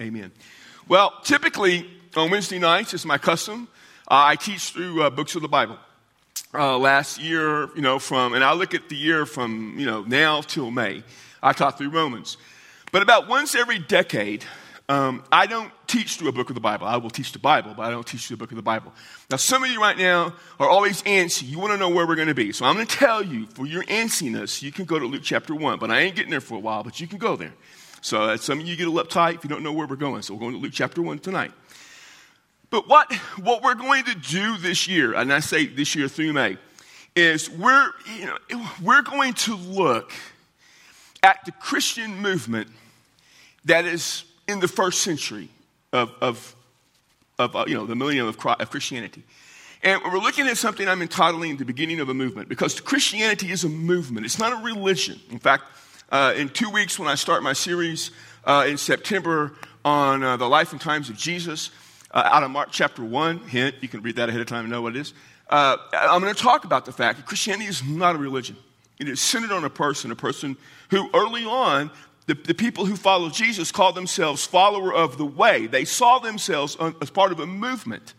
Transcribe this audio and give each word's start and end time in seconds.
Amen. 0.00 0.30
Well, 0.88 1.14
typically 1.24 1.90
on 2.16 2.30
Wednesday 2.30 2.58
nights, 2.58 2.92
it's 2.92 3.06
my 3.06 3.16
custom, 3.16 3.66
uh, 4.08 4.28
I 4.28 4.36
teach 4.36 4.70
through 4.70 5.02
uh, 5.02 5.08
books 5.08 5.34
of 5.36 5.42
the 5.42 5.48
Bible. 5.48 5.78
Uh, 6.52 6.76
last 6.76 7.18
year, 7.18 7.74
you 7.74 7.80
know, 7.80 7.98
from, 7.98 8.34
and 8.34 8.44
I 8.44 8.52
look 8.52 8.74
at 8.74 8.90
the 8.90 8.94
year 8.94 9.24
from, 9.24 9.74
you 9.78 9.86
know, 9.86 10.02
now 10.02 10.42
till 10.42 10.70
May, 10.70 11.02
I 11.42 11.54
taught 11.54 11.78
through 11.78 11.90
Romans. 11.90 12.36
But 12.92 13.00
about 13.00 13.26
once 13.26 13.54
every 13.54 13.78
decade, 13.78 14.44
um, 14.90 15.24
I 15.32 15.46
don't 15.46 15.72
teach 15.86 16.16
through 16.16 16.28
a 16.28 16.32
book 16.32 16.50
of 16.50 16.54
the 16.54 16.60
Bible. 16.60 16.86
I 16.86 16.98
will 16.98 17.10
teach 17.10 17.32
the 17.32 17.38
Bible, 17.38 17.72
but 17.74 17.82
I 17.84 17.90
don't 17.90 18.06
teach 18.06 18.26
through 18.26 18.34
a 18.34 18.38
book 18.38 18.50
of 18.50 18.56
the 18.56 18.62
Bible. 18.62 18.92
Now, 19.30 19.38
some 19.38 19.64
of 19.64 19.70
you 19.70 19.80
right 19.80 19.96
now 19.96 20.34
are 20.60 20.68
always 20.68 21.02
antsy. 21.04 21.48
You 21.48 21.58
want 21.58 21.72
to 21.72 21.78
know 21.78 21.88
where 21.88 22.06
we're 22.06 22.16
going 22.16 22.28
to 22.28 22.34
be. 22.34 22.52
So 22.52 22.66
I'm 22.66 22.74
going 22.74 22.86
to 22.86 22.96
tell 22.96 23.22
you, 23.22 23.46
for 23.46 23.66
your 23.66 23.82
antsiness, 23.84 24.62
you 24.62 24.72
can 24.72 24.84
go 24.84 24.98
to 24.98 25.06
Luke 25.06 25.22
chapter 25.24 25.54
1. 25.54 25.78
But 25.78 25.90
I 25.90 26.00
ain't 26.00 26.16
getting 26.16 26.30
there 26.30 26.42
for 26.42 26.56
a 26.56 26.60
while, 26.60 26.84
but 26.84 27.00
you 27.00 27.06
can 27.06 27.18
go 27.18 27.34
there. 27.34 27.54
So 28.06 28.22
uh, 28.22 28.36
some 28.36 28.60
of 28.60 28.68
you 28.68 28.76
get 28.76 28.86
a 28.86 28.90
little 28.90 29.04
uptight 29.04 29.34
if 29.34 29.42
you 29.42 29.50
don't 29.50 29.64
know 29.64 29.72
where 29.72 29.84
we're 29.84 29.96
going. 29.96 30.22
So 30.22 30.32
we're 30.34 30.38
going 30.38 30.52
to 30.52 30.60
Luke 30.60 30.70
chapter 30.72 31.02
1 31.02 31.18
tonight. 31.18 31.50
But 32.70 32.88
what, 32.88 33.12
what 33.42 33.64
we're 33.64 33.74
going 33.74 34.04
to 34.04 34.14
do 34.14 34.56
this 34.58 34.86
year, 34.86 35.14
and 35.14 35.32
I 35.32 35.40
say 35.40 35.66
this 35.66 35.96
year 35.96 36.06
through 36.06 36.32
May, 36.32 36.56
is 37.16 37.50
we're, 37.50 37.90
you 38.16 38.26
know, 38.26 38.68
we're 38.80 39.02
going 39.02 39.32
to 39.34 39.56
look 39.56 40.12
at 41.24 41.44
the 41.46 41.50
Christian 41.50 42.22
movement 42.22 42.68
that 43.64 43.84
is 43.84 44.22
in 44.46 44.60
the 44.60 44.68
first 44.68 45.02
century 45.02 45.48
of, 45.92 46.12
of, 46.20 46.54
of 47.40 47.56
uh, 47.56 47.64
you 47.66 47.74
know, 47.74 47.86
the 47.86 47.96
millennium 47.96 48.28
of, 48.28 48.38
of 48.46 48.70
Christianity. 48.70 49.24
And 49.82 50.00
we're 50.04 50.20
looking 50.20 50.46
at 50.46 50.56
something 50.58 50.86
I'm 50.86 51.02
entitling 51.02 51.56
the 51.56 51.64
beginning 51.64 51.98
of 51.98 52.08
a 52.08 52.14
movement 52.14 52.48
because 52.48 52.78
Christianity 52.78 53.50
is 53.50 53.64
a 53.64 53.68
movement. 53.68 54.26
It's 54.26 54.38
not 54.38 54.52
a 54.52 54.64
religion. 54.64 55.18
In 55.30 55.40
fact, 55.40 55.64
uh, 56.10 56.34
in 56.36 56.48
two 56.48 56.70
weeks 56.70 56.98
when 56.98 57.08
I 57.08 57.14
start 57.14 57.42
my 57.42 57.52
series 57.52 58.10
uh, 58.44 58.64
in 58.68 58.76
September 58.76 59.52
on 59.84 60.22
uh, 60.22 60.36
the 60.36 60.48
life 60.48 60.72
and 60.72 60.80
times 60.80 61.10
of 61.10 61.16
Jesus, 61.16 61.70
uh, 62.12 62.28
out 62.30 62.42
of 62.42 62.50
Mark 62.50 62.68
chapter 62.70 63.02
1, 63.02 63.40
hint, 63.40 63.76
you 63.80 63.88
can 63.88 64.02
read 64.02 64.16
that 64.16 64.28
ahead 64.28 64.40
of 64.40 64.46
time 64.46 64.60
and 64.60 64.70
know 64.70 64.82
what 64.82 64.94
it 64.96 65.00
is. 65.00 65.14
Uh, 65.48 65.76
I'm 65.92 66.20
going 66.20 66.34
to 66.34 66.40
talk 66.40 66.64
about 66.64 66.84
the 66.84 66.92
fact 66.92 67.18
that 67.18 67.26
Christianity 67.26 67.66
is 67.66 67.84
not 67.84 68.14
a 68.14 68.18
religion. 68.18 68.56
It 68.98 69.08
is 69.08 69.20
centered 69.20 69.52
on 69.52 69.64
a 69.64 69.70
person, 69.70 70.10
a 70.10 70.16
person 70.16 70.56
who 70.90 71.10
early 71.12 71.44
on 71.44 71.90
the, 72.26 72.34
the, 72.34 72.54
people 72.54 72.86
who 72.86 72.96
follow 72.96 73.28
Jesus 73.28 73.70
called 73.70 73.94
themselves 73.94 74.44
follower 74.44 74.92
of 74.92 75.18
the 75.18 75.26
way. 75.26 75.66
They 75.66 75.84
saw 75.84 76.18
themselves 76.18 76.76
as 77.00 77.10
part 77.10 77.30
of 77.30 77.38
a 77.38 77.46
movement. 77.46 78.14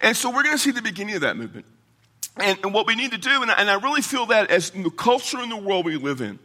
And 0.00 0.16
so 0.16 0.30
we're 0.30 0.42
going 0.42 0.56
to 0.56 0.62
see 0.62 0.72
the 0.72 0.82
beginning 0.82 1.14
of 1.14 1.20
that 1.20 1.36
movement. 1.36 1.66
And, 2.36 2.58
and 2.64 2.74
what 2.74 2.86
we 2.86 2.96
need 2.96 3.12
to 3.12 3.18
do, 3.18 3.42
and 3.42 3.50
I, 3.50 3.54
and 3.54 3.70
I 3.70 3.74
really 3.74 4.02
feel 4.02 4.26
that 4.26 4.50
as 4.50 4.70
the 4.70 4.90
culture 4.90 5.40
in 5.40 5.50
the 5.50 5.56
world 5.56 5.84
we 5.84 5.96
live 5.96 6.20
in, 6.20 6.40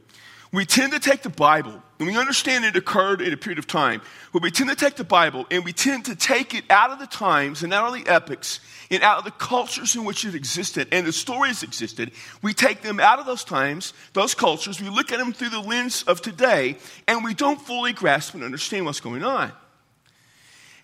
we 0.51 0.65
tend 0.65 0.93
to 0.93 0.99
take 0.99 1.23
the 1.23 1.29
Bible, 1.29 1.81
and 1.99 2.07
we 2.07 2.17
understand 2.17 2.63
it 2.63 2.75
occurred 2.77 3.21
in 3.21 3.33
a 3.33 3.37
period 3.37 3.59
of 3.59 3.67
time, 3.67 4.01
but 4.31 4.41
we 4.41 4.49
tend 4.49 4.69
to 4.69 4.75
take 4.75 4.95
the 4.95 5.03
Bible 5.03 5.45
and 5.51 5.65
we 5.65 5.73
tend 5.73 6.05
to 6.05 6.15
take 6.15 6.53
it 6.53 6.63
out 6.69 6.91
of 6.91 6.99
the 6.99 7.07
times 7.07 7.63
and 7.63 7.73
out 7.73 7.87
of 7.87 7.93
the 7.93 8.09
epics 8.09 8.59
and 8.89 9.03
out 9.03 9.17
of 9.17 9.25
the 9.25 9.31
cultures 9.31 9.95
in 9.95 10.05
which 10.05 10.23
it 10.23 10.35
existed 10.35 10.87
and 10.91 11.05
the 11.05 11.11
stories 11.11 11.63
existed. 11.63 12.11
We 12.41 12.53
take 12.53 12.81
them 12.81 12.99
out 12.99 13.19
of 13.19 13.25
those 13.25 13.43
times, 13.43 13.93
those 14.13 14.33
cultures, 14.33 14.81
we 14.81 14.89
look 14.89 15.11
at 15.11 15.17
them 15.17 15.33
through 15.33 15.49
the 15.49 15.59
lens 15.59 16.03
of 16.03 16.21
today, 16.21 16.77
and 17.07 17.23
we 17.23 17.33
don't 17.33 17.59
fully 17.59 17.91
grasp 17.91 18.33
and 18.33 18.43
understand 18.43 18.85
what's 18.85 19.01
going 19.01 19.23
on. 19.23 19.51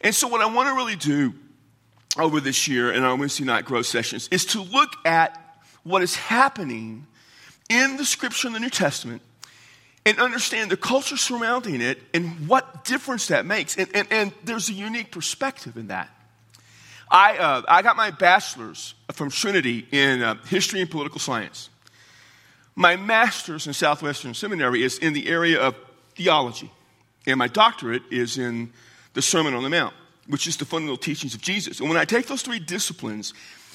And 0.01 0.13
so, 0.13 0.27
what 0.27 0.41
I 0.41 0.53
want 0.53 0.67
to 0.67 0.75
really 0.75 0.97
do 0.97 1.33
over 2.17 2.41
this 2.41 2.67
year 2.67 2.91
in 2.91 3.03
our 3.03 3.15
Wednesday 3.15 3.45
night 3.45 3.63
growth 3.63 3.85
sessions 3.85 4.27
is 4.29 4.45
to 4.47 4.61
look 4.61 4.89
at 5.05 5.39
what 5.83 6.01
is 6.01 6.15
happening 6.15 7.07
in 7.69 7.95
the 7.95 8.05
scripture 8.05 8.47
in 8.47 8.53
the 8.53 8.59
New 8.59 8.69
Testament 8.69 9.21
and 10.05 10.19
understand 10.19 10.69
the 10.69 10.77
culture 10.77 11.17
surrounding 11.17 11.81
it 11.81 11.99
and 12.13 12.47
what 12.47 12.83
difference 12.83 13.27
that 13.27 13.45
makes. 13.45 13.77
And, 13.77 13.89
and, 13.95 14.07
and 14.11 14.33
there's 14.43 14.69
a 14.69 14.73
unique 14.73 15.11
perspective 15.11 15.77
in 15.77 15.87
that. 15.87 16.09
I, 17.09 17.37
uh, 17.37 17.61
I 17.67 17.81
got 17.83 17.95
my 17.95 18.11
bachelor's 18.11 18.95
from 19.11 19.29
Trinity 19.29 19.87
in 19.91 20.21
uh, 20.21 20.35
history 20.45 20.81
and 20.81 20.89
political 20.89 21.19
science. 21.19 21.69
My 22.75 22.95
master's 22.95 23.67
in 23.67 23.73
Southwestern 23.73 24.33
Seminary 24.33 24.83
is 24.83 24.97
in 24.97 25.13
the 25.13 25.27
area 25.27 25.61
of 25.61 25.75
theology. 26.15 26.71
And 27.27 27.37
my 27.37 27.47
doctorate 27.47 28.03
is 28.11 28.37
in 28.37 28.73
the 29.13 29.21
Sermon 29.21 29.53
on 29.53 29.63
the 29.63 29.69
Mount, 29.69 29.93
which 30.27 30.47
is 30.47 30.57
the 30.57 30.65
fundamental 30.65 30.97
teachings 30.97 31.35
of 31.35 31.41
Jesus. 31.41 31.79
And 31.79 31.87
when 31.87 31.97
I 31.97 32.05
take 32.05 32.27
those 32.27 32.41
three 32.41 32.59
disciplines, 32.59 33.33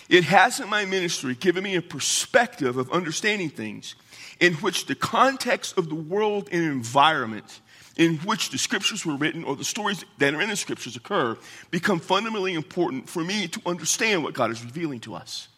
it 0.08 0.24
has 0.24 0.58
in 0.58 0.68
my 0.68 0.84
ministry 0.84 1.34
given 1.34 1.62
me 1.62 1.76
a 1.76 1.82
perspective 1.82 2.76
of 2.76 2.90
understanding 2.90 3.50
things 3.50 3.94
in 4.40 4.54
which 4.54 4.86
the 4.86 4.94
context 4.94 5.76
of 5.76 5.88
the 5.88 5.94
world 5.94 6.48
and 6.52 6.62
environment 6.62 7.60
in 7.98 8.16
which 8.18 8.50
the 8.50 8.58
scriptures 8.58 9.04
were 9.04 9.16
written 9.16 9.44
or 9.44 9.56
the 9.56 9.64
stories 9.64 10.04
that 10.18 10.32
are 10.32 10.40
in 10.40 10.48
the 10.48 10.56
scriptures 10.56 10.96
occur 10.96 11.36
become 11.70 11.98
fundamentally 11.98 12.54
important 12.54 13.08
for 13.08 13.24
me 13.24 13.48
to 13.48 13.60
understand 13.66 14.22
what 14.22 14.32
God 14.32 14.50
is 14.50 14.64
revealing 14.64 15.00
to 15.00 15.14
us. 15.14 15.48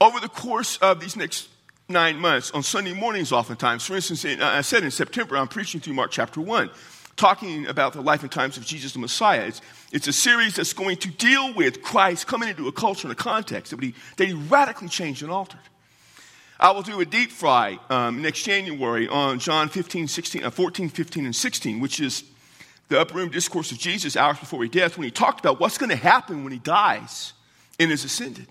Over 0.00 0.18
the 0.18 0.28
course 0.28 0.78
of 0.78 1.00
these 1.00 1.16
next 1.16 1.48
nine 1.88 2.16
months, 2.16 2.50
on 2.52 2.62
Sunday 2.62 2.94
mornings, 2.94 3.30
oftentimes, 3.30 3.84
for 3.84 3.94
instance, 3.94 4.24
uh, 4.24 4.38
I 4.40 4.62
said 4.62 4.82
in 4.82 4.90
September, 4.90 5.36
I'm 5.36 5.48
preaching 5.48 5.82
through 5.82 5.94
Mark 5.94 6.10
chapter 6.10 6.40
1, 6.40 6.70
talking 7.16 7.66
about 7.66 7.92
the 7.92 8.00
life 8.00 8.22
and 8.22 8.32
times 8.32 8.56
of 8.56 8.64
Jesus 8.64 8.94
the 8.94 8.98
Messiah. 8.98 9.42
It's, 9.42 9.60
it's 9.92 10.08
a 10.08 10.12
series 10.14 10.56
that's 10.56 10.72
going 10.72 10.96
to 10.96 11.08
deal 11.08 11.52
with 11.52 11.82
Christ 11.82 12.26
coming 12.26 12.48
into 12.48 12.68
a 12.68 12.72
culture 12.72 13.06
and 13.06 13.12
a 13.12 13.22
context 13.22 13.70
that 13.70 13.82
he, 13.82 13.94
that 14.16 14.26
he 14.26 14.32
radically 14.32 14.88
changed 14.88 15.22
and 15.22 15.30
altered. 15.30 15.60
I 16.58 16.70
will 16.70 16.82
do 16.82 17.00
a 17.00 17.04
deep 17.04 17.32
fry 17.32 17.78
um, 17.90 18.22
next 18.22 18.44
January 18.44 19.08
on 19.08 19.38
John 19.38 19.68
15, 19.68 20.06
16, 20.06 20.44
uh, 20.44 20.50
14, 20.50 20.88
15, 20.88 21.24
and 21.24 21.34
16, 21.34 21.80
which 21.80 22.00
is 22.00 22.22
the 22.88 23.00
upper 23.00 23.14
room 23.14 23.30
discourse 23.30 23.72
of 23.72 23.78
Jesus 23.78 24.16
hours 24.16 24.38
before 24.38 24.62
he 24.62 24.68
death 24.68 24.96
when 24.96 25.04
he 25.04 25.10
talked 25.10 25.40
about 25.40 25.58
what's 25.58 25.78
going 25.78 25.90
to 25.90 25.96
happen 25.96 26.44
when 26.44 26.52
he 26.52 26.58
dies 26.58 27.32
and 27.80 27.90
is 27.90 28.04
ascended. 28.04 28.46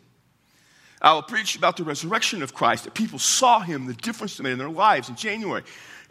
I 1.02 1.14
will 1.14 1.22
preach 1.22 1.56
about 1.56 1.78
the 1.78 1.84
resurrection 1.84 2.42
of 2.42 2.54
Christ, 2.54 2.86
that 2.86 2.94
people 2.94 3.20
saw 3.20 3.60
him, 3.60 3.86
the 3.86 3.94
difference 3.94 4.40
it 4.40 4.44
made 4.44 4.54
in 4.54 4.58
their 4.58 4.70
lives 4.70 5.10
in 5.10 5.16
January. 5.16 5.64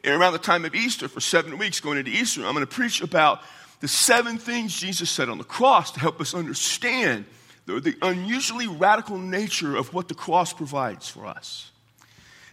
And 0.04 0.20
around 0.20 0.32
the 0.34 0.38
time 0.38 0.64
of 0.64 0.75
Easter, 0.75 1.08
for 1.08 1.20
seven 1.20 1.58
weeks 1.58 1.81
going 1.81 1.98
into 1.98 2.10
Easter, 2.10 2.44
I'm 2.44 2.54
going 2.54 2.66
to 2.66 2.72
preach 2.72 3.00
about 3.00 3.41
the 3.81 3.88
seven 3.88 4.38
things 4.38 4.78
Jesus 4.78 5.10
said 5.10 5.28
on 5.28 5.38
the 5.38 5.44
cross 5.44 5.92
to 5.92 6.00
help 6.00 6.20
us 6.20 6.34
understand 6.34 7.25
the, 7.66 7.81
the 7.81 7.97
unusually 8.02 8.66
radical 8.66 9.19
nature 9.19 9.76
of 9.76 9.92
what 9.94 10.08
the 10.08 10.14
cross 10.14 10.52
provides 10.52 11.08
for 11.08 11.26
us. 11.26 11.71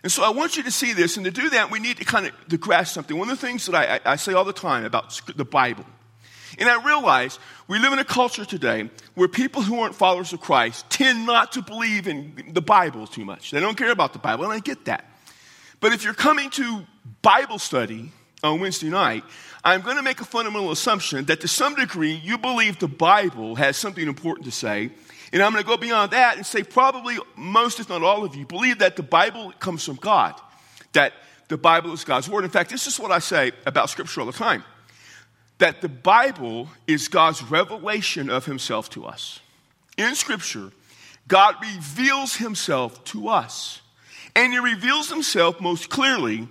And 0.02 0.12
so 0.12 0.24
I 0.24 0.30
want 0.30 0.56
you 0.56 0.64
to 0.64 0.72
see 0.72 0.94
this, 0.94 1.18
and 1.18 1.26
to 1.26 1.32
do 1.32 1.50
that, 1.50 1.72
we 1.72 1.80
need 1.80 1.98
to 1.98 2.06
kind 2.06 2.28
of 2.28 2.48
to 2.48 2.58
grasp 2.58 2.94
something. 2.94 3.18
One 3.18 3.30
of 3.30 3.40
the 3.40 3.46
things 3.46 3.66
that 3.66 3.76
I, 3.76 4.12
I, 4.14 4.16
say 4.16 4.34
all 4.34 4.46
the 4.46 4.54
time 4.54 4.86
about 4.86 5.20
the 5.36 5.44
Bible, 5.44 5.86
and 6.58 6.70
I 6.70 6.84
realize 6.86 7.38
we 7.68 7.80
live 7.80 7.92
in 7.92 8.00
a 8.00 8.06
culture 8.06 8.46
today 8.46 8.90
where 9.16 9.28
people 9.28 9.62
who 9.62 9.82
aren't 9.82 9.96
followers 9.96 10.32
of 10.32 10.40
Christ 10.40 10.90
tend 10.90 11.26
not 11.26 11.52
to 11.54 11.62
believe 11.62 12.08
in 12.08 12.52
the 12.54 12.62
Bible 12.62 13.08
too 13.08 13.26
much. 13.26 13.52
They 13.52 13.60
don't 13.60 13.78
care 13.78 13.92
about 13.92 14.14
the 14.14 14.20
Bible, 14.20 14.46
and 14.46 14.54
I 14.54 14.60
get 14.60 14.86
that. 14.86 15.06
But 15.82 15.92
if 15.92 16.04
you're 16.04 16.14
coming 16.14 16.50
to 16.52 16.86
Bible 17.22 17.60
study 17.60 18.12
on 18.42 18.62
Wednesday 18.62 18.90
night, 18.90 19.24
I'm 19.64 19.82
going 19.82 19.98
to 19.98 20.04
make 20.04 20.22
a 20.22 20.26
fundamental 20.26 20.72
assumption 20.72 21.26
that 21.26 21.42
to 21.42 21.48
some 21.50 21.76
degree 21.76 22.14
you 22.14 22.38
believe 22.38 22.80
the 22.80 22.88
Bible 22.88 23.56
has 23.56 23.76
something 23.76 24.08
important 24.08 24.46
to 24.46 24.52
say 24.52 24.92
and 25.32 25.42
I'm 25.42 25.52
going 25.52 25.64
to 25.64 25.68
go 25.68 25.78
beyond 25.78 26.12
that 26.12 26.38
and 26.38 26.46
say 26.46 26.64
probably 26.64 27.18
most, 27.36 27.80
if 27.80 27.90
not 27.90 28.04
all 28.04 28.24
of 28.24 28.36
you, 28.36 28.46
believe 28.46 28.80
that 28.80 28.96
the 28.96 29.04
Bible 29.04 29.52
comes 29.60 29.86
from 29.86 29.96
God, 29.96 30.40
that 30.94 31.14
the 31.50 31.58
Bible 31.58 31.94
is 31.94 32.04
God's 32.04 32.30
Word. 32.30 32.44
In 32.44 32.50
fact, 32.50 32.70
this 32.70 32.88
is 32.88 33.00
what 33.00 33.12
I 33.12 33.20
say 33.20 33.52
about 33.66 33.90
Scripture 33.90 34.22
all 34.22 34.28
the 34.28 34.34
time 34.34 34.64
that 35.60 35.82
the 35.82 35.90
Bible 35.90 36.70
is 36.88 37.08
God's 37.08 37.44
revelation 37.44 38.30
of 38.30 38.46
Himself 38.46 38.90
to 38.92 39.06
us. 39.06 39.42
In 39.98 40.16
Scripture, 40.16 40.72
God 41.28 41.56
reveals 41.62 42.38
Himself 42.38 43.04
to 43.06 43.28
us. 43.28 43.82
And 44.36 44.54
He 44.54 44.60
reveals 44.60 45.10
Himself 45.10 45.62
most 45.62 45.90
clearly 45.90 46.48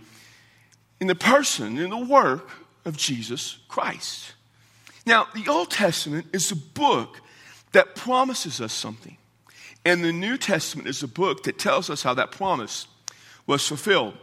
in 1.01 1.07
the 1.07 1.15
person, 1.15 1.79
in 1.79 1.91
the 1.91 1.99
work 1.99 2.51
of 2.85 2.97
Jesus 2.97 3.59
Christ. 3.69 4.35
Now, 5.07 5.27
the 5.35 5.49
Old 5.49 5.71
Testament 5.71 6.27
is 6.35 6.53
a 6.53 6.57
book 6.57 7.23
that 7.73 7.95
promises 7.95 8.61
us 8.61 8.73
something. 8.73 9.17
And 9.85 10.05
the 10.05 10.13
New 10.13 10.37
Testament 10.37 10.89
is 10.89 11.03
a 11.03 11.09
book 11.09 11.45
that 11.45 11.59
tells 11.59 11.89
us 11.89 12.03
how 12.03 12.15
that 12.15 12.33
promise 12.33 12.87
was 13.47 13.67
fulfilled. 13.67 14.15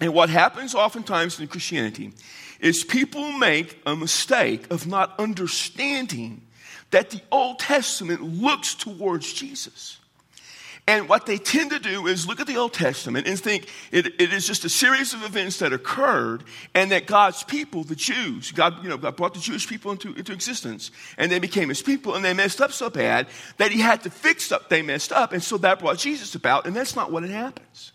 And 0.00 0.12
what 0.12 0.30
happens 0.30 0.74
oftentimes 0.74 1.38
in 1.38 1.48
Christianity 1.48 2.12
is 2.58 2.84
people 2.84 3.32
make 3.32 3.80
a 3.86 3.94
mistake 3.94 4.70
of 4.70 4.86
not 4.86 5.18
understanding 5.18 6.42
that 6.90 7.10
the 7.10 7.20
Old 7.30 7.58
Testament 7.58 8.22
looks 8.22 8.74
towards 8.74 9.32
Jesus. 9.32 9.99
And 10.90 11.08
what 11.08 11.24
they 11.24 11.38
tend 11.38 11.70
to 11.70 11.78
do 11.78 12.08
is 12.08 12.26
look 12.26 12.40
at 12.40 12.48
the 12.48 12.56
Old 12.56 12.72
Testament 12.72 13.28
and 13.28 13.38
think 13.38 13.68
it, 13.92 14.20
it 14.20 14.32
is 14.32 14.44
just 14.44 14.64
a 14.64 14.68
series 14.68 15.14
of 15.14 15.22
events 15.22 15.60
that 15.60 15.72
occurred 15.72 16.42
and 16.74 16.90
that 16.90 17.06
God's 17.06 17.44
people, 17.44 17.84
the 17.84 17.94
Jews, 17.94 18.50
God, 18.50 18.82
you 18.82 18.88
know, 18.88 18.96
God 18.96 19.14
brought 19.14 19.34
the 19.34 19.38
Jewish 19.38 19.68
people 19.68 19.92
into, 19.92 20.12
into 20.14 20.32
existence 20.32 20.90
and 21.16 21.30
they 21.30 21.38
became 21.38 21.68
his 21.68 21.80
people 21.80 22.16
and 22.16 22.24
they 22.24 22.34
messed 22.34 22.60
up 22.60 22.72
so 22.72 22.90
bad 22.90 23.28
that 23.58 23.70
he 23.70 23.78
had 23.78 24.02
to 24.02 24.10
fix 24.10 24.50
up 24.50 24.68
they 24.68 24.82
messed 24.82 25.12
up. 25.12 25.32
And 25.32 25.40
so 25.40 25.58
that 25.58 25.78
brought 25.78 25.98
Jesus 25.98 26.34
about, 26.34 26.66
and 26.66 26.74
that's 26.74 26.96
not 26.96 27.12
what 27.12 27.22
it 27.22 27.30
happens. 27.30 27.92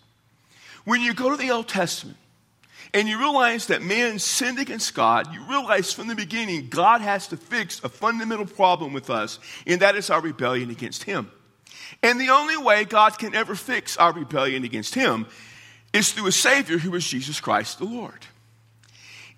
When 0.85 1.01
you 1.01 1.13
go 1.13 1.29
to 1.29 1.35
the 1.35 1.51
Old 1.51 1.67
Testament, 1.67 2.17
and 2.93 3.09
you 3.09 3.19
realize 3.19 3.65
that 3.65 3.81
man 3.81 4.19
sinned 4.19 4.57
against 4.57 4.95
God, 4.95 5.33
you 5.33 5.43
realize 5.49 5.91
from 5.91 6.07
the 6.07 6.15
beginning 6.15 6.69
God 6.69 7.01
has 7.01 7.27
to 7.27 7.35
fix 7.35 7.83
a 7.83 7.89
fundamental 7.89 8.45
problem 8.45 8.93
with 8.93 9.09
us, 9.09 9.37
and 9.67 9.81
that 9.81 9.97
is 9.97 10.09
our 10.09 10.21
rebellion 10.21 10.69
against 10.69 11.03
Him. 11.03 11.29
And 12.03 12.19
the 12.19 12.29
only 12.29 12.57
way 12.57 12.83
God 12.83 13.17
can 13.17 13.33
ever 13.35 13.55
fix 13.55 13.97
our 13.97 14.13
rebellion 14.13 14.63
against 14.63 14.95
Him 14.95 15.25
is 15.93 16.11
through 16.11 16.27
a 16.27 16.31
Savior 16.31 16.77
who 16.77 16.93
is 16.95 17.07
Jesus 17.07 17.39
Christ 17.39 17.79
the 17.79 17.85
Lord. 17.85 18.25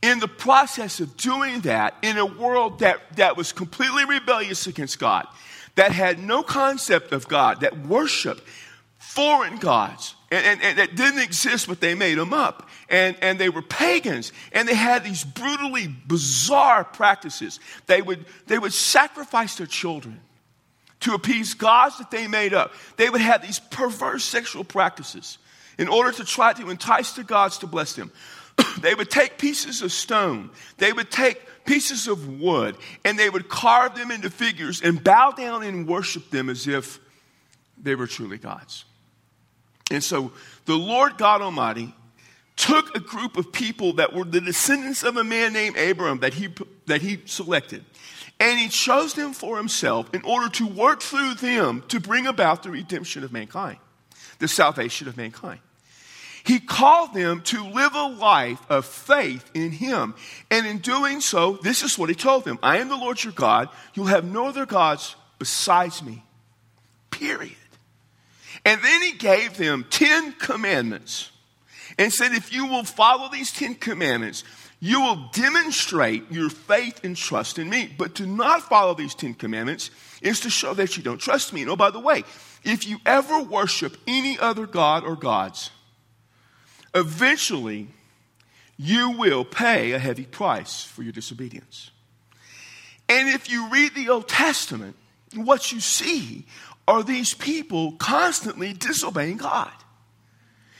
In 0.01 0.19
the 0.19 0.27
process 0.27 0.99
of 0.99 1.17
doing 1.17 1.61
that, 1.61 1.95
in 2.01 2.17
a 2.17 2.25
world 2.25 2.79
that, 2.79 2.99
that 3.15 3.35
was 3.35 3.51
completely 3.51 4.05
rebellious 4.05 4.67
against 4.67 4.99
God, 4.99 5.27
that 5.75 5.91
had 5.91 6.19
no 6.19 6.43
concept 6.43 7.13
of 7.13 7.27
God, 7.27 7.61
that 7.61 7.85
worshiped 7.85 8.43
foreign 8.97 9.57
gods, 9.57 10.15
and, 10.29 10.45
and, 10.45 10.61
and, 10.61 10.77
that 10.77 10.95
didn't 10.95 11.21
exist, 11.21 11.67
but 11.67 11.79
they 11.79 11.95
made 11.95 12.17
them 12.17 12.33
up. 12.33 12.69
And, 12.89 13.15
and 13.21 13.39
they 13.39 13.49
were 13.49 13.61
pagans, 13.61 14.31
and 14.51 14.67
they 14.67 14.75
had 14.75 15.03
these 15.03 15.23
brutally 15.23 15.87
bizarre 15.87 16.83
practices. 16.83 17.59
They 17.85 18.01
would, 18.01 18.25
they 18.47 18.59
would 18.59 18.73
sacrifice 18.73 19.55
their 19.55 19.67
children 19.67 20.19
to 21.01 21.13
appease 21.13 21.53
gods 21.53 21.97
that 21.99 22.11
they 22.11 22.27
made 22.27 22.53
up. 22.53 22.73
They 22.95 23.09
would 23.09 23.21
have 23.21 23.41
these 23.41 23.59
perverse 23.59 24.23
sexual 24.23 24.63
practices 24.63 25.37
in 25.77 25.87
order 25.87 26.11
to 26.11 26.23
try 26.23 26.53
to 26.53 26.69
entice 26.69 27.13
the 27.13 27.23
gods 27.23 27.59
to 27.59 27.67
bless 27.67 27.93
them. 27.93 28.11
they 28.81 28.95
would 28.95 29.09
take 29.09 29.37
pieces 29.37 29.81
of 29.81 29.91
stone, 29.91 30.49
they 30.77 30.91
would 30.91 31.11
take 31.11 31.41
pieces 31.65 32.07
of 32.07 32.39
wood, 32.39 32.77
and 33.05 33.19
they 33.19 33.29
would 33.29 33.49
carve 33.49 33.95
them 33.95 34.09
into 34.09 34.29
figures 34.29 34.81
and 34.81 35.03
bow 35.03 35.31
down 35.31 35.63
and 35.63 35.87
worship 35.87 36.29
them 36.29 36.49
as 36.49 36.67
if 36.67 36.99
they 37.81 37.93
were 37.93 38.07
truly 38.07 38.37
gods. 38.37 38.85
And 39.91 40.03
so 40.03 40.31
the 40.65 40.75
Lord 40.75 41.17
God 41.17 41.41
Almighty 41.41 41.93
took 42.55 42.95
a 42.95 42.99
group 42.99 43.37
of 43.37 43.51
people 43.51 43.93
that 43.93 44.13
were 44.13 44.25
the 44.25 44.41
descendants 44.41 45.03
of 45.03 45.15
a 45.15 45.23
man 45.23 45.53
named 45.53 45.77
Abram 45.77 46.19
that 46.19 46.33
he, 46.33 46.49
that 46.87 47.01
he 47.01 47.19
selected. 47.25 47.85
And 48.39 48.59
he 48.59 48.69
chose 48.69 49.13
them 49.13 49.33
for 49.33 49.57
himself 49.57 50.13
in 50.13 50.21
order 50.23 50.49
to 50.49 50.67
work 50.67 51.01
through 51.01 51.35
them 51.35 51.83
to 51.87 51.99
bring 51.99 52.27
about 52.27 52.63
the 52.63 52.69
redemption 52.69 53.23
of 53.23 53.31
mankind, 53.31 53.77
the 54.39 54.47
salvation 54.47 55.07
of 55.07 55.17
mankind. 55.17 55.59
He 56.47 56.61
called 56.61 57.13
them 57.13 57.41
to 57.41 57.61
live 57.61 57.93
a 57.93 58.07
life 58.07 58.61
of 58.69 58.85
faith 58.85 59.51
in 59.53 59.71
Him. 59.71 60.15
And 60.49 60.65
in 60.65 60.77
doing 60.77 61.19
so, 61.19 61.59
this 61.61 61.83
is 61.83 61.97
what 61.97 62.07
He 62.07 62.15
told 62.15 62.45
them 62.45 62.57
I 62.63 62.77
am 62.77 62.87
the 62.87 62.95
Lord 62.95 63.21
your 63.21 63.33
God. 63.33 63.67
You'll 63.93 64.05
have 64.05 64.23
no 64.23 64.47
other 64.47 64.65
gods 64.65 65.17
besides 65.39 66.01
me. 66.01 66.23
Period. 67.11 67.51
And 68.63 68.81
then 68.81 69.01
He 69.01 69.11
gave 69.11 69.57
them 69.57 69.85
10 69.89 70.33
commandments 70.39 71.31
and 71.97 72.13
said, 72.13 72.31
if 72.31 72.53
you 72.53 72.65
will 72.67 72.85
follow 72.85 73.29
these 73.29 73.51
10 73.51 73.75
commandments, 73.75 74.45
you 74.79 75.01
will 75.01 75.29
demonstrate 75.33 76.31
your 76.31 76.49
faith 76.49 77.03
and 77.03 77.15
trust 77.15 77.57
in 77.57 77.69
me. 77.69 77.93
But 77.97 78.15
to 78.15 78.27
not 78.27 78.63
follow 78.63 78.93
these 78.93 79.15
10 79.15 79.33
commandments 79.35 79.89
is 80.21 80.39
to 80.41 80.49
show 80.49 80.73
that 80.75 80.97
you 80.97 81.03
don't 81.03 81.19
trust 81.19 81.51
me. 81.51 81.61
And 81.61 81.71
oh, 81.71 81.75
by 81.75 81.89
the 81.89 81.99
way, 81.99 82.23
if 82.63 82.87
you 82.87 82.99
ever 83.05 83.41
worship 83.41 83.97
any 84.07 84.37
other 84.37 84.67
God 84.67 85.03
or 85.03 85.15
gods, 85.15 85.71
eventually 86.93 87.87
you 88.77 89.11
will 89.11 89.43
pay 89.43 89.93
a 89.93 89.99
heavy 89.99 90.25
price 90.25 90.83
for 90.83 91.01
your 91.01 91.11
disobedience. 91.11 91.89
And 93.09 93.29
if 93.29 93.49
you 93.49 93.69
read 93.69 93.95
the 93.95 94.09
Old 94.09 94.27
Testament, 94.27 94.95
what 95.33 95.71
you 95.71 95.79
see 95.79 96.45
are 96.87 97.03
these 97.03 97.33
people 97.33 97.93
constantly 97.93 98.73
disobeying 98.73 99.37
God. 99.37 99.71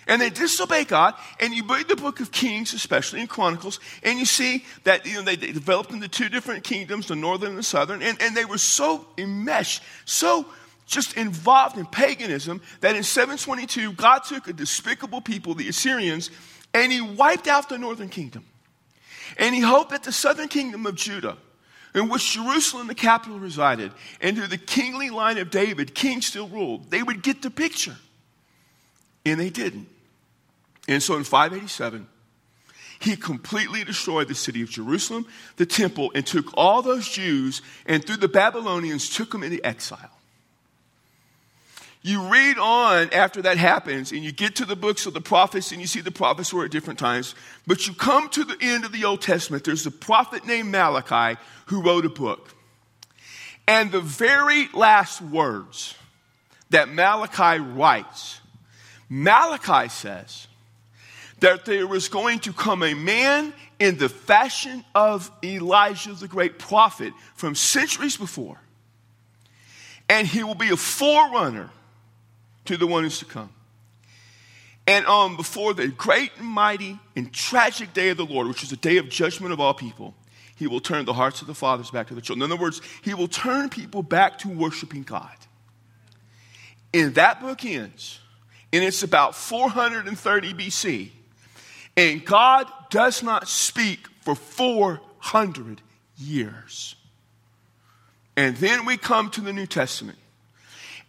And 0.07 0.21
they 0.21 0.30
disobey 0.30 0.86
God, 0.86 1.15
and 1.39 1.54
you 1.54 1.65
read 1.65 1.89
the 1.89 1.98
book 1.98 2.21
of 2.21 2.31
Kings, 2.31 2.74
especially 2.74 3.19
in 3.19 3.27
Chronicles, 3.27 3.80
and 4.04 4.18
you 4.18 4.25
see 4.25 4.63
that 4.86 5.06
you 5.06 5.15
know, 5.15 5.21
they, 5.21 5.36
they 5.36 5.51
developed 5.51 5.92
into 5.92 6.07
two 6.07 6.30
different 6.30 6.63
kingdoms, 6.63 7.07
the 7.07 7.15
northern 7.15 7.50
and 7.50 7.57
the 7.57 7.63
southern, 7.63 8.01
and, 8.01 8.21
and 8.21 8.36
they 8.36 8.45
were 8.45 8.57
so 8.57 9.06
enmeshed, 9.18 9.83
so 10.06 10.45
just 10.86 11.18
involved 11.18 11.77
in 11.77 11.86
paganism 11.86 12.62
that 12.80 12.95
in 12.95 13.04
722, 13.04 13.92
God 13.94 14.19
took 14.19 14.48
a 14.48 14.54
despicable 14.54 15.19
people, 15.19 15.54
the 15.54 15.68
Assyrians, 15.68 16.31
and 16.74 16.92
he 16.92 17.01
wiped 17.01 17.48
out 17.48 17.68
the 17.68 17.77
northern 17.77 18.09
kingdom. 18.09 18.45
And 19.38 19.54
he 19.54 19.59
hoped 19.59 19.92
that 19.92 20.04
the 20.04 20.13
southern 20.13 20.48
kingdom 20.48 20.86
of 20.86 20.95
Judah, 20.95 21.38
in 21.94 22.07
which 22.07 22.33
Jerusalem, 22.33 22.88
the 22.88 22.95
capital, 22.95 23.39
resided, 23.39 23.92
and 24.21 24.38
through 24.38 24.48
the 24.48 24.57
kingly 24.57 25.09
line 25.09 25.38
of 25.38 25.50
David, 25.50 25.94
king 25.94 26.21
still 26.21 26.48
ruled, 26.48 26.89
they 26.89 27.04
would 27.04 27.21
get 27.21 27.42
the 27.42 27.51
picture. 27.51 27.98
And 29.25 29.39
they 29.39 29.50
didn't. 29.50 29.89
And 30.87 31.03
so 31.03 31.15
in 31.15 31.23
587, 31.23 32.07
he 32.99 33.15
completely 33.15 33.83
destroyed 33.83 34.27
the 34.27 34.35
city 34.35 34.61
of 34.61 34.69
Jerusalem, 34.69 35.27
the 35.57 35.65
temple, 35.65 36.11
and 36.15 36.25
took 36.25 36.51
all 36.55 36.81
those 36.81 37.07
Jews 37.07 37.61
and 37.85 38.03
through 38.03 38.17
the 38.17 38.27
Babylonians 38.27 39.09
took 39.09 39.31
them 39.31 39.43
into 39.43 39.63
exile. 39.65 40.11
You 42.01 42.29
read 42.29 42.57
on 42.57 43.09
after 43.11 43.41
that 43.41 43.57
happens, 43.57 44.13
and 44.13 44.23
you 44.23 44.31
get 44.31 44.55
to 44.55 44.65
the 44.65 44.77
books 44.77 45.05
of 45.05 45.13
the 45.13 45.19
prophets, 45.19 45.71
and 45.71 45.81
you 45.81 45.87
see 45.87 45.99
the 45.99 46.09
prophets 46.09 46.53
were 46.53 46.63
at 46.63 46.71
different 46.71 46.99
times. 46.99 47.35
But 47.65 47.85
you 47.85 47.93
come 47.93 48.29
to 48.29 48.45
the 48.45 48.57
end 48.61 48.85
of 48.85 48.93
the 48.93 49.03
Old 49.03 49.21
Testament, 49.21 49.65
there's 49.65 49.85
a 49.85 49.91
prophet 49.91 50.47
named 50.47 50.71
Malachi 50.71 51.37
who 51.65 51.81
wrote 51.81 52.05
a 52.05 52.09
book. 52.09 52.55
And 53.67 53.91
the 53.91 53.99
very 53.99 54.69
last 54.73 55.21
words 55.21 55.95
that 56.69 56.87
Malachi 56.87 57.59
writes, 57.59 58.39
Malachi 59.09 59.89
says 59.89 60.46
that 61.39 61.65
there 61.65 61.87
was 61.87 62.09
going 62.09 62.39
to 62.39 62.53
come 62.53 62.83
a 62.83 62.93
man 62.93 63.53
in 63.79 63.97
the 63.97 64.09
fashion 64.09 64.83
of 64.95 65.31
Elijah 65.43 66.13
the 66.13 66.27
great 66.27 66.57
prophet 66.57 67.13
from 67.35 67.55
centuries 67.55 68.17
before. 68.17 68.59
And 70.09 70.25
he 70.25 70.43
will 70.43 70.55
be 70.55 70.69
a 70.69 70.77
forerunner 70.77 71.69
to 72.65 72.77
the 72.77 72.87
one 72.87 73.03
who's 73.03 73.19
to 73.19 73.25
come. 73.25 73.49
And 74.87 75.05
um, 75.05 75.35
before 75.35 75.73
the 75.73 75.89
great 75.89 76.31
and 76.37 76.47
mighty 76.47 76.97
and 77.15 77.31
tragic 77.31 77.93
day 77.93 78.09
of 78.09 78.17
the 78.17 78.25
Lord, 78.25 78.47
which 78.47 78.63
is 78.63 78.69
the 78.69 78.77
day 78.77 78.97
of 78.97 79.09
judgment 79.09 79.51
of 79.51 79.59
all 79.59 79.73
people, 79.73 80.15
he 80.55 80.65
will 80.65 80.79
turn 80.79 81.05
the 81.05 81.13
hearts 81.13 81.41
of 81.41 81.47
the 81.47 81.53
fathers 81.53 81.91
back 81.91 82.07
to 82.07 82.15
the 82.15 82.21
children. 82.21 82.45
In 82.45 82.51
other 82.51 82.61
words, 82.61 82.81
he 83.03 83.13
will 83.13 83.27
turn 83.27 83.69
people 83.69 84.01
back 84.01 84.39
to 84.39 84.49
worshiping 84.49 85.03
God. 85.03 85.35
And 86.93 87.13
that 87.15 87.41
book 87.41 87.65
ends, 87.65 88.19
and 88.71 88.83
it's 88.83 89.03
about 89.03 89.35
430 89.35 90.53
BC. 90.53 91.11
And 91.97 92.23
God 92.23 92.71
does 92.91 93.23
not 93.23 93.47
speak 93.47 94.07
for 94.21 94.35
400 94.35 95.81
years. 96.15 96.95
And 98.38 98.56
then 98.57 98.85
we 98.85 98.97
come 98.97 99.31
to 99.31 99.42
the 99.42 99.51
New 99.51 99.66
Testament. 99.66 100.19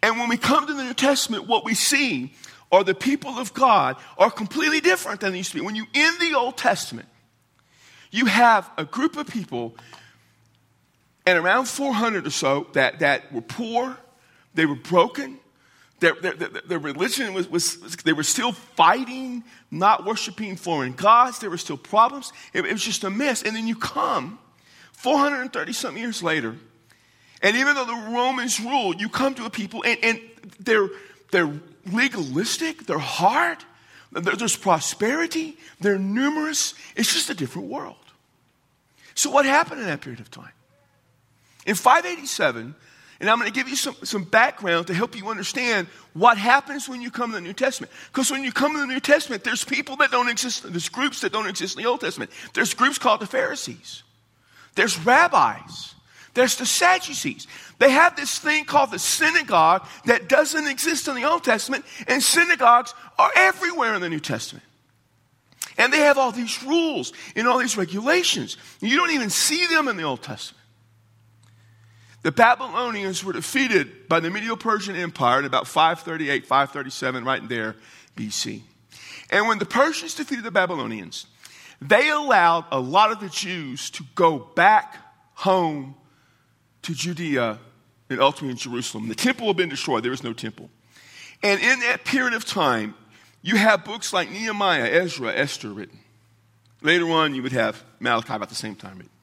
And 0.03 0.19
when 0.19 0.31
we 0.31 0.39
come 0.39 0.67
to 0.67 0.73
the 0.73 0.83
New 0.83 0.95
Testament, 0.95 1.47
what 1.47 1.65
we 1.65 1.75
see 1.75 2.33
are 2.73 2.83
the 2.83 2.95
people 2.95 3.39
of 3.39 3.53
God 3.53 3.97
are 4.17 4.31
completely 4.31 4.81
different 4.81 5.21
than 5.21 5.33
they 5.33 5.39
used 5.39 5.51
to 5.53 5.59
be. 5.59 5.61
When 5.61 5.77
you 5.77 5.85
in 5.93 6.15
the 6.21 6.35
Old 6.35 6.57
Testament, 6.57 7.09
you 8.11 8.25
have 8.27 8.71
a 8.79 8.85
group 8.85 9.19
of 9.19 9.27
people, 9.27 9.77
and 11.27 11.39
around 11.39 11.67
400 11.67 12.27
or 12.27 12.31
so, 12.31 12.67
that, 12.73 13.01
that 13.01 13.31
were 13.31 13.43
poor, 13.43 13.99
they 14.55 14.65
were 14.65 14.75
broken, 14.75 15.39
their, 16.01 16.15
their, 16.15 16.35
their, 16.35 16.79
religion 16.79 17.35
was, 17.35 17.49
was, 17.49 17.79
they 18.05 18.13
were 18.13 18.23
still 18.23 18.53
fighting, 18.53 19.43
not 19.71 20.05
worshiping 20.05 20.57
foreign 20.57 20.93
gods. 20.93 21.41
There 21.41 21.51
were 21.51 21.59
still 21.59 21.77
problems. 21.77 22.33
It, 22.53 22.65
it 22.65 22.73
was 22.73 22.85
just 22.85 23.05
a 23.05 23.11
mess. 23.11 23.43
And 23.43 23.57
then 23.57 23.67
you 23.67 23.75
come 23.75 24.39
430 24.93 25.73
something 25.73 26.03
years 26.03 26.23
later, 26.23 26.57
and 27.43 27.57
even 27.57 27.75
though 27.75 27.85
the 27.85 28.13
Romans 28.13 28.59
ruled, 28.61 29.01
you 29.01 29.09
come 29.09 29.35
to 29.37 29.45
a 29.45 29.51
people 29.51 29.85
and, 29.85 29.99
and 30.03 30.21
they're, 30.61 30.89
they're 31.31 31.53
legalistic, 31.93 32.87
they're 32.87 32.99
hard, 32.99 33.59
there's 34.11 34.57
prosperity, 34.57 35.57
they're 35.81 35.99
numerous. 35.99 36.75
It's 36.97 37.13
just 37.13 37.31
a 37.31 37.35
different 37.35 37.69
world. 37.69 37.97
So, 39.15 39.31
what 39.31 39.45
happened 39.45 39.81
in 39.81 39.87
that 39.87 40.01
period 40.01 40.21
of 40.21 40.31
time? 40.31 40.53
In 41.67 41.75
587, 41.75 42.75
and 43.21 43.29
I'm 43.29 43.39
going 43.39 43.51
to 43.51 43.55
give 43.55 43.69
you 43.69 43.77
some, 43.77 43.97
some 44.05 44.23
background 44.23 44.87
to 44.87 44.95
help 44.95 45.17
you 45.17 45.29
understand 45.29 45.89
what 46.13 46.39
happens 46.39 46.89
when 46.89 47.01
you 47.01 47.11
come 47.11 47.31
to 47.31 47.37
the 47.37 47.41
New 47.41 47.53
Testament. 47.53 47.93
Because 48.13 48.31
when 48.31 48.45
you 48.45 48.53
come 48.53 48.75
to 48.75 48.79
the 48.79 48.87
New 48.87 49.01
Testament, 49.01 49.43
there's 49.43 49.65
people 49.65 49.97
that 49.97 50.13
don't 50.13 50.29
exist, 50.29 50.71
there's 50.71 50.89
groups 50.89 51.21
that 51.23 51.33
don't 51.33 51.49
exist 51.49 51.77
in 51.77 51.83
the 51.83 51.89
Old 51.89 52.01
Testament. 52.01 52.31
There's 52.55 52.75
groups 52.75 52.99
called 52.99 53.21
the 53.21 53.27
Pharisees, 53.27 54.05
there's 54.77 54.99
rabbis, 55.05 55.95
there's 56.35 56.57
the 56.57 56.67
Sadducees. 56.67 57.47
They 57.79 57.91
have 57.91 58.17
this 58.17 58.39
thing 58.39 58.65
called 58.65 58.91
the 58.91 58.99
synagogue 58.99 59.87
that 60.05 60.29
doesn't 60.29 60.67
exist 60.67 61.09
in 61.09 61.15
the 61.15 61.25
Old 61.25 61.45
Testament, 61.45 61.85
and 62.07 62.23
synagogues 62.23 62.95
are 63.19 63.31
everywhere 63.35 63.95
in 63.95 64.01
the 64.01 64.09
New 64.09 64.21
Testament. 64.21 64.65
And 65.77 65.93
they 65.93 65.99
have 65.99 66.19
all 66.19 66.33
these 66.33 66.63
rules 66.65 67.13
and 67.37 67.47
all 67.47 67.59
these 67.59 67.77
regulations. 67.77 68.57
You 68.81 68.97
don't 68.97 69.13
even 69.13 69.31
see 69.31 69.67
them 69.67 69.87
in 69.87 69.97
the 69.97 70.03
Old 70.03 70.23
Testament. 70.23 70.58
The 72.29 72.33
Babylonians 72.33 73.25
were 73.25 73.33
defeated 73.33 74.07
by 74.07 74.21
the 74.21 74.29
Medo 74.29 74.55
Persian 74.55 74.95
Empire 74.95 75.39
in 75.39 75.47
about 75.47 75.67
538, 75.67 76.45
537, 76.45 77.25
right 77.25 77.49
there, 77.49 77.75
BC. 78.19 78.61
And 79.31 79.49
when 79.49 79.59
the 79.59 79.65
Persians 79.65 80.13
defeated 80.15 80.45
the 80.45 80.51
Babylonians, 80.51 81.27
they 81.81 82.11
allowed 82.11 82.67
a 82.71 82.79
lot 82.79 83.13
of 83.13 83.21
the 83.21 83.31
Jews 83.31 83.89
to 83.93 84.05
go 84.15 84.41
back 84.41 84.99
home 85.37 85.95
to 86.83 86.93
Judea 86.93 87.61
and 88.11 88.21
ultimately 88.21 88.51
in 88.51 88.57
Jerusalem. 88.59 89.09
The 89.09 89.15
temple 89.15 89.47
had 89.47 89.57
been 89.57 89.71
destroyed, 89.71 90.03
there 90.03 90.11
was 90.11 90.23
no 90.23 90.35
temple. 90.35 90.69
And 91.43 91.59
in 91.63 91.81
that 91.81 92.05
period 92.05 92.35
of 92.35 92.45
time, 92.45 92.95
you 93.41 93.57
have 93.57 93.87
books 93.87 94.13
like 94.13 94.31
Nehemiah, 94.31 94.85
Ezra, 94.85 95.33
Esther 95.33 95.71
written. 95.71 96.01
Later 96.83 97.09
on, 97.11 97.35
you 97.35 97.43
would 97.43 97.53
have 97.53 97.83
Malachi 98.01 98.35
about 98.35 98.51
the 98.51 98.55
same 98.55 98.75
time 98.75 98.99
written. 98.99 99.18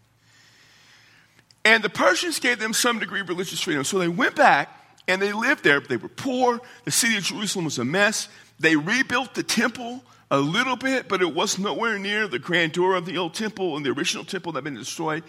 And 1.66 1.84
the 1.84 1.90
Persians 1.90 2.40
gave 2.40 2.60
them 2.60 2.74
some 2.74 3.00
degree 3.00 3.22
of 3.22 3.28
religious 3.28 3.60
freedom. 3.60 3.84
So 3.84 3.98
they 3.98 4.08
went 4.08 4.36
back 4.36 4.70
and 5.08 5.20
they 5.20 5.34
lived 5.34 5.64
there. 5.64 5.80
They 5.80 5.98
were 5.98 6.08
poor. 6.08 6.62
The 6.86 6.92
city 6.92 7.18
of 7.18 7.24
Jerusalem 7.24 7.66
was 7.66 7.80
a 7.80 7.86
mess. 7.86 8.30
They 8.60 8.76
rebuilt 8.76 9.34
the 9.34 9.44
temple 9.44 10.04
a 10.30 10.40
little 10.40 10.76
bit, 10.76 11.08
but 11.08 11.22
it 11.22 11.34
was 11.34 11.58
nowhere 11.58 11.98
near 11.98 12.28
the 12.28 12.40
grandeur 12.40 12.96
of 12.96 13.06
the 13.06 13.18
old 13.18 13.34
temple 13.34 13.76
and 13.76 13.86
the 13.86 13.92
original 13.92 14.24
temple 14.24 14.52
that 14.54 14.58
had 14.58 14.64
been 14.64 14.76
destroyed. 14.76 15.24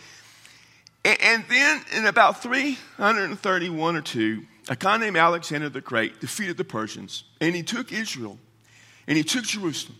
And, 1.04 1.18
and 1.22 1.44
then 1.48 1.80
in 1.96 2.06
about 2.06 2.42
331 2.42 3.96
or 3.96 4.00
2, 4.02 4.42
a 4.68 4.76
guy 4.76 4.98
named 4.98 5.16
Alexander 5.16 5.68
the 5.68 5.80
Great 5.80 6.20
defeated 6.20 6.56
the 6.56 6.64
Persians, 6.64 7.24
and 7.40 7.54
he 7.54 7.62
took 7.62 7.92
Israel, 7.92 8.38
and 9.06 9.16
he 9.16 9.22
took 9.22 9.44
Jerusalem. 9.44 9.98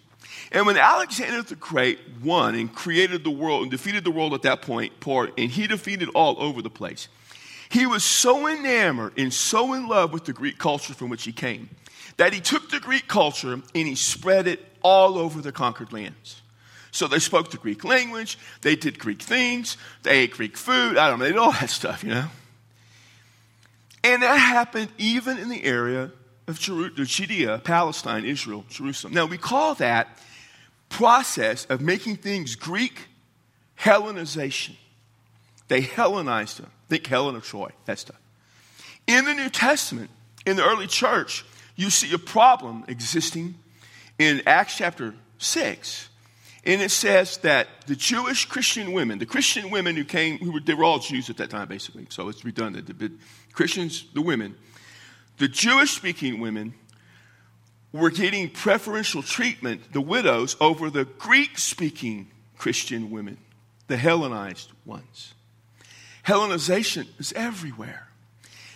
And 0.53 0.67
when 0.67 0.77
Alexander 0.77 1.43
the 1.43 1.57
Great 1.57 1.99
won 2.23 2.55
and 2.55 2.73
created 2.73 3.25
the 3.25 3.31
world 3.31 3.63
and 3.63 3.71
defeated 3.71 4.05
the 4.05 4.11
world 4.11 4.35
at 4.35 4.43
that 4.43 4.63
point, 4.63 4.93
and 5.07 5.51
he 5.51 5.67
defeated 5.67 6.09
all 6.15 6.41
over 6.41 6.63
the 6.63 6.71
place, 6.71 7.09
he 7.69 7.87
was 7.87 8.05
so 8.05 8.47
enamored 8.47 9.19
and 9.19 9.33
so 9.33 9.73
in 9.73 9.89
love 9.89 10.13
with 10.13 10.25
the 10.25 10.33
Greek 10.33 10.59
culture 10.59 10.95
from 10.95 11.09
which 11.09 11.25
he 11.25 11.33
came 11.33 11.69
that 12.17 12.33
he 12.33 12.41
took 12.41 12.71
the 12.71 12.81
Greek 12.81 13.09
culture 13.09 13.53
and 13.53 13.65
he 13.75 13.95
spread 13.95 14.47
it 14.47 14.65
all 14.83 15.19
over 15.19 15.41
the 15.41 15.53
conquered 15.53 15.93
lands. 15.93 16.41
So 16.91 17.09
they 17.09 17.19
spoke 17.19 17.51
the 17.51 17.59
Greek 17.59 17.85
language, 17.85 18.39
they 18.63 18.75
did 18.75 18.99
Greek 18.99 19.21
things, 19.21 19.77
they 20.03 20.21
ate 20.21 20.31
Greek 20.33 20.57
food, 20.57 20.97
I 20.97 21.11
don't 21.11 21.19
know, 21.19 21.27
they 21.27 21.33
did 21.33 21.39
all 21.39 21.53
that 21.53 21.69
stuff, 21.69 22.03
you 22.03 22.11
know. 22.11 22.29
And 24.03 24.23
that 24.23 24.37
happened 24.37 24.89
even 24.97 25.37
in 25.37 25.49
the 25.49 25.63
area 25.65 26.11
of 26.47 26.59
Judea, 26.59 27.61
Palestine, 27.65 28.25
Israel, 28.25 28.65
Jerusalem. 28.69 29.15
Now 29.15 29.27
we 29.27 29.39
call 29.39 29.75
that 29.77 30.19
process 30.89 31.65
of 31.67 31.81
making 31.81 32.17
things 32.17 32.55
Greek 32.55 33.09
Hellenization. 33.79 34.77
They 35.69 35.81
Hellenized 35.81 36.59
them. 36.59 36.71
Think 36.89 37.07
Helen 37.07 37.35
of 37.35 37.45
Troy, 37.45 37.71
that. 37.87 38.11
In 39.07 39.25
the 39.25 39.35
New 39.35 39.51
Testament, 39.51 40.11
in 40.47 40.57
the 40.57 40.65
early 40.65 40.87
church, 40.87 41.45
you 41.75 41.91
see 41.91 42.13
a 42.15 42.19
problem 42.19 42.85
existing 42.89 43.57
in 44.19 44.43
Acts 44.47 44.77
chapter 44.77 45.15
6. 45.39 46.09
And 46.65 46.83
it 46.83 46.91
says 46.91 47.39
that 47.39 47.69
the 47.87 47.95
Jewish 47.95 48.47
Christian 48.47 48.93
women, 48.93 49.19
the 49.19 49.27
Christian 49.27 49.71
women 49.71 49.95
who 49.95 50.05
came, 50.05 50.39
who 50.39 50.53
were, 50.53 50.61
they 50.61 50.75
were 50.75 50.85
all 50.85 50.99
Jews 50.99 51.31
at 51.31 51.37
that 51.37 51.51
time, 51.51 51.69
basically, 51.69 52.07
so 52.09 52.29
it's 52.29 52.45
redundant. 52.45 52.87
The 52.99 53.13
Christians, 53.53 54.07
the 54.15 54.23
women, 54.23 54.57
the 55.39 55.49
Jewish 55.49 55.93
speaking 55.93 56.41
women 56.41 56.75
were 57.93 58.11
getting 58.11 58.51
preferential 58.51 59.23
treatment, 59.23 59.93
the 59.93 60.01
widows, 60.01 60.57
over 60.61 60.91
the 60.91 61.05
Greek 61.05 61.59
speaking 61.59 62.31
Christian 62.59 63.11
women, 63.11 63.39
the 63.87 63.97
Hellenized 63.97 64.73
ones. 64.85 65.35
Hellenization 66.25 67.07
is 67.19 67.33
everywhere. 67.35 68.09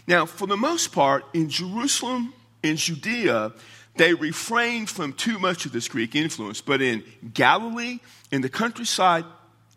Now, 0.06 0.26
for 0.26 0.46
the 0.46 0.56
most 0.56 0.92
part, 0.92 1.24
in 1.34 1.48
Jerusalem, 1.48 2.32
in 2.62 2.76
Judea, 2.76 3.52
they 3.96 4.14
refrained 4.14 4.88
from 4.88 5.12
too 5.12 5.38
much 5.38 5.66
of 5.66 5.72
this 5.72 5.88
Greek 5.88 6.14
influence, 6.14 6.60
but 6.60 6.80
in 6.80 7.04
Galilee, 7.34 7.98
in 8.30 8.40
the 8.40 8.48
countryside, 8.48 9.24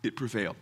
it 0.02 0.16
prevailed. 0.16 0.56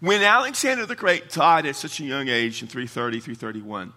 When 0.00 0.22
Alexander 0.22 0.86
the 0.86 0.94
Great 0.94 1.30
died 1.30 1.66
at 1.66 1.74
such 1.74 1.98
a 2.00 2.04
young 2.04 2.28
age 2.28 2.62
in 2.62 2.68
330, 2.68 3.20
331, 3.20 3.92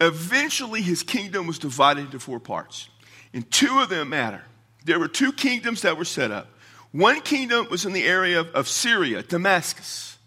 eventually 0.00 0.82
his 0.82 1.02
kingdom 1.02 1.46
was 1.46 1.58
divided 1.58 2.06
into 2.06 2.18
four 2.18 2.40
parts, 2.40 2.88
and 3.32 3.48
two 3.50 3.80
of 3.80 3.88
them 3.88 4.10
matter. 4.10 4.42
There 4.84 4.98
were 4.98 5.08
two 5.08 5.32
kingdoms 5.32 5.82
that 5.82 5.96
were 5.96 6.04
set 6.04 6.30
up. 6.30 6.48
One 6.92 7.20
kingdom 7.20 7.68
was 7.70 7.84
in 7.84 7.92
the 7.92 8.04
area 8.04 8.40
of, 8.40 8.48
of 8.48 8.68
Syria, 8.68 9.22
Damascus, 9.22 10.18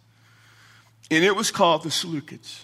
and 1.11 1.23
it 1.23 1.35
was 1.35 1.51
called 1.51 1.83
the 1.83 1.89
Seleucids. 1.89 2.63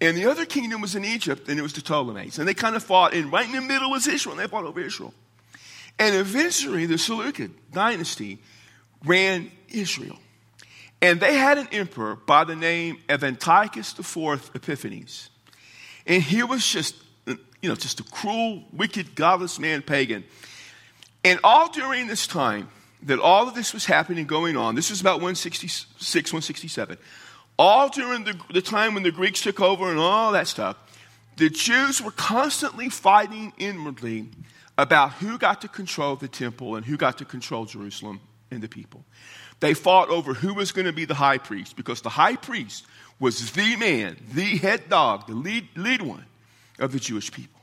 And 0.00 0.16
the 0.16 0.26
other 0.26 0.44
kingdom 0.44 0.80
was 0.80 0.94
in 0.94 1.04
Egypt, 1.04 1.48
and 1.48 1.58
it 1.58 1.62
was 1.62 1.72
the 1.72 1.80
Ptolemies. 1.80 2.38
And 2.38 2.48
they 2.48 2.54
kind 2.54 2.76
of 2.76 2.82
fought, 2.82 3.14
and 3.14 3.30
right 3.30 3.46
in 3.46 3.52
the 3.52 3.60
middle 3.60 3.90
was 3.90 4.06
Israel, 4.06 4.34
and 4.34 4.42
they 4.42 4.48
fought 4.48 4.64
over 4.64 4.80
Israel. 4.80 5.14
And 5.98 6.14
eventually, 6.14 6.86
the 6.86 6.98
Seleucid 6.98 7.52
dynasty 7.70 8.38
ran 9.04 9.50
Israel. 9.68 10.18
And 11.00 11.20
they 11.20 11.34
had 11.36 11.58
an 11.58 11.68
emperor 11.70 12.16
by 12.16 12.44
the 12.44 12.56
name 12.56 12.98
of 13.08 13.22
Antiochus 13.22 13.98
IV 13.98 14.50
Epiphanes. 14.54 15.30
And 16.06 16.22
he 16.22 16.42
was 16.42 16.66
just, 16.66 16.96
you 17.26 17.68
know, 17.68 17.74
just 17.74 18.00
a 18.00 18.04
cruel, 18.04 18.64
wicked, 18.72 19.14
godless 19.14 19.58
man, 19.58 19.82
pagan. 19.82 20.24
And 21.24 21.40
all 21.42 21.70
during 21.70 22.06
this 22.06 22.26
time 22.26 22.68
that 23.04 23.18
all 23.18 23.48
of 23.48 23.54
this 23.54 23.72
was 23.72 23.86
happening, 23.86 24.26
going 24.26 24.56
on, 24.56 24.74
this 24.74 24.90
was 24.90 25.00
about 25.00 25.16
166, 25.16 26.32
167 26.32 26.98
all 27.58 27.88
during 27.88 28.24
the, 28.24 28.38
the 28.52 28.62
time 28.62 28.94
when 28.94 29.02
the 29.02 29.12
Greeks 29.12 29.40
took 29.40 29.60
over 29.60 29.90
and 29.90 29.98
all 29.98 30.32
that 30.32 30.48
stuff, 30.48 30.76
the 31.36 31.48
Jews 31.48 32.02
were 32.02 32.10
constantly 32.12 32.88
fighting 32.88 33.52
inwardly 33.58 34.28
about 34.76 35.12
who 35.14 35.38
got 35.38 35.60
to 35.60 35.68
control 35.68 36.16
the 36.16 36.28
temple 36.28 36.76
and 36.76 36.84
who 36.84 36.96
got 36.96 37.18
to 37.18 37.24
control 37.24 37.64
Jerusalem 37.64 38.20
the 38.60 38.68
people. 38.68 39.04
They 39.60 39.74
fought 39.74 40.08
over 40.10 40.34
who 40.34 40.54
was 40.54 40.72
going 40.72 40.86
to 40.86 40.92
be 40.92 41.04
the 41.04 41.14
high 41.14 41.38
priest 41.38 41.76
because 41.76 42.00
the 42.00 42.10
high 42.10 42.36
priest 42.36 42.84
was 43.20 43.52
the 43.52 43.76
man, 43.76 44.16
the 44.32 44.58
head 44.58 44.88
dog, 44.88 45.26
the 45.26 45.34
lead, 45.34 45.68
lead 45.76 46.02
one 46.02 46.26
of 46.78 46.92
the 46.92 46.98
Jewish 46.98 47.30
people. 47.30 47.60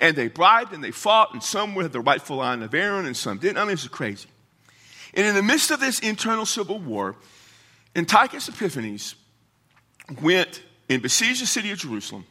And 0.00 0.16
they 0.16 0.28
bribed 0.28 0.72
and 0.72 0.82
they 0.82 0.90
fought, 0.90 1.32
and 1.32 1.42
some 1.42 1.74
were 1.74 1.88
the 1.88 2.00
rightful 2.00 2.36
line 2.36 2.62
of 2.62 2.74
Aaron 2.74 3.06
and 3.06 3.16
some 3.16 3.38
didn't. 3.38 3.58
I 3.58 3.62
mean, 3.62 3.70
it 3.70 3.82
was 3.82 3.88
crazy. 3.88 4.28
And 5.14 5.26
in 5.26 5.34
the 5.34 5.42
midst 5.42 5.70
of 5.70 5.80
this 5.80 5.98
internal 6.00 6.44
civil 6.44 6.78
war, 6.78 7.16
Antiochus 7.94 8.48
Epiphanes 8.48 9.14
went 10.20 10.62
and 10.88 11.02
besieged 11.02 11.42
the 11.42 11.46
city 11.46 11.70
of 11.70 11.78
Jerusalem. 11.78 12.26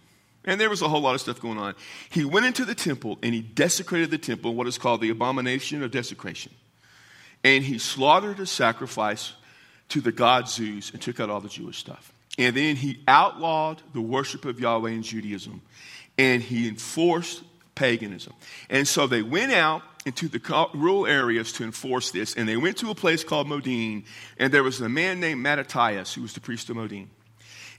And 0.45 0.61
there 0.61 0.69
was 0.69 0.83
a 0.83 0.87
whole 0.87 1.01
lot 1.01 1.15
of 1.15 1.21
stuff 1.21 1.41
going 1.41 1.57
on. 1.57 1.73
He 2.09 2.23
went 2.23 2.45
into 2.45 2.65
the 2.65 2.75
temple 2.75 3.17
and 3.23 3.33
he 3.33 3.41
desecrated 3.41 4.11
the 4.11 4.19
temple, 4.19 4.53
what 4.53 4.67
is 4.67 4.77
called 4.77 5.01
the 5.01 5.09
abomination 5.09 5.81
of 5.81 5.89
desecration. 5.89 6.53
And 7.45 7.63
he 7.63 7.77
slaughtered 7.77 8.39
a 8.39 8.47
sacrifice 8.47 9.33
to 9.89 10.01
the 10.01 10.11
god 10.11 10.49
Zeus 10.49 10.89
and 10.89 10.99
took 10.99 11.19
out 11.19 11.29
all 11.29 11.39
the 11.39 11.47
Jewish 11.47 11.77
stuff. 11.77 12.11
And 12.39 12.57
then 12.57 12.75
he 12.75 12.99
outlawed 13.07 13.83
the 13.93 14.01
worship 14.01 14.45
of 14.45 14.59
Yahweh 14.59 14.89
in 14.89 15.03
Judaism 15.03 15.61
and 16.17 16.41
he 16.41 16.67
enforced 16.67 17.43
paganism. 17.75 18.33
And 18.67 18.87
so 18.87 19.05
they 19.05 19.21
went 19.21 19.51
out 19.51 19.83
into 20.07 20.27
the 20.27 20.39
rural 20.73 21.05
areas 21.05 21.51
to 21.53 21.63
enforce 21.63 22.09
this. 22.09 22.35
And 22.35 22.49
they 22.49 22.57
went 22.57 22.77
to 22.77 22.89
a 22.89 22.95
place 22.95 23.23
called 23.23 23.47
Modin. 23.47 24.05
And 24.39 24.51
there 24.51 24.63
was 24.63 24.81
a 24.81 24.89
man 24.89 25.19
named 25.19 25.41
Mattathias 25.41 26.15
who 26.15 26.23
was 26.23 26.33
the 26.33 26.41
priest 26.41 26.71
of 26.71 26.77
Modin. 26.77 27.09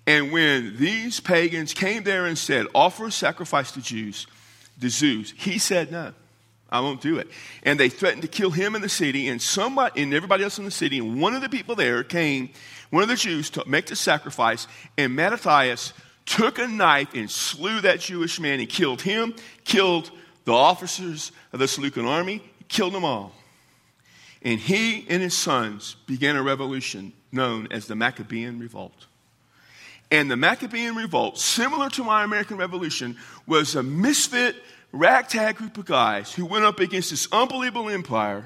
And 0.06 0.30
when 0.30 0.76
these 0.76 1.18
pagans 1.18 1.74
came 1.74 2.04
there 2.04 2.26
and 2.26 2.38
said, 2.38 2.66
offer 2.72 3.06
a 3.06 3.10
sacrifice 3.10 3.72
to 3.72 3.82
Jews, 3.82 4.28
to 4.80 4.90
Zeus, 4.90 5.32
he 5.32 5.58
said, 5.58 5.90
no, 5.90 6.12
I 6.76 6.80
won't 6.80 7.00
do 7.00 7.18
it. 7.18 7.28
And 7.62 7.78
they 7.80 7.88
threatened 7.88 8.22
to 8.22 8.28
kill 8.28 8.50
him 8.50 8.74
in 8.74 8.82
the 8.82 8.88
city 8.88 9.28
and 9.28 9.40
somebody 9.40 10.02
and 10.02 10.14
everybody 10.14 10.44
else 10.44 10.58
in 10.58 10.64
the 10.64 10.70
city. 10.70 10.98
And 10.98 11.20
one 11.20 11.34
of 11.34 11.42
the 11.42 11.48
people 11.48 11.74
there 11.74 12.04
came, 12.04 12.50
one 12.90 13.02
of 13.02 13.08
the 13.08 13.16
Jews, 13.16 13.50
to 13.50 13.64
make 13.66 13.86
the 13.86 13.96
sacrifice. 13.96 14.66
And 14.96 15.14
Mattathias 15.14 15.92
took 16.26 16.58
a 16.58 16.66
knife 16.66 17.14
and 17.14 17.30
slew 17.30 17.80
that 17.80 18.00
Jewish 18.00 18.38
man. 18.40 18.58
He 18.58 18.66
killed 18.66 19.02
him, 19.02 19.34
killed 19.64 20.10
the 20.44 20.52
officers 20.52 21.32
of 21.52 21.58
the 21.58 21.68
Seleucid 21.68 22.04
army, 22.04 22.42
killed 22.68 22.94
them 22.94 23.04
all. 23.04 23.32
And 24.42 24.60
he 24.60 25.06
and 25.08 25.22
his 25.22 25.36
sons 25.36 25.96
began 26.06 26.36
a 26.36 26.42
revolution 26.42 27.12
known 27.32 27.68
as 27.70 27.86
the 27.86 27.96
Maccabean 27.96 28.58
Revolt. 28.58 29.06
And 30.10 30.30
the 30.30 30.36
Maccabean 30.36 30.94
revolt, 30.94 31.38
similar 31.38 31.90
to 31.90 32.04
my 32.04 32.22
American 32.22 32.56
Revolution, 32.56 33.16
was 33.46 33.74
a 33.74 33.82
misfit, 33.82 34.54
ragtag 34.92 35.56
group 35.56 35.78
of 35.78 35.84
guys 35.84 36.32
who 36.32 36.46
went 36.46 36.64
up 36.64 36.80
against 36.80 37.10
this 37.10 37.28
unbelievable 37.32 37.90
empire 37.90 38.44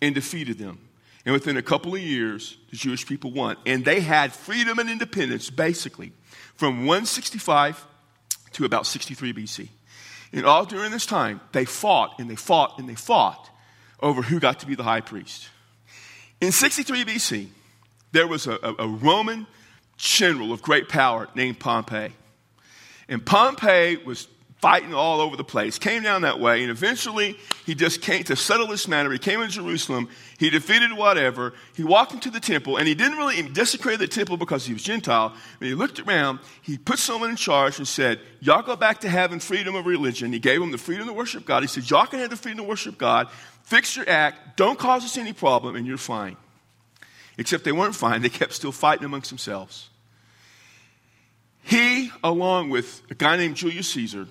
and 0.00 0.14
defeated 0.14 0.58
them. 0.58 0.78
And 1.24 1.32
within 1.32 1.56
a 1.56 1.62
couple 1.62 1.94
of 1.94 2.00
years, 2.00 2.56
the 2.70 2.76
Jewish 2.76 3.04
people 3.06 3.32
won. 3.32 3.56
And 3.66 3.84
they 3.84 4.00
had 4.00 4.32
freedom 4.32 4.78
and 4.78 4.88
independence, 4.88 5.50
basically, 5.50 6.12
from 6.54 6.86
165 6.86 7.84
to 8.52 8.64
about 8.64 8.86
63 8.86 9.32
BC. 9.32 9.68
And 10.32 10.46
all 10.46 10.64
during 10.64 10.92
this 10.92 11.06
time, 11.06 11.40
they 11.52 11.64
fought 11.64 12.18
and 12.18 12.30
they 12.30 12.36
fought 12.36 12.78
and 12.78 12.88
they 12.88 12.94
fought 12.94 13.50
over 14.00 14.22
who 14.22 14.38
got 14.38 14.60
to 14.60 14.66
be 14.66 14.74
the 14.74 14.82
high 14.82 15.00
priest. 15.00 15.48
In 16.40 16.52
63 16.52 17.04
BC, 17.04 17.48
there 18.12 18.26
was 18.26 18.46
a, 18.46 18.58
a, 18.78 18.86
Roman 18.86 19.46
general 19.96 20.52
of 20.52 20.62
great 20.62 20.88
power 20.88 21.28
named 21.34 21.58
Pompey. 21.58 22.12
And 23.08 23.24
Pompey 23.24 23.96
was 23.96 24.28
fighting 24.58 24.94
all 24.94 25.20
over 25.20 25.36
the 25.36 25.44
place, 25.44 25.78
came 25.78 26.02
down 26.02 26.22
that 26.22 26.40
way, 26.40 26.62
and 26.62 26.70
eventually 26.70 27.36
he 27.66 27.74
just 27.74 28.00
came 28.00 28.24
to 28.24 28.34
settle 28.34 28.66
this 28.66 28.88
matter. 28.88 29.12
He 29.12 29.18
came 29.18 29.40
into 29.42 29.54
Jerusalem, 29.54 30.08
he 30.38 30.48
defeated 30.48 30.92
whatever, 30.94 31.52
he 31.74 31.84
walked 31.84 32.12
into 32.12 32.30
the 32.30 32.40
temple, 32.40 32.78
and 32.78 32.88
he 32.88 32.94
didn't 32.94 33.18
really 33.18 33.42
desecrate 33.42 33.98
the 33.98 34.08
temple 34.08 34.38
because 34.38 34.64
he 34.64 34.72
was 34.72 34.82
Gentile. 34.82 35.34
When 35.58 35.68
he 35.68 35.74
looked 35.74 36.00
around, 36.00 36.40
he 36.62 36.78
put 36.78 36.98
someone 36.98 37.30
in 37.30 37.36
charge 37.36 37.78
and 37.78 37.86
said, 37.86 38.18
Y'all 38.40 38.62
go 38.62 38.76
back 38.76 39.00
to 39.00 39.08
having 39.08 39.40
freedom 39.40 39.74
of 39.74 39.84
religion. 39.84 40.32
He 40.32 40.38
gave 40.38 40.60
them 40.60 40.70
the 40.70 40.78
freedom 40.78 41.06
to 41.06 41.12
worship 41.12 41.44
God. 41.44 41.62
He 41.62 41.68
said, 41.68 41.88
Y'all 41.90 42.06
can 42.06 42.20
have 42.20 42.30
the 42.30 42.36
freedom 42.36 42.58
to 42.58 42.68
worship 42.68 42.96
God, 42.96 43.28
fix 43.62 43.94
your 43.94 44.08
act, 44.08 44.56
don't 44.56 44.78
cause 44.78 45.04
us 45.04 45.18
any 45.18 45.34
problem, 45.34 45.76
and 45.76 45.86
you're 45.86 45.98
fine. 45.98 46.36
Except 47.38 47.64
they 47.64 47.72
weren't 47.72 47.94
fine, 47.94 48.22
they 48.22 48.30
kept 48.30 48.54
still 48.54 48.72
fighting 48.72 49.04
amongst 49.04 49.28
themselves. 49.28 49.90
He, 51.62 52.10
along 52.22 52.70
with 52.70 53.02
a 53.10 53.14
guy 53.14 53.36
named 53.36 53.56
Julius 53.56 53.88
Caesar, 53.90 54.28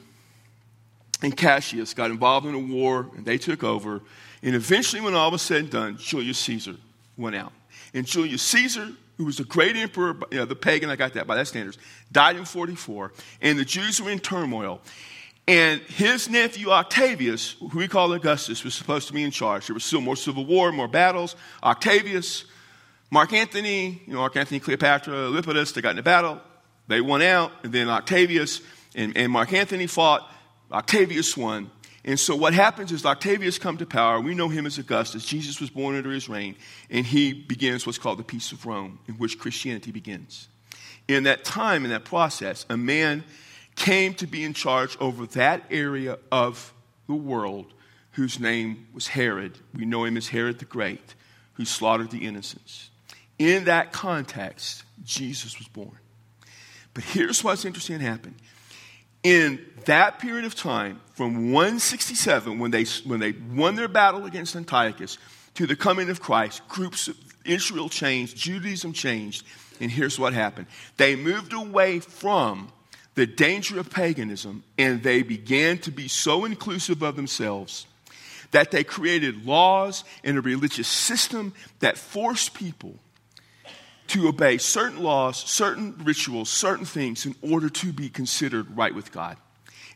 and 1.22 1.36
Cassius 1.36 1.94
got 1.94 2.12
involved 2.12 2.46
in 2.46 2.56
a 2.56 2.60
war 2.60 3.10
and 3.16 3.26
they 3.26 3.38
took 3.38 3.64
over. 3.64 4.02
And 4.44 4.56
eventually, 4.56 5.02
when 5.02 5.16
all 5.16 5.32
was 5.32 5.42
said 5.42 5.62
and 5.62 5.70
done, 5.70 5.98
Julius 5.98 6.38
Caesar 6.40 6.76
went 7.18 7.36
out. 7.36 7.54
And 7.94 8.06
Julius 8.06 8.42
Caesar, 8.44 8.90
who 9.18 9.26
was 9.26 9.40
a 9.40 9.44
great 9.44 9.76
emperor, 9.76 10.18
you 10.32 10.38
know, 10.38 10.46
the 10.46 10.56
pagan, 10.56 10.90
I 10.90 10.96
got 10.96 11.14
that 11.14 11.26
by 11.26 11.36
that 11.36 11.48
standards, 11.48 11.78
died 12.12 12.36
in 12.36 12.46
44. 12.46 13.14
And 13.42 13.58
the 13.58 13.66
Jews 13.66 14.02
were 14.02 14.12
in 14.12 14.20
turmoil. 14.20 14.82
And 15.48 15.80
his 15.82 16.30
nephew 16.30 16.72
Octavius, 16.72 17.56
who 17.60 17.78
we 17.78 17.88
call 17.88 18.12
Augustus, 18.14 18.64
was 18.64 18.74
supposed 18.74 19.08
to 19.08 19.14
be 19.14 19.24
in 19.24 19.32
charge. 19.32 19.68
There 19.68 19.74
was 19.74 19.86
still 19.86 20.02
more 20.02 20.16
civil 20.16 20.46
war, 20.46 20.72
more 20.72 20.88
battles. 20.88 21.36
Octavius, 21.64 22.46
Mark 23.12 23.32
Antony, 23.32 24.02
you 24.06 24.14
know, 24.14 24.20
Mark 24.20 24.36
Antony, 24.36 24.60
Cleopatra, 24.60 25.30
Lepidus, 25.30 25.74
they 25.74 25.82
got 25.82 25.92
in 25.92 26.00
a 26.00 26.04
battle. 26.04 26.42
They 26.88 27.00
won 27.00 27.22
out. 27.22 27.52
And 27.64 27.72
then 27.72 27.90
Octavius 27.90 28.62
and, 28.96 29.16
and 29.16 29.32
Mark 29.32 29.54
Antony 29.54 29.88
fought. 29.88 30.30
Octavius 30.72 31.36
won. 31.36 31.72
And 32.04 32.20
so 32.20 32.36
what 32.36 32.54
happens 32.54 32.92
is 32.92 33.06
Octavius 33.06 33.58
come 33.58 33.78
to 33.78 33.86
power. 33.86 34.22
We 34.22 34.36
know 34.36 34.48
him 34.48 34.66
as 34.66 34.78
Augustus. 34.78 35.26
Jesus 35.26 35.60
was 35.60 35.72
born 35.72 35.96
under 35.96 36.12
his 36.12 36.30
reign, 36.30 36.56
and 36.90 37.06
he 37.06 37.34
begins 37.34 37.86
what's 37.86 37.98
called 37.98 38.20
the 38.20 38.24
Peace 38.24 38.52
of 38.52 38.66
Rome, 38.66 39.00
in 39.08 39.16
which 39.16 39.40
Christianity 39.40 39.92
begins. 39.92 40.48
In 41.08 41.24
that 41.24 41.44
time, 41.44 41.84
in 41.84 41.92
that 41.92 42.06
process, 42.06 42.66
a 42.70 42.78
man 42.78 43.24
came 43.76 44.14
to 44.16 44.28
be 44.28 44.44
in 44.44 44.54
charge 44.54 44.98
over 45.00 45.26
that 45.28 45.64
area 45.72 46.18
of 46.32 46.74
the 47.08 47.16
world 47.16 47.74
whose 48.12 48.40
name 48.40 48.88
was 48.94 49.08
Herod. 49.08 49.58
We 49.76 49.86
know 49.86 50.06
him 50.06 50.16
as 50.16 50.30
Herod 50.30 50.60
the 50.60 50.66
Great, 50.66 51.16
who 51.54 51.66
slaughtered 51.66 52.12
the 52.12 52.26
innocents. 52.26 52.90
In 53.38 53.66
that 53.66 53.92
context, 53.92 54.84
Jesus 55.04 55.58
was 55.58 55.68
born. 55.68 55.98
But 56.94 57.04
here's 57.04 57.44
what's 57.44 57.66
interesting 57.66 58.00
happened 58.00 58.36
in 59.26 59.60
that 59.86 60.20
period 60.20 60.46
of 60.46 60.54
time, 60.54 61.02
from 61.16 61.52
167, 61.52 62.60
when 62.60 62.70
they, 62.70 62.84
when 63.06 63.20
they 63.20 63.32
won 63.32 63.76
their 63.76 63.88
battle 63.88 64.26
against 64.26 64.56
Antiochus, 64.56 65.18
to 65.56 65.66
the 65.66 65.76
coming 65.76 66.12
of 66.12 66.22
Christ, 66.22 66.66
groups 66.68 67.08
of 67.08 67.18
Israel 67.44 67.90
changed, 67.90 68.38
Judaism 68.38 68.94
changed, 68.94 69.44
and 69.82 69.90
here's 69.90 70.20
what 70.20 70.34
happened. 70.34 70.68
They 70.98 71.16
moved 71.16 71.54
away 71.54 72.02
from 72.02 72.72
the 73.16 73.26
danger 73.26 73.80
of 73.80 73.90
paganism 73.90 74.64
and 74.78 75.02
they 75.02 75.24
began 75.24 75.80
to 75.80 75.92
be 75.92 76.08
so 76.08 76.46
inclusive 76.46 77.02
of 77.02 77.16
themselves 77.16 77.88
that 78.52 78.70
they 78.70 78.84
created 78.84 79.44
laws 79.46 80.04
and 80.24 80.38
a 80.38 80.42
religious 80.42 80.88
system 80.88 81.54
that 81.80 81.98
forced 81.98 82.54
people 82.54 83.00
to 84.08 84.28
obey 84.28 84.58
certain 84.58 85.02
laws, 85.02 85.38
certain 85.38 85.96
rituals, 86.04 86.50
certain 86.50 86.86
things 86.86 87.26
in 87.26 87.36
order 87.42 87.70
to 87.70 87.92
be 87.92 88.10
considered 88.10 88.76
right 88.76 88.94
with 88.94 89.12
God. 89.12 89.38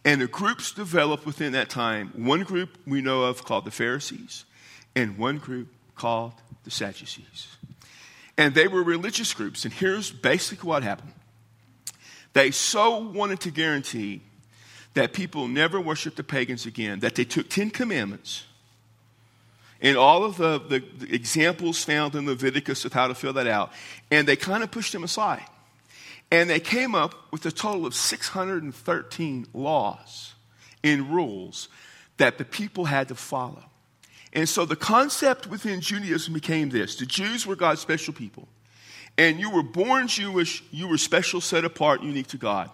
And 0.06 0.22
the 0.22 0.28
groups 0.28 0.72
developed 0.72 1.26
within 1.26 1.54
that 1.54 1.70
time. 1.70 2.12
One 2.16 2.44
group 2.44 2.78
we 2.88 3.02
know 3.02 3.24
of 3.24 3.44
called 3.44 3.66
the 3.66 3.72
Pharisees, 3.72 4.46
and 4.96 5.18
one 5.18 5.38
group 5.38 5.68
called 5.96 6.34
the 6.64 6.72
Sadducees. 6.72 7.48
And 8.38 8.56
they 8.56 8.68
were 8.68 8.82
religious 8.82 9.34
groups. 9.34 9.66
And 9.66 9.74
here's 9.74 10.12
basically 10.12 10.68
what 10.68 10.84
happened 10.84 11.14
they 12.34 12.52
so 12.52 12.98
wanted 12.98 13.42
to 13.42 13.52
guarantee 13.52 14.22
that 14.94 15.14
people 15.14 15.48
never 15.48 15.80
worship 15.80 16.16
the 16.16 16.24
pagans 16.24 16.66
again 16.66 17.00
that 17.00 17.16
they 17.16 17.26
took 17.26 17.50
Ten 17.50 17.70
Commandments 17.70 18.46
and 19.82 19.98
all 19.98 20.24
of 20.26 20.38
the, 20.38 20.60
the, 20.60 21.14
examples 21.14 21.84
found 21.84 22.16
in 22.16 22.26
Leviticus 22.26 22.86
of 22.86 22.94
how 22.94 23.08
to 23.08 23.16
fill 23.16 23.34
that 23.34 23.48
out. 23.48 23.72
And 24.12 24.28
they 24.28 24.36
kind 24.36 24.64
of 24.64 24.72
pushed 24.72 24.92
them 24.92 25.04
aside. 25.04 25.46
And 26.32 26.50
they 26.50 26.60
came 26.60 26.96
up 26.96 27.16
with 27.32 27.46
a 27.46 27.52
total 27.52 27.86
of 27.86 27.96
613 27.96 29.48
laws 29.54 30.34
and 30.84 31.10
rules 31.10 31.70
that 32.18 32.38
the 32.38 32.46
people 32.46 32.86
had 32.86 33.08
to 33.08 33.16
follow. 33.16 33.64
And 34.34 34.48
so 34.48 34.66
the 34.66 34.76
concept 34.76 35.48
within 35.48 35.82
Judaism 35.82 36.34
became 36.34 36.70
this 36.70 36.98
the 36.98 37.06
Jews 37.06 37.48
were 37.48 37.56
God's 37.56 37.82
special 37.82 38.14
people. 38.14 38.48
And 39.18 39.40
you 39.40 39.50
were 39.50 39.64
born 39.64 40.08
Jewish, 40.08 40.64
you 40.72 40.88
were 40.88 40.98
special, 40.98 41.42
set 41.42 41.66
apart, 41.66 42.04
unique 42.04 42.28
to 42.28 42.38
God. 42.38 42.70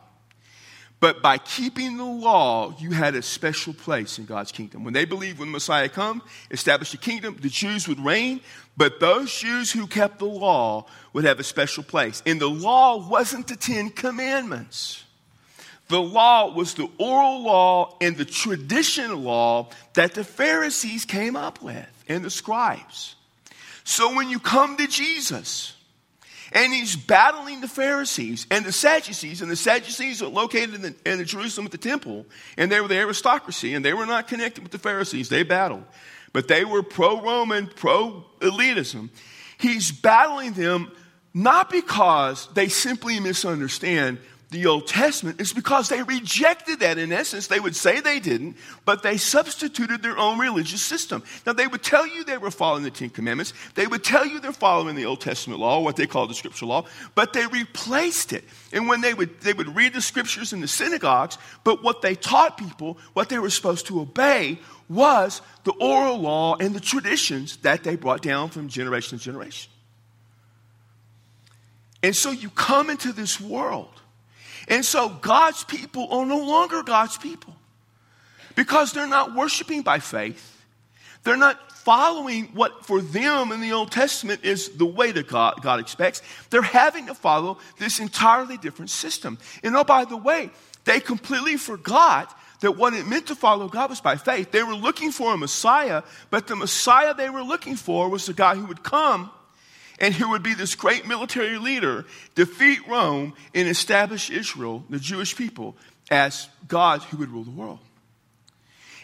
But 1.05 1.21
by 1.21 1.37
keeping 1.37 1.97
the 1.97 2.03
law, 2.03 2.73
you 2.79 2.89
had 2.89 3.13
a 3.13 3.21
special 3.21 3.75
place 3.75 4.17
in 4.17 4.25
God's 4.25 4.51
kingdom. 4.51 4.83
When 4.83 4.95
they 4.95 5.05
believed 5.05 5.37
when 5.37 5.49
the 5.49 5.51
Messiah 5.51 5.87
come, 5.87 6.23
established 6.49 6.95
a 6.95 6.97
kingdom, 6.97 7.37
the 7.39 7.47
Jews 7.47 7.87
would 7.87 8.03
reign, 8.03 8.41
but 8.75 8.99
those 8.99 9.31
Jews 9.31 9.71
who 9.71 9.85
kept 9.85 10.17
the 10.17 10.25
law 10.25 10.87
would 11.13 11.23
have 11.23 11.39
a 11.39 11.43
special 11.43 11.83
place. 11.83 12.23
And 12.25 12.41
the 12.41 12.49
law 12.49 13.07
wasn't 13.07 13.45
the 13.45 13.55
Ten 13.55 13.91
Commandments. 13.91 15.03
The 15.89 16.01
law 16.01 16.51
was 16.51 16.73
the 16.73 16.89
oral 16.97 17.43
law 17.43 17.97
and 18.01 18.17
the 18.17 18.25
traditional 18.25 19.19
law 19.19 19.69
that 19.93 20.15
the 20.15 20.23
Pharisees 20.23 21.05
came 21.05 21.35
up 21.35 21.61
with 21.61 21.85
and 22.09 22.25
the 22.25 22.31
scribes. 22.31 23.13
So 23.83 24.15
when 24.15 24.31
you 24.31 24.39
come 24.39 24.75
to 24.77 24.87
Jesus, 24.87 25.74
and 26.55 26.73
he's 26.73 26.95
battling 26.95 27.59
the 27.59 27.67
Pharisees 27.67 28.47
and 28.49 28.65
the 28.65 28.71
Sadducees. 28.71 29.41
And 29.41 29.51
the 29.51 29.57
Sadducees 29.57 30.21
are 30.21 30.29
located 30.29 30.73
in, 30.73 30.81
the, 30.81 30.95
in 31.05 31.17
the 31.17 31.25
Jerusalem 31.25 31.65
at 31.65 31.73
the 31.73 31.77
temple, 31.77 32.25
and 32.57 32.71
they 32.71 32.79
were 32.79 32.87
the 32.87 32.97
aristocracy, 32.97 33.73
and 33.73 33.83
they 33.83 33.93
were 33.93 34.05
not 34.05 34.29
connected 34.29 34.63
with 34.63 34.71
the 34.71 34.79
Pharisees. 34.79 35.27
They 35.27 35.43
battled. 35.43 35.83
But 36.31 36.47
they 36.47 36.63
were 36.63 36.81
pro 36.81 37.21
Roman, 37.21 37.67
pro 37.67 38.23
elitism. 38.39 39.09
He's 39.57 39.91
battling 39.91 40.53
them 40.53 40.91
not 41.33 41.69
because 41.69 42.47
they 42.53 42.69
simply 42.69 43.19
misunderstand 43.19 44.19
the 44.51 44.67
Old 44.67 44.88
Testament 44.88 45.41
is 45.41 45.53
because 45.53 45.89
they 45.89 46.03
rejected 46.03 46.79
that. 46.79 46.97
In 46.97 47.12
essence, 47.12 47.47
they 47.47 47.60
would 47.60 47.75
say 47.75 47.99
they 47.99 48.19
didn't, 48.19 48.58
but 48.86 49.01
they 49.01 49.17
substituted 49.17 50.03
their 50.03 50.17
own 50.17 50.38
religious 50.38 50.81
system. 50.81 51.23
Now, 51.45 51.53
they 51.53 51.67
would 51.67 51.84
tell 51.84 52.05
you 52.05 52.23
they 52.23 52.38
were 52.38 52.51
following 52.51 52.84
the 52.84 52.91
Ten 52.91 53.10
Commandments, 53.10 53.53
they 53.73 53.88
would 53.88 54.03
tell 54.03 54.25
you 54.25 54.39
they're 54.39 54.51
following 54.51 54.95
the 54.95 55.05
Old 55.05 55.21
Testament 55.21 55.60
law, 55.60 55.81
what 55.81 55.95
they 55.95 56.05
call 56.08 56.27
the 56.27 56.34
Scripture 56.34 56.67
law, 56.67 56.86
but 57.15 57.34
they 57.34 57.45
replaced 57.47 58.34
it. 58.34 58.43
And 58.71 58.88
when 58.88 59.01
they 59.01 59.13
would, 59.13 59.41
they 59.41 59.53
would 59.53 59.75
read 59.75 59.93
the 59.93 60.01
Scriptures 60.01 60.53
in 60.53 60.62
the 60.62 60.67
synagogues, 60.67 61.38
but 61.63 61.84
what 61.84 62.01
they 62.01 62.15
taught 62.15 62.58
people, 62.58 62.97
what 63.13 63.29
they 63.29 63.39
were 63.39 63.49
supposed 63.49 63.88
to 63.88 63.99
obey, 63.99 64.60
was 64.88 65.41
the 65.63 65.73
oral 65.73 66.17
law 66.17 66.55
and 66.55 66.75
the 66.75 66.79
traditions 66.79 67.58
that 67.58 67.84
they 67.84 67.95
brought 67.95 68.21
down 68.21 68.49
from 68.49 68.67
generation 68.67 69.17
to 69.17 69.23
generation. 69.23 69.71
And 72.03 72.15
so 72.15 72.29
you 72.29 72.51
come 72.51 72.91
into 72.91 73.12
this 73.12 73.41
world 73.41 73.89
and 74.67 74.84
so 74.84 75.10
God's 75.10 75.63
people 75.63 76.08
are 76.12 76.25
no 76.25 76.39
longer 76.39 76.84
God's 76.84 77.17
people 77.17 77.56
because 78.56 78.91
they're 78.91 79.08
not 79.08 79.36
worshiping 79.36 79.82
by 79.82 79.99
faith. 79.99 80.51
They're 81.23 81.38
not 81.38 81.71
following 81.71 82.45
what 82.54 82.86
for 82.86 83.01
them 83.01 83.51
in 83.51 83.62
the 83.62 83.73
Old 83.73 83.91
Testament 83.91 84.43
is 84.43 84.69
the 84.69 84.86
way 84.86 85.12
that 85.12 85.28
God, 85.28 85.62
God 85.62 85.80
expects. 85.80 86.21
They're 86.49 86.62
having 86.62 87.08
to 87.08 87.13
follow 87.13 87.60
this 87.80 87.99
entirely 87.99 88.58
different 88.58 88.89
system. 88.89 89.38
And 89.63 89.75
oh, 89.75 89.84
by 89.84 90.06
the 90.06 90.17
way, 90.17 90.49
they 90.86 90.99
completely 90.99 91.58
forgot 91.58 92.36
that 92.62 92.78
what 92.78 92.93
it 92.93 93.08
meant 93.08 93.28
to 93.28 93.36
follow 93.36 93.67
God 93.67 93.89
was 93.89 94.01
by 94.01 94.15
faith. 94.15 94.51
They 94.51 94.63
were 94.63 94.75
looking 94.75 95.12
for 95.12 95.34
a 95.34 95.38
Messiah, 95.38 96.04
but 96.30 96.47
the 96.47 96.56
Messiah 96.56 97.13
they 97.13 97.30
were 97.30 97.43
looking 97.43 97.75
for 97.75 98.10
was 98.10 98.25
the 98.25 98.34
guy 98.34 98.56
who 98.56 98.65
would 98.65 98.84
come 98.84 99.30
and 99.99 100.13
who 100.13 100.29
would 100.29 100.43
be 100.43 100.53
this 100.53 100.75
great 100.75 101.08
military 101.08 101.58
leader, 101.58 102.05
defeat 102.36 102.79
Rome, 102.88 103.34
and 103.53 103.67
establish 103.67 104.29
Israel, 104.29 104.84
the 104.89 104.99
Jewish 104.99 105.36
people, 105.36 105.75
as 106.12 106.49
God 106.67 107.01
who 107.03 107.17
would 107.17 107.29
rule 107.29 107.43
the 107.43 107.51
world. 107.51 107.79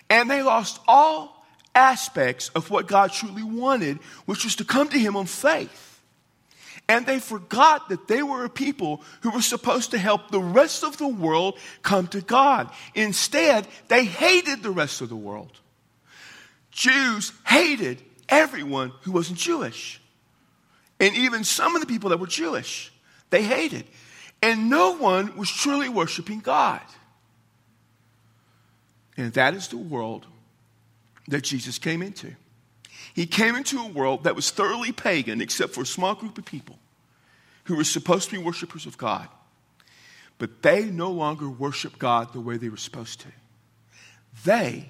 And 0.10 0.30
they 0.30 0.42
lost 0.42 0.80
all 0.88 1.46
aspects 1.74 2.50
of 2.50 2.70
what 2.70 2.88
God 2.88 3.12
truly 3.12 3.44
wanted, 3.44 3.98
which 4.26 4.44
was 4.44 4.58
to 4.58 4.66
come 4.66 4.90
to 4.90 5.00
Him 5.00 5.16
on 5.16 5.26
faith. 5.26 5.88
And 6.90 7.06
they 7.06 7.20
forgot 7.20 7.88
that 7.88 8.10
they 8.10 8.22
were 8.22 8.44
a 8.44 8.50
people 8.50 9.02
who 9.22 9.32
were 9.32 9.42
supposed 9.42 9.92
to 9.92 9.98
help 9.98 10.30
the 10.30 10.42
rest 10.42 10.84
of 10.84 10.98
the 10.98 11.08
world 11.08 11.58
come 11.84 12.08
to 12.08 12.20
God. 12.20 12.70
Instead, 12.96 13.66
they 13.88 14.04
hated 14.04 14.62
the 14.62 14.72
rest 14.72 15.00
of 15.00 15.08
the 15.08 15.16
world. 15.16 15.58
Jews 16.72 17.32
hated 17.46 18.02
everyone 18.28 18.92
who 19.04 19.14
wasn't 19.14 19.40
Jewish. 19.40 20.02
And 21.02 21.16
even 21.16 21.44
some 21.44 21.76
of 21.76 21.82
the 21.82 21.88
people 21.88 22.12
that 22.12 22.20
were 22.20 22.28
Jewish, 22.28 22.94
they 23.32 23.42
hated. 23.42 23.86
And 24.44 24.70
no 24.70 24.92
one 24.92 25.36
was 25.36 25.50
truly 25.50 25.90
worshiping 25.90 26.40
God. 26.40 26.82
And 29.18 29.34
that 29.34 29.56
is 29.56 29.68
the 29.68 29.78
world 29.78 30.28
that 31.28 31.42
Jesus 31.42 31.80
came 31.80 32.04
into. 32.04 32.36
He 33.16 33.26
came 33.26 33.56
into 33.56 33.80
a 33.80 33.88
world 33.88 34.26
that 34.26 34.36
was 34.36 34.52
thoroughly 34.52 34.92
pagan, 34.92 35.42
except 35.42 35.74
for 35.74 35.82
a 35.82 35.88
small 35.88 36.14
group 36.14 36.38
of 36.38 36.46
people 36.46 36.78
who 37.64 37.76
were 37.76 37.84
supposed 37.84 38.30
to 38.30 38.38
be 38.38 38.44
worshipers 38.44 38.86
of 38.86 38.98
God. 38.98 39.28
But 40.38 40.62
they 40.62 40.86
no 40.86 41.10
longer 41.10 41.50
worship 41.50 41.98
God 41.98 42.32
the 42.32 42.40
way 42.40 42.58
they 42.58 42.70
were 42.70 42.78
supposed 42.78 43.22
to. 43.22 43.28
They 44.46 44.90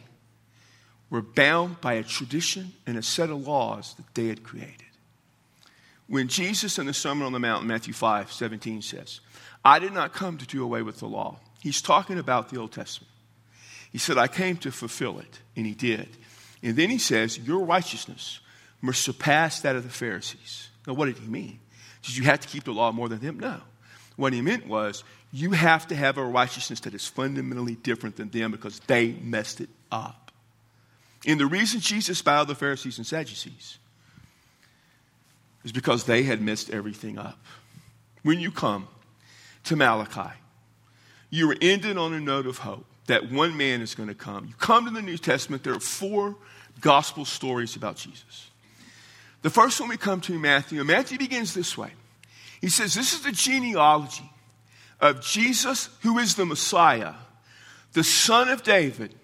were 1.09 1.21
bound 1.21 1.79
by 1.79 1.93
a 1.93 2.03
tradition 2.03 2.73
and 2.85 2.97
a 2.97 3.03
set 3.03 3.29
of 3.29 3.47
laws 3.47 3.93
that 3.95 4.13
they 4.13 4.27
had 4.27 4.43
created. 4.43 4.90
When 6.11 6.27
Jesus 6.27 6.77
in 6.77 6.87
the 6.87 6.93
Sermon 6.93 7.25
on 7.25 7.31
the 7.31 7.39
Mount, 7.39 7.65
Matthew 7.65 7.93
5 7.93 8.33
17 8.33 8.81
says, 8.81 9.21
I 9.63 9.79
did 9.79 9.93
not 9.93 10.11
come 10.11 10.37
to 10.39 10.45
do 10.45 10.61
away 10.61 10.81
with 10.81 10.99
the 10.99 11.07
law, 11.07 11.39
he's 11.61 11.81
talking 11.81 12.19
about 12.19 12.49
the 12.49 12.59
Old 12.59 12.73
Testament. 12.73 13.09
He 13.93 13.97
said, 13.97 14.17
I 14.17 14.27
came 14.27 14.57
to 14.57 14.73
fulfill 14.73 15.19
it, 15.19 15.39
and 15.55 15.65
he 15.65 15.73
did. 15.73 16.09
And 16.61 16.75
then 16.75 16.89
he 16.89 16.97
says, 16.97 17.39
Your 17.39 17.63
righteousness 17.63 18.41
must 18.81 19.01
surpass 19.01 19.61
that 19.61 19.77
of 19.77 19.83
the 19.83 19.89
Pharisees. 19.89 20.67
Now, 20.85 20.95
what 20.95 21.05
did 21.05 21.17
he 21.17 21.27
mean? 21.27 21.61
Did 22.01 22.17
you 22.17 22.25
have 22.25 22.41
to 22.41 22.47
keep 22.49 22.65
the 22.65 22.73
law 22.73 22.91
more 22.91 23.07
than 23.07 23.19
them? 23.19 23.39
No. 23.39 23.61
What 24.17 24.33
he 24.33 24.41
meant 24.41 24.67
was, 24.67 25.05
you 25.31 25.51
have 25.51 25.87
to 25.87 25.95
have 25.95 26.17
a 26.17 26.25
righteousness 26.25 26.81
that 26.81 26.93
is 26.93 27.07
fundamentally 27.07 27.75
different 27.75 28.17
than 28.17 28.27
them 28.31 28.51
because 28.51 28.81
they 28.81 29.13
messed 29.13 29.61
it 29.61 29.69
up. 29.93 30.33
And 31.25 31.39
the 31.39 31.45
reason 31.45 31.79
Jesus 31.79 32.21
bowed 32.21 32.49
the 32.49 32.55
Pharisees 32.55 32.97
and 32.97 33.07
Sadducees 33.07 33.77
is 35.63 35.71
because 35.71 36.05
they 36.05 36.23
had 36.23 36.41
messed 36.41 36.69
everything 36.69 37.17
up. 37.17 37.37
When 38.23 38.39
you 38.39 38.51
come 38.51 38.87
to 39.65 39.75
Malachi, 39.75 40.35
you 41.29 41.49
are 41.51 41.55
ending 41.61 41.97
on 41.97 42.13
a 42.13 42.19
note 42.19 42.45
of 42.45 42.59
hope 42.59 42.85
that 43.07 43.31
one 43.31 43.57
man 43.57 43.81
is 43.81 43.95
going 43.95 44.09
to 44.09 44.15
come. 44.15 44.45
You 44.45 44.53
come 44.59 44.85
to 44.85 44.91
the 44.91 45.01
New 45.01 45.17
Testament, 45.17 45.63
there 45.63 45.73
are 45.73 45.79
four 45.79 46.35
gospel 46.79 47.25
stories 47.25 47.75
about 47.75 47.95
Jesus. 47.95 48.49
The 49.41 49.49
first 49.49 49.79
one 49.79 49.89
we 49.89 49.97
come 49.97 50.21
to 50.21 50.37
Matthew, 50.37 50.79
and 50.79 50.87
Matthew 50.87 51.17
begins 51.17 51.53
this 51.53 51.77
way. 51.77 51.91
He 52.59 52.69
says, 52.69 52.93
This 52.93 53.13
is 53.13 53.21
the 53.21 53.31
genealogy 53.31 54.29
of 54.99 55.21
Jesus, 55.21 55.89
who 56.01 56.19
is 56.19 56.35
the 56.35 56.45
Messiah, 56.45 57.13
the 57.93 58.03
son 58.03 58.49
of 58.49 58.61
David, 58.61 59.15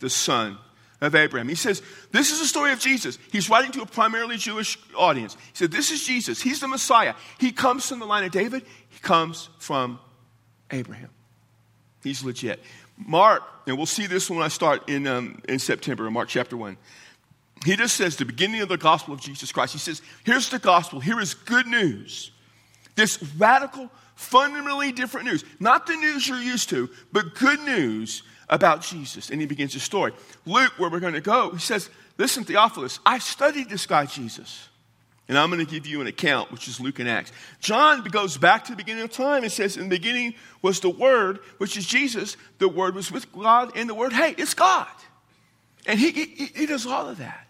the 0.00 0.08
son 0.08 0.58
of 1.00 1.14
Abraham. 1.14 1.48
He 1.48 1.54
says, 1.54 1.82
This 2.10 2.32
is 2.32 2.40
the 2.40 2.46
story 2.46 2.72
of 2.72 2.80
Jesus. 2.80 3.18
He's 3.30 3.48
writing 3.48 3.72
to 3.72 3.82
a 3.82 3.86
primarily 3.86 4.36
Jewish 4.36 4.78
audience. 4.96 5.34
He 5.34 5.40
said, 5.54 5.72
This 5.72 5.90
is 5.90 6.04
Jesus. 6.04 6.40
He's 6.40 6.60
the 6.60 6.68
Messiah. 6.68 7.14
He 7.38 7.52
comes 7.52 7.88
from 7.88 8.00
the 8.00 8.06
line 8.06 8.24
of 8.24 8.32
David, 8.32 8.64
he 8.88 8.98
comes 9.00 9.48
from 9.58 9.98
Abraham. 10.70 11.10
He's 12.02 12.24
legit. 12.24 12.62
Mark, 12.96 13.42
and 13.66 13.76
we'll 13.76 13.86
see 13.86 14.06
this 14.06 14.28
when 14.28 14.42
I 14.42 14.48
start 14.48 14.88
in, 14.88 15.06
um, 15.06 15.40
in 15.48 15.58
September, 15.58 16.06
in 16.06 16.12
Mark 16.12 16.28
chapter 16.28 16.56
1. 16.56 16.76
He 17.64 17.76
just 17.76 17.96
says, 17.96 18.16
the 18.16 18.24
beginning 18.24 18.60
of 18.60 18.68
the 18.68 18.76
gospel 18.76 19.14
of 19.14 19.20
Jesus 19.20 19.52
Christ. 19.52 19.72
He 19.72 19.78
says, 19.78 20.00
here's 20.24 20.48
the 20.48 20.58
gospel. 20.58 21.00
Here 21.00 21.20
is 21.20 21.34
good 21.34 21.66
news. 21.66 22.30
This 22.94 23.22
radical, 23.36 23.90
fundamentally 24.14 24.92
different 24.92 25.26
news. 25.26 25.44
Not 25.58 25.86
the 25.86 25.96
news 25.96 26.28
you're 26.28 26.38
used 26.38 26.68
to, 26.70 26.88
but 27.12 27.34
good 27.34 27.60
news 27.60 28.22
about 28.50 28.82
Jesus. 28.82 29.30
And 29.30 29.40
he 29.40 29.46
begins 29.46 29.72
his 29.72 29.82
story. 29.82 30.12
Luke, 30.46 30.72
where 30.78 30.90
we're 30.90 31.00
going 31.00 31.14
to 31.14 31.20
go, 31.20 31.50
he 31.50 31.58
says, 31.58 31.90
Listen, 32.16 32.44
Theophilus, 32.44 32.98
I 33.06 33.18
studied 33.18 33.70
this 33.70 33.86
guy, 33.86 34.06
Jesus. 34.06 34.68
And 35.28 35.36
I'm 35.36 35.50
going 35.50 35.64
to 35.64 35.70
give 35.70 35.86
you 35.86 36.00
an 36.00 36.06
account, 36.06 36.50
which 36.50 36.68
is 36.68 36.80
Luke 36.80 36.98
and 36.98 37.08
Acts. 37.08 37.32
John 37.60 38.02
goes 38.04 38.38
back 38.38 38.64
to 38.64 38.72
the 38.72 38.76
beginning 38.76 39.04
of 39.04 39.12
time 39.12 39.42
and 39.42 39.52
says, 39.52 39.76
In 39.76 39.84
the 39.84 39.96
beginning 39.96 40.34
was 40.62 40.80
the 40.80 40.88
Word, 40.88 41.40
which 41.58 41.76
is 41.76 41.86
Jesus. 41.86 42.36
The 42.58 42.68
Word 42.68 42.94
was 42.94 43.12
with 43.12 43.30
God, 43.32 43.72
and 43.76 43.88
the 43.88 43.94
Word, 43.94 44.12
hey, 44.12 44.34
it's 44.38 44.54
God. 44.54 44.88
And 45.86 46.00
he, 46.00 46.10
he, 46.10 46.46
he 46.46 46.66
does 46.66 46.86
all 46.86 47.08
of 47.08 47.18
that. 47.18 47.44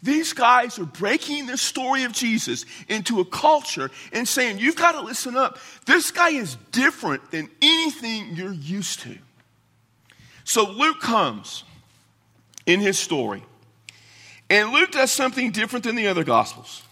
These 0.00 0.32
guys 0.32 0.78
are 0.78 0.84
breaking 0.84 1.46
the 1.46 1.56
story 1.56 2.04
of 2.04 2.12
Jesus 2.12 2.64
into 2.88 3.18
a 3.18 3.24
culture 3.24 3.90
and 4.12 4.28
saying, 4.28 4.58
You've 4.58 4.76
got 4.76 4.92
to 4.92 5.00
listen 5.00 5.36
up. 5.36 5.58
This 5.86 6.12
guy 6.12 6.30
is 6.30 6.56
different 6.70 7.32
than 7.32 7.50
anything 7.60 8.36
you're 8.36 8.52
used 8.52 9.00
to. 9.00 9.18
So 10.48 10.66
Luke 10.66 11.00
comes 11.00 11.62
in 12.64 12.80
his 12.80 12.98
story 12.98 13.44
and 14.48 14.70
Luke 14.70 14.92
does 14.92 15.12
something 15.12 15.50
different 15.50 15.84
than 15.84 15.94
the 15.94 16.08
other 16.08 16.24
Gospels. 16.24 16.82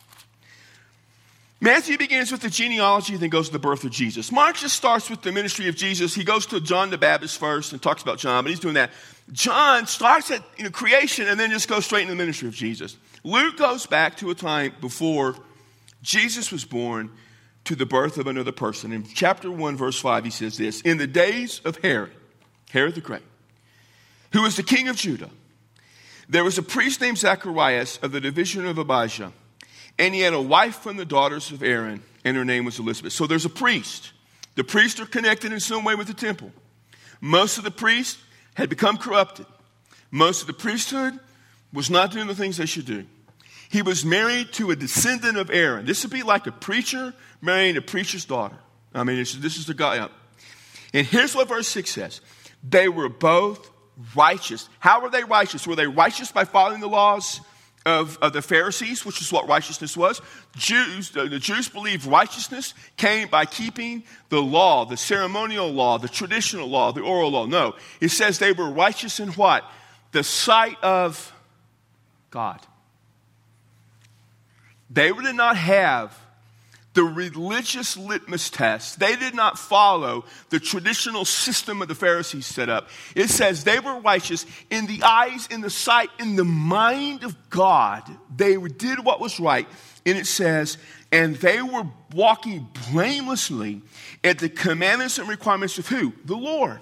Matthew 1.58 1.96
begins 1.96 2.30
with 2.30 2.42
the 2.42 2.50
genealogy, 2.50 3.16
then 3.16 3.30
goes 3.30 3.46
to 3.46 3.54
the 3.54 3.58
birth 3.58 3.82
of 3.84 3.90
Jesus. 3.90 4.30
Mark 4.30 4.56
just 4.56 4.76
starts 4.76 5.08
with 5.08 5.22
the 5.22 5.32
ministry 5.32 5.68
of 5.68 5.74
Jesus. 5.74 6.14
He 6.14 6.22
goes 6.22 6.44
to 6.46 6.60
John 6.60 6.90
the 6.90 6.98
Baptist 6.98 7.38
first 7.38 7.72
and 7.72 7.80
talks 7.80 8.02
about 8.02 8.18
John, 8.18 8.44
but 8.44 8.50
he's 8.50 8.60
doing 8.60 8.74
that. 8.74 8.90
John 9.32 9.86
starts 9.86 10.30
at 10.30 10.42
you 10.58 10.64
know, 10.64 10.70
creation 10.70 11.26
and 11.26 11.40
then 11.40 11.50
just 11.50 11.66
goes 11.66 11.86
straight 11.86 12.02
into 12.02 12.12
the 12.12 12.18
ministry 12.18 12.48
of 12.48 12.54
Jesus. 12.54 12.98
Luke 13.24 13.56
goes 13.56 13.86
back 13.86 14.18
to 14.18 14.28
a 14.28 14.34
time 14.34 14.74
before 14.82 15.34
Jesus 16.02 16.52
was 16.52 16.66
born 16.66 17.10
to 17.64 17.74
the 17.74 17.86
birth 17.86 18.18
of 18.18 18.26
another 18.26 18.52
person. 18.52 18.92
In 18.92 19.04
chapter 19.04 19.50
1, 19.50 19.78
verse 19.78 19.98
5, 19.98 20.24
he 20.24 20.30
says 20.30 20.58
this 20.58 20.82
In 20.82 20.98
the 20.98 21.06
days 21.06 21.62
of 21.64 21.78
Herod, 21.78 22.12
Herod 22.70 22.94
the 22.94 23.00
Great, 23.00 23.22
who 24.32 24.42
was 24.42 24.56
the 24.56 24.62
king 24.62 24.88
of 24.88 24.96
Judah, 24.96 25.30
there 26.28 26.44
was 26.44 26.58
a 26.58 26.62
priest 26.62 27.00
named 27.00 27.18
Zacharias 27.18 27.98
of 28.02 28.12
the 28.12 28.20
division 28.20 28.66
of 28.66 28.78
Abijah, 28.78 29.32
and 29.98 30.14
he 30.14 30.20
had 30.20 30.34
a 30.34 30.40
wife 30.40 30.76
from 30.76 30.96
the 30.96 31.04
daughters 31.04 31.50
of 31.50 31.62
Aaron, 31.62 32.02
and 32.24 32.36
her 32.36 32.44
name 32.44 32.64
was 32.64 32.78
Elizabeth. 32.78 33.12
So 33.12 33.26
there's 33.26 33.44
a 33.44 33.50
priest. 33.50 34.12
The 34.56 34.64
priests 34.64 35.00
are 35.00 35.06
connected 35.06 35.52
in 35.52 35.60
some 35.60 35.84
way 35.84 35.94
with 35.94 36.08
the 36.08 36.14
temple. 36.14 36.52
Most 37.20 37.58
of 37.58 37.64
the 37.64 37.70
priests 37.70 38.20
had 38.54 38.68
become 38.68 38.96
corrupted. 38.96 39.46
Most 40.10 40.40
of 40.40 40.46
the 40.46 40.52
priesthood 40.52 41.18
was 41.72 41.90
not 41.90 42.10
doing 42.10 42.26
the 42.26 42.34
things 42.34 42.56
they 42.56 42.66
should 42.66 42.86
do. 42.86 43.04
He 43.68 43.82
was 43.82 44.04
married 44.04 44.52
to 44.54 44.70
a 44.70 44.76
descendant 44.76 45.36
of 45.36 45.50
Aaron. 45.50 45.86
This 45.86 46.02
would 46.04 46.12
be 46.12 46.22
like 46.22 46.46
a 46.46 46.52
preacher 46.52 47.12
marrying 47.42 47.76
a 47.76 47.82
preacher's 47.82 48.24
daughter. 48.24 48.56
I 48.94 49.04
mean, 49.04 49.16
this 49.18 49.34
is 49.34 49.66
the 49.66 49.74
guy. 49.74 49.98
Up. 49.98 50.12
And 50.94 51.06
here's 51.06 51.34
what 51.34 51.48
verse 51.48 51.68
6 51.68 51.90
says 51.90 52.20
They 52.62 52.88
were 52.88 53.08
both 53.08 53.70
righteous. 54.14 54.68
How 54.78 55.02
were 55.02 55.10
they 55.10 55.24
righteous? 55.24 55.66
Were 55.66 55.76
they 55.76 55.86
righteous 55.86 56.32
by 56.32 56.44
following 56.44 56.80
the 56.80 56.88
laws 56.88 57.40
of, 57.84 58.18
of 58.20 58.32
the 58.32 58.42
Pharisees, 58.42 59.04
which 59.04 59.20
is 59.20 59.32
what 59.32 59.48
righteousness 59.48 59.96
was? 59.96 60.20
Jews, 60.56 61.10
the, 61.10 61.26
the 61.26 61.38
Jews 61.38 61.68
believed 61.68 62.04
righteousness 62.04 62.74
came 62.96 63.28
by 63.28 63.44
keeping 63.44 64.04
the 64.28 64.42
law, 64.42 64.84
the 64.84 64.96
ceremonial 64.96 65.70
law, 65.70 65.98
the 65.98 66.08
traditional 66.08 66.68
law, 66.68 66.92
the 66.92 67.00
oral 67.00 67.30
law. 67.30 67.46
No. 67.46 67.74
It 68.00 68.10
says 68.10 68.38
they 68.38 68.52
were 68.52 68.70
righteous 68.70 69.20
in 69.20 69.28
what? 69.30 69.64
The 70.12 70.24
sight 70.24 70.76
of 70.82 71.32
God. 72.30 72.60
They 74.90 75.10
did 75.10 75.34
not 75.34 75.56
have 75.56 76.18
the 76.96 77.04
religious 77.04 77.94
litmus 77.98 78.48
test. 78.48 78.98
They 78.98 79.16
did 79.16 79.34
not 79.34 79.58
follow 79.58 80.24
the 80.48 80.58
traditional 80.58 81.26
system 81.26 81.82
of 81.82 81.88
the 81.88 81.94
Pharisees 81.94 82.46
set 82.46 82.70
up. 82.70 82.88
It 83.14 83.28
says 83.28 83.64
they 83.64 83.78
were 83.78 84.00
righteous 84.00 84.46
in 84.70 84.86
the 84.86 85.02
eyes, 85.02 85.46
in 85.48 85.60
the 85.60 85.68
sight, 85.68 86.08
in 86.18 86.36
the 86.36 86.44
mind 86.44 87.22
of 87.22 87.36
God. 87.50 88.02
They 88.34 88.56
did 88.56 89.04
what 89.04 89.20
was 89.20 89.38
right. 89.38 89.68
And 90.06 90.16
it 90.16 90.26
says, 90.26 90.78
and 91.12 91.36
they 91.36 91.60
were 91.60 91.86
walking 92.14 92.66
blamelessly 92.90 93.82
at 94.24 94.38
the 94.38 94.48
commandments 94.48 95.18
and 95.18 95.28
requirements 95.28 95.76
of 95.78 95.86
who? 95.88 96.14
The 96.24 96.34
Lord. 96.34 96.80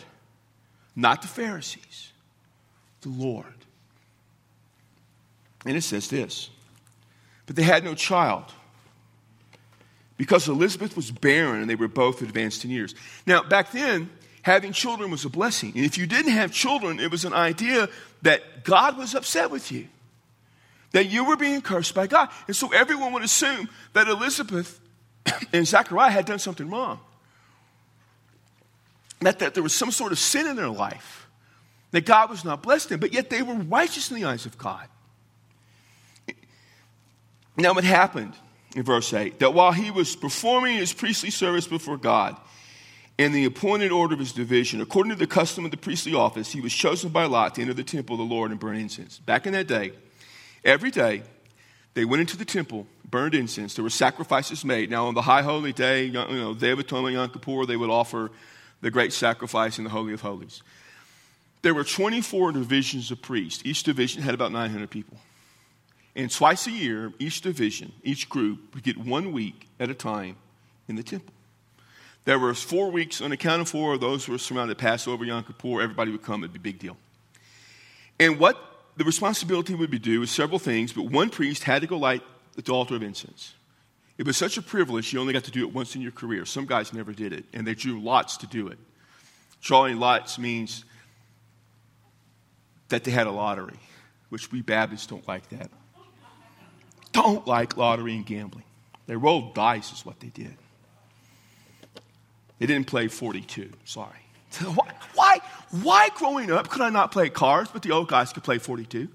Not 0.94 1.22
the 1.22 1.29
Pharisees. 1.29 2.12
The 3.00 3.09
Lord. 3.09 3.46
And 5.66 5.77
it 5.77 5.83
says 5.83 6.07
this, 6.07 6.50
but 7.46 7.57
they 7.57 7.64
had 7.64 7.83
no 7.83 7.96
child 7.96 8.44
because 10.16 10.48
Elizabeth 10.48 10.96
was 10.96 11.11
barren 11.11 11.61
and 11.61 11.68
they 11.68 11.74
were 11.74 11.88
both 11.88 12.22
advanced 12.22 12.64
in 12.64 12.70
years. 12.70 12.94
Now, 13.27 13.42
back 13.42 13.72
then, 13.72 14.11
having 14.42 14.72
children 14.72 15.11
was 15.11 15.24
a 15.24 15.29
blessing. 15.29 15.72
And 15.74 15.85
if 15.85 15.98
you 15.98 16.07
didn't 16.07 16.33
have 16.33 16.53
children, 16.53 17.00
it 17.00 17.11
was 17.11 17.24
an 17.24 17.33
idea 17.33 17.88
that 18.22 18.64
God 18.64 18.96
was 18.96 19.14
upset 19.14 19.50
with 19.50 19.72
you, 19.72 19.88
that 20.92 21.07
you 21.07 21.24
were 21.24 21.37
being 21.37 21.61
cursed 21.62 21.94
by 21.94 22.07
God. 22.07 22.29
And 22.46 22.55
so 22.55 22.72
everyone 22.72 23.12
would 23.12 23.24
assume 23.24 23.68
that 23.92 24.07
Elizabeth 24.07 24.81
and 25.53 25.66
Zachariah 25.66 26.11
had 26.11 26.27
done 26.27 26.38
something 26.38 26.70
wrong, 26.70 27.00
that, 29.20 29.40
that 29.40 29.55
there 29.55 29.62
was 29.62 29.74
some 29.74 29.90
sort 29.90 30.12
of 30.12 30.18
sin 30.18 30.46
in 30.46 30.57
their 30.57 30.68
life, 30.68 31.27
that 31.90 32.05
God 32.05 32.31
was 32.31 32.44
not 32.44 32.62
blessed 32.62 32.90
them, 32.90 33.00
but 33.00 33.12
yet 33.12 33.31
they 33.31 33.42
were 33.42 33.55
righteous 33.55 34.11
in 34.11 34.16
the 34.20 34.24
eyes 34.27 34.46
of 34.46 34.59
God. 34.59 34.87
Now, 37.57 37.72
what 37.72 37.85
happened 37.85 38.35
in 38.74 38.82
verse 38.82 39.12
8 39.12 39.38
that 39.38 39.54
while 39.54 39.72
he 39.72 39.90
was 39.90 40.16
performing 40.16 40.76
his 40.76 40.92
priestly 40.92 41.30
service 41.30 41.66
before 41.66 41.96
God 41.96 42.37
in 43.16 43.32
the 43.32 43.44
appointed 43.44 43.92
order 43.92 44.14
of 44.14 44.20
his 44.20 44.32
division, 44.32 44.80
according 44.80 45.12
to 45.12 45.18
the 45.18 45.26
custom 45.26 45.64
of 45.64 45.70
the 45.70 45.76
priestly 45.76 46.14
office, 46.14 46.52
he 46.52 46.60
was 46.60 46.74
chosen 46.74 47.10
by 47.10 47.24
Lot 47.24 47.54
to 47.54 47.62
enter 47.62 47.74
the 47.74 47.84
temple 47.84 48.20
of 48.20 48.28
the 48.28 48.34
Lord 48.34 48.50
and 48.50 48.58
burn 48.58 48.76
incense. 48.76 49.18
Back 49.18 49.46
in 49.46 49.52
that 49.52 49.68
day, 49.68 49.92
every 50.64 50.90
day, 50.90 51.22
they 51.94 52.04
went 52.04 52.20
into 52.20 52.37
the 52.37 52.44
temple, 52.44 52.88
burned 53.08 53.37
incense. 53.37 53.74
There 53.74 53.84
were 53.84 53.90
sacrifices 53.90 54.64
made. 54.64 54.90
Now, 54.90 55.06
on 55.06 55.14
the 55.14 55.22
high 55.22 55.42
holy 55.42 55.72
day, 55.72 56.06
you 56.06 56.12
know, 56.12 56.54
Day 56.54 56.72
of 56.72 56.80
Atonement, 56.80 57.14
Yom 57.14 57.30
Kippur, 57.30 57.66
they 57.66 57.76
would 57.76 57.90
offer 57.90 58.32
the 58.80 58.90
great 58.90 59.12
sacrifice 59.12 59.78
in 59.78 59.84
the 59.84 59.90
Holy 59.90 60.12
of 60.12 60.20
Holies. 60.20 60.62
there 61.62 61.72
were 61.72 61.84
24 61.84 62.52
divisions 62.52 63.10
of 63.10 63.22
priests. 63.22 63.62
Each 63.64 63.82
division 63.82 64.22
had 64.22 64.34
about 64.34 64.52
900 64.52 64.90
people. 64.90 65.16
And 66.16 66.31
twice 66.31 66.66
a 66.66 66.70
year, 66.70 67.12
each 67.18 67.40
division, 67.40 67.92
each 68.03 68.29
group 68.29 68.74
would 68.74 68.85
get 68.85 68.96
one 68.96 69.33
week 69.33 69.66
at 69.81 69.90
a 69.90 69.94
time 69.94 70.37
in 70.88 70.96
the 70.96 71.03
temple. 71.03 71.35
There 72.24 72.38
were 72.38 72.55
four 72.55 72.90
weeks 72.90 73.20
on 73.20 73.33
account 73.33 73.62
of 73.62 73.68
four. 73.68 73.98
Those 73.98 74.29
were 74.29 74.38
surrounded 74.38 74.79
Passover, 74.79 75.24
Yom 75.24 75.44
Kippur. 75.44 75.83
Everybody 75.83 76.12
would 76.12 76.22
come. 76.22 76.42
It'd 76.42 76.53
be 76.53 76.59
a 76.59 76.72
big 76.72 76.79
deal. 76.79 76.96
And 78.18 78.38
what 78.38 78.57
the 78.96 79.05
responsibility 79.05 79.74
would 79.74 79.90
be 79.90 79.98
do 79.98 80.22
is 80.22 80.31
several 80.31 80.59
things, 80.59 80.92
but 80.92 81.05
one 81.05 81.31
priest 81.31 81.64
had 81.64 81.83
to 81.83 81.88
go 81.88 81.98
light 81.98 82.22
the 82.55 82.72
altar 82.72 82.94
of 82.94 83.03
incense. 83.03 83.55
It 84.16 84.27
was 84.27 84.37
such 84.37 84.57
a 84.57 84.62
privilege, 84.62 85.12
you 85.12 85.20
only 85.20 85.33
got 85.33 85.44
to 85.44 85.50
do 85.50 85.66
it 85.66 85.74
once 85.74 85.96
in 85.96 86.00
your 86.00 86.12
career. 86.12 86.44
Some 86.44 86.66
guys 86.66 86.92
never 86.92 87.12
did 87.12 87.33
it, 87.33 87.44
and 87.53 87.66
they 87.66 87.74
drew 87.74 88.00
lots 88.00 88.37
to 88.38 88.46
do 88.46 88.68
it. 88.68 88.79
Drawing 89.61 89.98
lots 89.98 90.38
means 90.38 90.85
that 92.90 93.03
they 93.03 93.11
had 93.11 93.27
a 93.27 93.33
lottery, 93.33 93.81
which 94.29 94.53
we 94.53 94.62
Baptists 94.62 95.07
don't 95.07 95.27
like 95.27 95.48
that. 95.48 95.70
Don't 97.14 97.46
like 97.46 97.77
lottery 97.77 98.14
and 98.16 98.27
gambling. 98.27 98.64
They 99.07 99.16
rolled 99.16 99.55
dice, 99.55 99.92
is 99.92 100.05
what 100.05 100.20
they 100.20 100.29
did. 100.29 100.57
They 102.59 102.66
didn't 102.66 102.87
play 102.88 103.09
42, 103.09 103.70
sorry. 103.85 104.11
Why, 104.61 104.88
why, 105.14 105.38
why 105.83 106.09
growing 106.14 106.53
up 106.53 106.68
could 106.68 106.81
I 106.81 106.90
not 106.90 107.11
play 107.11 107.29
cards, 107.29 107.70
but 107.72 107.83
the 107.83 107.90
old 107.90 108.07
guys 108.07 108.33
could 108.33 108.44
play 108.44 108.59
42? 108.59 109.09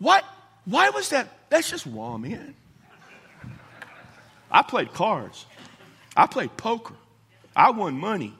What? 0.00 0.24
Why 0.64 0.90
was 0.90 1.10
that? 1.10 1.28
That's 1.50 1.70
just 1.70 1.86
wrong, 1.86 2.22
man. 2.22 2.54
I 4.50 4.62
played 4.62 4.92
cards. 4.92 5.46
I 6.16 6.26
played 6.26 6.56
poker. 6.56 6.94
I 7.54 7.70
won 7.70 7.96
money 7.96 8.34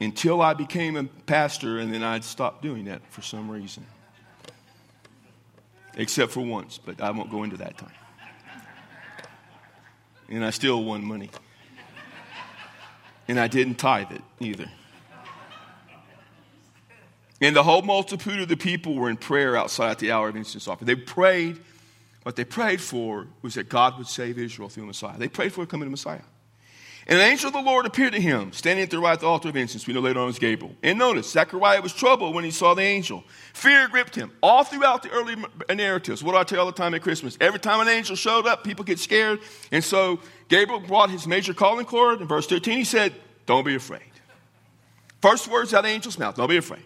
until 0.00 0.42
I 0.42 0.52
became 0.52 0.96
a 0.96 1.04
pastor, 1.04 1.78
and 1.78 1.92
then 1.92 2.02
I'd 2.02 2.24
stopped 2.24 2.62
doing 2.62 2.84
that 2.86 3.00
for 3.10 3.22
some 3.22 3.50
reason. 3.50 3.86
Except 5.96 6.30
for 6.30 6.42
once, 6.42 6.78
but 6.78 7.00
I 7.00 7.10
won't 7.10 7.30
go 7.30 7.42
into 7.42 7.56
that 7.56 7.78
time. 7.78 7.90
And 10.28 10.44
I 10.44 10.50
still 10.50 10.84
won 10.84 11.04
money. 11.04 11.30
And 13.28 13.40
I 13.40 13.48
didn't 13.48 13.76
tithe 13.76 14.12
it 14.12 14.22
either. 14.38 14.66
And 17.40 17.54
the 17.54 17.62
whole 17.62 17.82
multitude 17.82 18.40
of 18.40 18.48
the 18.48 18.56
people 18.56 18.94
were 18.94 19.10
in 19.10 19.16
prayer 19.16 19.56
outside 19.56 19.90
at 19.90 19.98
the 19.98 20.12
hour 20.12 20.28
of 20.28 20.36
incense 20.36 20.68
offering. 20.68 20.86
They 20.86 20.94
prayed. 20.94 21.58
What 22.22 22.34
they 22.34 22.44
prayed 22.44 22.80
for 22.80 23.26
was 23.42 23.54
that 23.54 23.68
God 23.68 23.98
would 23.98 24.08
save 24.08 24.38
Israel 24.38 24.68
through 24.68 24.86
Messiah. 24.86 25.16
They 25.16 25.28
prayed 25.28 25.52
for 25.52 25.60
the 25.60 25.66
coming 25.66 25.90
Messiah. 25.90 26.22
And 27.08 27.20
an 27.20 27.24
angel 27.24 27.48
of 27.48 27.52
the 27.52 27.60
Lord 27.60 27.86
appeared 27.86 28.14
to 28.14 28.20
him, 28.20 28.52
standing 28.52 28.82
at 28.82 28.90
the 28.90 28.98
right 28.98 29.12
at 29.12 29.20
the 29.20 29.26
altar 29.26 29.48
of 29.48 29.56
incense. 29.56 29.86
We 29.86 29.94
know 29.94 30.00
later 30.00 30.18
on 30.18 30.26
was 30.26 30.40
Gabriel. 30.40 30.74
And 30.82 30.98
notice, 30.98 31.30
Zechariah 31.30 31.80
was 31.80 31.92
troubled 31.92 32.34
when 32.34 32.42
he 32.42 32.50
saw 32.50 32.74
the 32.74 32.82
angel. 32.82 33.22
Fear 33.52 33.88
gripped 33.88 34.16
him. 34.16 34.32
All 34.42 34.64
throughout 34.64 35.04
the 35.04 35.10
early 35.10 35.36
narratives, 35.72 36.24
what 36.24 36.32
do 36.32 36.38
I 36.38 36.42
tell 36.42 36.60
all 36.60 36.66
the 36.66 36.72
time 36.72 36.94
at 36.94 37.02
Christmas? 37.02 37.38
Every 37.40 37.60
time 37.60 37.80
an 37.80 37.88
angel 37.88 38.16
showed 38.16 38.48
up, 38.48 38.64
people 38.64 38.84
get 38.84 38.98
scared. 38.98 39.38
And 39.70 39.84
so 39.84 40.18
Gabriel 40.48 40.80
brought 40.80 41.10
his 41.10 41.28
major 41.28 41.54
calling 41.54 41.86
card. 41.86 42.20
In 42.20 42.26
verse 42.26 42.48
13, 42.48 42.78
he 42.78 42.84
said, 42.84 43.14
Don't 43.46 43.64
be 43.64 43.76
afraid. 43.76 44.02
First 45.22 45.46
words 45.46 45.72
out 45.74 45.78
of 45.78 45.84
the 45.84 45.90
angel's 45.90 46.18
mouth, 46.18 46.34
don't 46.34 46.48
be 46.48 46.56
afraid. 46.56 46.82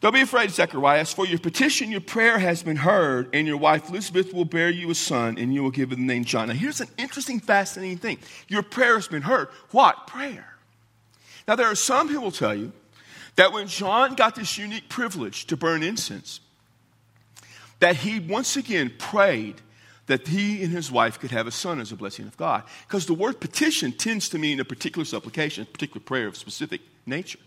Don't 0.00 0.12
be 0.12 0.20
afraid, 0.20 0.50
Zechariah, 0.50 1.04
for 1.06 1.26
your 1.26 1.38
petition, 1.38 1.90
your 1.90 2.02
prayer 2.02 2.38
has 2.38 2.62
been 2.62 2.76
heard, 2.76 3.30
and 3.32 3.46
your 3.46 3.56
wife 3.56 3.88
Elizabeth 3.88 4.32
will 4.34 4.44
bear 4.44 4.68
you 4.68 4.90
a 4.90 4.94
son, 4.94 5.38
and 5.38 5.54
you 5.54 5.62
will 5.62 5.70
give 5.70 5.90
him 5.90 6.00
the 6.00 6.06
name 6.06 6.24
John. 6.24 6.48
Now, 6.48 6.54
here's 6.54 6.80
an 6.80 6.88
interesting, 6.98 7.40
fascinating 7.40 7.98
thing. 7.98 8.18
Your 8.48 8.62
prayer 8.62 8.96
has 8.96 9.08
been 9.08 9.22
heard. 9.22 9.48
What? 9.70 10.06
Prayer. 10.06 10.46
Now, 11.48 11.56
there 11.56 11.66
are 11.66 11.74
some 11.74 12.08
who 12.08 12.20
will 12.20 12.30
tell 12.30 12.54
you 12.54 12.72
that 13.36 13.52
when 13.52 13.68
John 13.68 14.14
got 14.14 14.34
this 14.34 14.58
unique 14.58 14.88
privilege 14.88 15.46
to 15.46 15.56
burn 15.56 15.82
incense, 15.82 16.40
that 17.80 17.96
he 17.96 18.20
once 18.20 18.56
again 18.56 18.92
prayed 18.98 19.62
that 20.06 20.28
he 20.28 20.62
and 20.62 20.72
his 20.72 20.90
wife 20.90 21.18
could 21.18 21.30
have 21.30 21.46
a 21.46 21.50
son 21.50 21.80
as 21.80 21.90
a 21.90 21.96
blessing 21.96 22.26
of 22.26 22.36
God. 22.36 22.62
Because 22.86 23.06
the 23.06 23.14
word 23.14 23.40
petition 23.40 23.92
tends 23.92 24.28
to 24.30 24.38
mean 24.38 24.60
a 24.60 24.64
particular 24.64 25.04
supplication, 25.04 25.62
a 25.62 25.66
particular 25.66 26.00
prayer 26.00 26.28
of 26.28 26.36
specific 26.36 26.80
nature. 27.06 27.40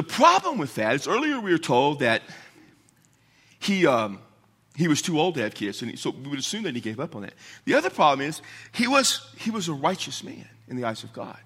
The 0.00 0.06
problem 0.06 0.56
with 0.56 0.76
that 0.76 0.94
is 0.94 1.06
earlier 1.06 1.38
we 1.38 1.52
were 1.52 1.58
told 1.58 1.98
that 1.98 2.22
he, 3.58 3.86
um, 3.86 4.20
he 4.74 4.88
was 4.88 5.02
too 5.02 5.20
old 5.20 5.34
to 5.34 5.42
have 5.42 5.52
kids, 5.52 5.82
and 5.82 5.90
he, 5.90 5.96
so 5.98 6.08
we 6.08 6.30
would 6.30 6.38
assume 6.38 6.62
that 6.62 6.74
he 6.74 6.80
gave 6.80 6.98
up 6.98 7.14
on 7.14 7.20
that. 7.20 7.34
The 7.66 7.74
other 7.74 7.90
problem 7.90 8.26
is 8.26 8.40
he 8.72 8.88
was, 8.88 9.30
he 9.36 9.50
was 9.50 9.68
a 9.68 9.74
righteous 9.74 10.24
man 10.24 10.48
in 10.68 10.76
the 10.76 10.84
eyes 10.84 11.04
of 11.04 11.12
God. 11.12 11.36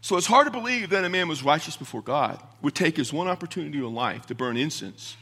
So 0.00 0.16
it's 0.16 0.26
hard 0.26 0.46
to 0.46 0.50
believe 0.50 0.88
that 0.88 1.04
a 1.04 1.10
man 1.10 1.28
was 1.28 1.42
righteous 1.42 1.76
before 1.76 2.00
God 2.00 2.42
would 2.62 2.74
take 2.74 2.96
his 2.96 3.12
one 3.12 3.28
opportunity 3.28 3.76
in 3.76 3.94
life 3.94 4.24
to 4.28 4.34
burn 4.34 4.56
incense 4.56 5.18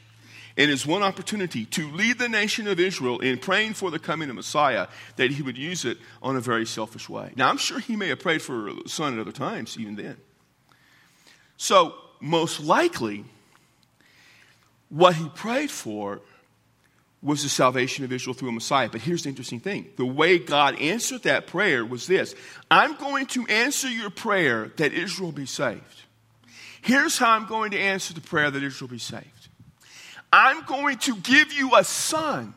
and 0.56 0.70
his 0.70 0.86
one 0.86 1.02
opportunity 1.02 1.64
to 1.64 1.90
lead 1.90 2.20
the 2.20 2.28
nation 2.28 2.68
of 2.68 2.78
Israel 2.78 3.18
in 3.18 3.38
praying 3.38 3.74
for 3.74 3.90
the 3.90 3.98
coming 3.98 4.30
of 4.30 4.36
Messiah, 4.36 4.86
that 5.16 5.32
he 5.32 5.42
would 5.42 5.58
use 5.58 5.84
it 5.84 5.98
on 6.22 6.36
a 6.36 6.40
very 6.40 6.64
selfish 6.64 7.08
way. 7.08 7.32
Now, 7.34 7.48
I'm 7.50 7.58
sure 7.58 7.80
he 7.80 7.96
may 7.96 8.06
have 8.06 8.20
prayed 8.20 8.40
for 8.40 8.68
a 8.68 8.88
son 8.88 9.14
at 9.14 9.18
other 9.18 9.32
times, 9.32 9.76
even 9.76 9.96
then. 9.96 10.16
So, 11.56 11.96
most 12.20 12.60
likely, 12.60 13.24
what 14.88 15.14
he 15.14 15.28
prayed 15.30 15.70
for 15.70 16.20
was 17.22 17.42
the 17.42 17.48
salvation 17.48 18.04
of 18.04 18.12
Israel 18.12 18.34
through 18.34 18.48
a 18.48 18.52
Messiah. 18.52 18.88
But 18.90 19.02
here's 19.02 19.24
the 19.24 19.28
interesting 19.28 19.60
thing 19.60 19.86
the 19.96 20.06
way 20.06 20.38
God 20.38 20.80
answered 20.80 21.22
that 21.24 21.46
prayer 21.46 21.84
was 21.84 22.06
this 22.06 22.34
I'm 22.70 22.96
going 22.96 23.26
to 23.26 23.46
answer 23.48 23.88
your 23.88 24.10
prayer 24.10 24.70
that 24.76 24.92
Israel 24.92 25.32
be 25.32 25.46
saved. 25.46 26.02
Here's 26.82 27.18
how 27.18 27.32
I'm 27.32 27.46
going 27.46 27.72
to 27.72 27.78
answer 27.78 28.14
the 28.14 28.22
prayer 28.22 28.50
that 28.50 28.62
Israel 28.62 28.88
be 28.88 28.98
saved 28.98 29.48
I'm 30.32 30.64
going 30.64 30.98
to 30.98 31.16
give 31.16 31.52
you 31.52 31.76
a 31.76 31.84
son. 31.84 32.54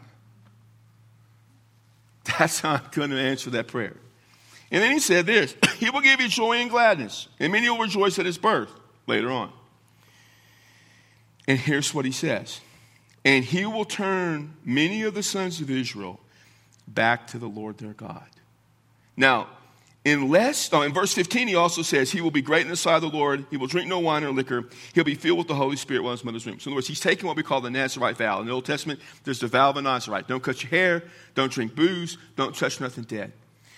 That's 2.40 2.60
how 2.62 2.76
I'm 2.76 2.90
going 2.92 3.10
to 3.10 3.20
answer 3.20 3.50
that 3.52 3.68
prayer. 3.68 3.98
And 4.72 4.82
then 4.82 4.92
he 4.92 5.00
said 5.00 5.26
this 5.26 5.56
He 5.78 5.90
will 5.90 6.02
give 6.02 6.22
you 6.22 6.30
joy 6.30 6.58
and 6.58 6.70
gladness, 6.70 7.28
and 7.40 7.52
many 7.52 7.70
will 7.70 7.80
rejoice 7.80 8.18
at 8.18 8.26
his 8.26 8.38
birth 8.38 8.72
later 9.08 9.32
on. 9.32 9.52
And 11.48 11.60
here's 11.60 11.94
what 11.94 12.06
he 12.06 12.12
says 12.12 12.62
And 13.26 13.44
he 13.44 13.66
will 13.66 13.86
turn 13.86 14.56
many 14.64 15.04
of 15.04 15.14
the 15.14 15.24
sons 15.24 15.62
of 15.62 15.70
Israel 15.70 16.20
back 16.88 17.28
to 17.28 17.38
the 17.38 17.48
Lord 17.48 17.78
their 17.78 17.94
God. 17.94 18.28
Now, 19.16 19.48
unless, 20.06 20.72
oh, 20.74 20.82
in 20.82 20.94
verse 20.94 21.14
15, 21.14 21.48
he 21.48 21.56
also 21.56 21.82
says, 21.82 22.12
He 22.12 22.22
will 22.22 22.32
be 22.32 22.42
great 22.42 22.64
in 22.64 22.70
the 22.70 22.76
sight 22.76 22.96
of 22.96 23.02
the 23.04 23.18
Lord. 23.18 23.46
He 23.52 23.58
will 23.58 23.68
drink 23.68 23.88
no 23.88 24.00
wine 24.00 24.24
or 24.24 24.32
liquor. 24.32 24.66
He'll 24.94 25.04
be 25.04 25.16
filled 25.16 25.38
with 25.38 25.48
the 25.48 25.56
Holy 25.56 25.76
Spirit 25.76 26.04
while 26.04 26.12
his 26.14 26.24
mother's 26.24 26.46
womb. 26.46 26.60
So, 26.60 26.70
in 26.70 26.72
other 26.72 26.78
words, 26.78 26.88
he's 26.88 27.00
taking 27.00 27.28
what 27.28 27.38
we 27.38 27.44
call 27.44 27.62
the 27.62 27.70
Nazarite 27.70 28.18
vow. 28.18 28.40
In 28.40 28.48
the 28.48 28.52
Old 28.52 28.66
Testament, 28.66 29.00
there's 29.24 29.40
the 29.40 29.48
vow 29.48 29.70
of 29.70 29.78
a 29.78 29.82
Nazarite. 29.82 30.28
Don't 30.28 30.44
cut 30.44 30.64
your 30.64 30.72
hair, 30.72 31.04
don't 31.36 31.52
drink 31.52 31.76
booze, 31.76 32.18
don't 32.36 32.56
touch 32.56 32.82
nothing 32.82 33.04
dead. 33.04 33.34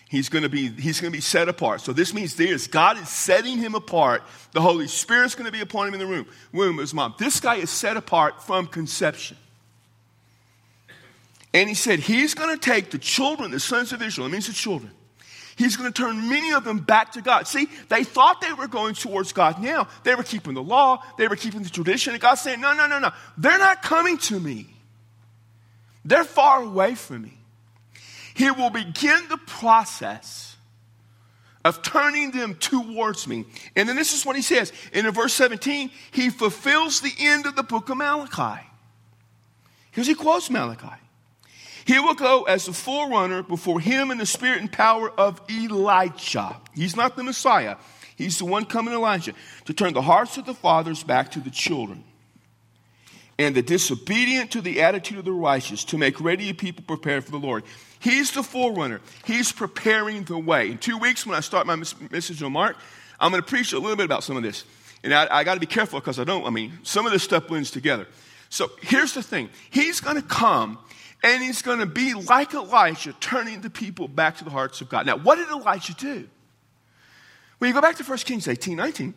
He's 0.08 0.30
going 0.30 0.44
to 0.44 0.50
be 0.50 0.70
he's 0.70 1.02
going 1.02 1.12
to 1.12 1.18
be 1.18 1.22
set 1.22 1.50
apart. 1.50 1.82
So 1.82 1.92
this 1.92 2.14
means 2.14 2.36
this: 2.36 2.68
God 2.68 2.98
is 3.00 3.10
setting 3.10 3.58
him 3.58 3.74
apart. 3.74 4.24
The 4.52 4.62
Holy 4.62 4.88
Spirit's 4.88 5.34
going 5.34 5.48
to 5.48 5.52
be 5.52 5.62
upon 5.62 5.88
him 5.88 5.94
in 5.96 6.00
the 6.00 6.06
room, 6.06 6.28
womb 6.54 6.80
is 6.80 6.94
mom. 6.94 7.16
This 7.18 7.40
guy 7.40 7.56
is 7.56 7.70
set 7.70 7.98
apart 7.98 8.44
from 8.44 8.68
conception. 8.68 9.38
And 11.54 11.70
he 11.70 11.76
said 11.76 12.00
he's 12.00 12.34
going 12.34 12.54
to 12.54 12.60
take 12.60 12.92
the 12.92 12.98
children, 12.98 13.50
the 13.52 13.60
sons 13.60 13.94
of 13.94 14.02
Israel. 14.02 14.28
It 14.28 14.32
means 14.32 14.48
the 14.48 14.54
children. 14.54 14.92
He's 15.56 15.78
going 15.78 15.92
to 15.92 16.02
turn 16.02 16.28
many 16.28 16.52
of 16.52 16.66
them 16.66 16.80
back 16.80 17.14
to 17.14 17.22
God. 17.22 17.48
See, 17.48 17.70
they 17.88 18.04
thought 18.04 18.42
they 18.42 18.52
were 18.52 18.68
going 18.68 18.94
towards 18.94 19.32
God. 19.32 19.62
Now 19.62 19.88
they 20.04 20.14
were 20.14 20.24
keeping 20.24 20.54
the 20.54 20.62
law, 20.62 21.02
they 21.18 21.28
were 21.28 21.38
keeping 21.38 21.64
the 21.64 21.70
tradition, 21.70 22.14
and 22.14 22.22
God's 22.22 22.42
saying, 22.42 22.62
"No, 22.62 22.74
no, 22.74 22.88
no, 22.88 23.00
no. 23.00 23.12
They're 23.38 23.58
not 23.58 23.82
coming 23.82 24.18
to 24.20 24.40
me. 24.40 24.68
They're 26.04 26.26
far 26.26 26.62
away 26.62 26.96
from 26.96 27.24
me." 27.24 27.38
He 28.36 28.52
will 28.52 28.70
begin 28.70 29.28
the 29.30 29.40
process 29.48 30.58
of 31.64 31.82
turning 31.82 32.32
them 32.32 32.56
towards 32.56 33.28
me. 33.28 33.46
And 33.76 33.88
then 33.88 33.96
this 33.96 34.14
is 34.14 34.26
what 34.26 34.36
he 34.36 34.42
says. 34.42 34.74
And 34.94 35.08
in 35.08 35.14
verse 35.14 35.34
17, 35.34 35.90
he 36.12 36.30
fulfills 36.30 37.00
the 37.00 37.14
end 37.18 37.46
of 37.46 37.56
the 37.56 37.64
book 37.64 37.90
of 37.90 37.98
Malachi. 37.98 38.68
Here's 39.92 40.06
he 40.06 40.16
quotes 40.16 40.50
Malachi. 40.50 41.02
He 41.86 41.98
will 41.98 42.14
go 42.14 42.44
as 42.44 42.66
the 42.66 42.74
forerunner 42.74 43.42
before 43.42 43.80
him 43.80 44.12
in 44.12 44.18
the 44.18 44.26
spirit 44.26 44.60
and 44.60 44.72
power 44.72 45.10
of 45.10 45.42
Elijah. 45.50 46.58
He's 46.74 46.96
not 46.96 47.16
the 47.16 47.24
Messiah. 47.24 47.78
He's 48.18 48.38
the 48.38 48.46
one 48.46 48.66
coming 48.66 48.94
Elijah 48.94 49.34
to 49.64 49.74
turn 49.74 49.94
the 49.94 50.02
hearts 50.02 50.38
of 50.38 50.46
the 50.46 50.54
fathers 50.54 51.04
back 51.04 51.32
to 51.32 51.40
the 51.40 51.50
children 51.50 52.04
and 53.38 53.56
the 53.56 53.62
disobedient 53.62 54.52
to 54.52 54.62
the 54.62 54.82
attitude 54.82 55.18
of 55.18 55.26
the 55.26 55.32
righteous 55.32 55.84
to 55.86 55.98
make 55.98 56.22
ready 56.22 56.50
a 56.50 56.54
people 56.54 56.84
prepared 56.88 57.24
for 57.26 57.32
the 57.32 57.40
Lord. 57.40 57.64
He's 58.00 58.32
the 58.32 58.44
forerunner. 58.44 59.02
He's 59.26 59.52
preparing 59.52 60.24
the 60.24 60.38
way. 60.38 60.72
In 60.72 60.78
two 60.78 60.98
weeks, 60.98 61.26
when 61.26 61.36
I 61.36 61.42
start 61.42 61.68
my 61.68 61.76
message 61.76 62.42
on 62.42 62.52
Mark, 62.54 62.78
I'm 63.20 63.32
going 63.32 63.42
to 63.42 63.48
preach 63.48 63.74
a 63.74 63.80
little 63.80 63.98
bit 63.98 64.06
about 64.06 64.24
some 64.24 64.38
of 64.38 64.44
this. 64.44 64.64
And 65.04 65.14
I, 65.14 65.28
I 65.30 65.44
got 65.44 65.56
to 65.56 65.60
be 65.60 65.66
careful 65.66 66.00
because 66.00 66.20
I 66.20 66.24
don't, 66.24 66.46
I 66.46 66.50
mean, 66.50 66.80
some 66.84 67.06
of 67.06 67.12
this 67.12 67.24
stuff 67.24 67.48
blends 67.48 67.72
together. 67.72 68.08
So 68.50 68.72
here's 68.82 69.14
the 69.14 69.24
thing 69.24 69.50
He's 69.70 70.00
going 70.00 70.16
to 70.16 70.22
come 70.22 70.80
and 71.24 71.42
he's 71.42 71.64
going 71.64 71.80
to 71.80 71.88
be 71.88 72.14
like 72.14 72.54
Elijah, 72.54 73.14
turning 73.20 73.62
the 73.62 73.70
people 73.70 74.08
back 74.08 74.38
to 74.38 74.44
the 74.44 74.52
hearts 74.52 74.82
of 74.82 74.90
God. 74.90 75.08
Now, 75.08 75.18
what 75.18 75.38
did 75.38 75.50
Elijah 75.50 75.96
do? 75.96 76.30
When 77.58 77.68
you 77.68 77.74
go 77.74 77.82
back 77.82 77.96
to 77.96 78.04
1 78.04 78.18
Kings 78.20 78.48
18 78.48 78.78
19, 78.78 79.14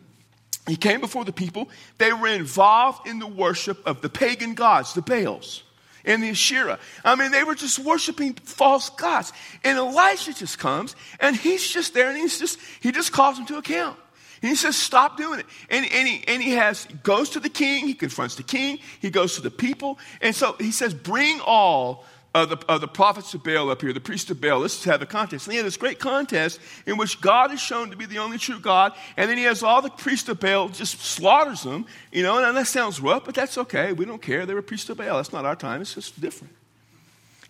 he 0.69 0.77
came 0.77 0.99
before 0.99 1.25
the 1.25 1.33
people. 1.33 1.69
They 1.97 2.13
were 2.13 2.27
involved 2.27 3.07
in 3.07 3.19
the 3.19 3.27
worship 3.27 3.85
of 3.85 4.01
the 4.01 4.09
pagan 4.09 4.53
gods, 4.53 4.93
the 4.93 5.01
Baals 5.01 5.63
and 6.05 6.23
the 6.23 6.29
Asherah. 6.29 6.79
I 7.03 7.15
mean, 7.15 7.31
they 7.31 7.43
were 7.43 7.55
just 7.55 7.79
worshiping 7.79 8.33
false 8.33 8.89
gods. 8.89 9.33
And 9.63 9.77
Elijah 9.77 10.33
just 10.33 10.59
comes 10.59 10.95
and 11.19 11.35
he's 11.35 11.67
just 11.67 11.93
there 11.93 12.09
and 12.09 12.17
he's 12.17 12.39
just, 12.39 12.59
he 12.79 12.91
just 12.91 13.11
calls 13.11 13.37
them 13.37 13.45
to 13.47 13.57
account. 13.57 13.97
And 14.41 14.49
he 14.49 14.55
says, 14.55 14.77
stop 14.77 15.17
doing 15.17 15.39
it. 15.39 15.45
And, 15.69 15.85
and, 15.91 16.07
he, 16.07 16.23
and 16.27 16.41
he 16.41 16.51
has, 16.51 16.87
goes 17.03 17.31
to 17.31 17.41
the 17.41 17.49
king, 17.49 17.87
he 17.87 17.93
confronts 17.93 18.35
the 18.35 18.43
king, 18.43 18.79
he 19.01 19.09
goes 19.09 19.35
to 19.35 19.41
the 19.41 19.51
people. 19.51 19.99
And 20.21 20.33
so 20.33 20.55
he 20.59 20.71
says, 20.71 20.93
bring 20.93 21.41
all 21.45 22.05
of 22.35 22.49
the, 22.49 22.57
of 22.67 22.81
the 22.81 22.87
prophets 22.87 23.33
of 23.33 23.43
Baal 23.43 23.71
up 23.71 23.81
here, 23.81 23.91
the 23.91 23.99
priests 23.99 24.29
of 24.29 24.39
Baal. 24.39 24.59
Let's 24.59 24.83
have 24.83 25.01
a 25.01 25.05
contest. 25.05 25.47
And 25.47 25.53
he 25.53 25.57
had 25.57 25.65
this 25.65 25.77
great 25.77 25.99
contest 25.99 26.59
in 26.85 26.97
which 26.97 27.19
God 27.21 27.51
is 27.51 27.59
shown 27.59 27.89
to 27.89 27.97
be 27.97 28.05
the 28.05 28.19
only 28.19 28.37
true 28.37 28.59
God. 28.59 28.93
And 29.17 29.29
then 29.29 29.37
he 29.37 29.45
has 29.45 29.63
all 29.63 29.81
the 29.81 29.89
priests 29.89 30.29
of 30.29 30.39
Baal, 30.39 30.69
just 30.69 30.99
slaughters 30.99 31.63
them. 31.63 31.87
You 32.11 32.23
know, 32.23 32.43
and 32.43 32.55
that 32.55 32.67
sounds 32.67 32.99
rough, 32.99 33.25
but 33.25 33.33
that's 33.33 33.57
okay. 33.57 33.93
We 33.93 34.05
don't 34.05 34.21
care. 34.21 34.45
They 34.45 34.53
were 34.53 34.61
priests 34.61 34.89
of 34.89 34.97
Baal. 34.97 35.17
That's 35.17 35.33
not 35.33 35.45
our 35.45 35.55
time. 35.55 35.81
It's 35.81 35.95
just 35.95 36.21
different. 36.21 36.53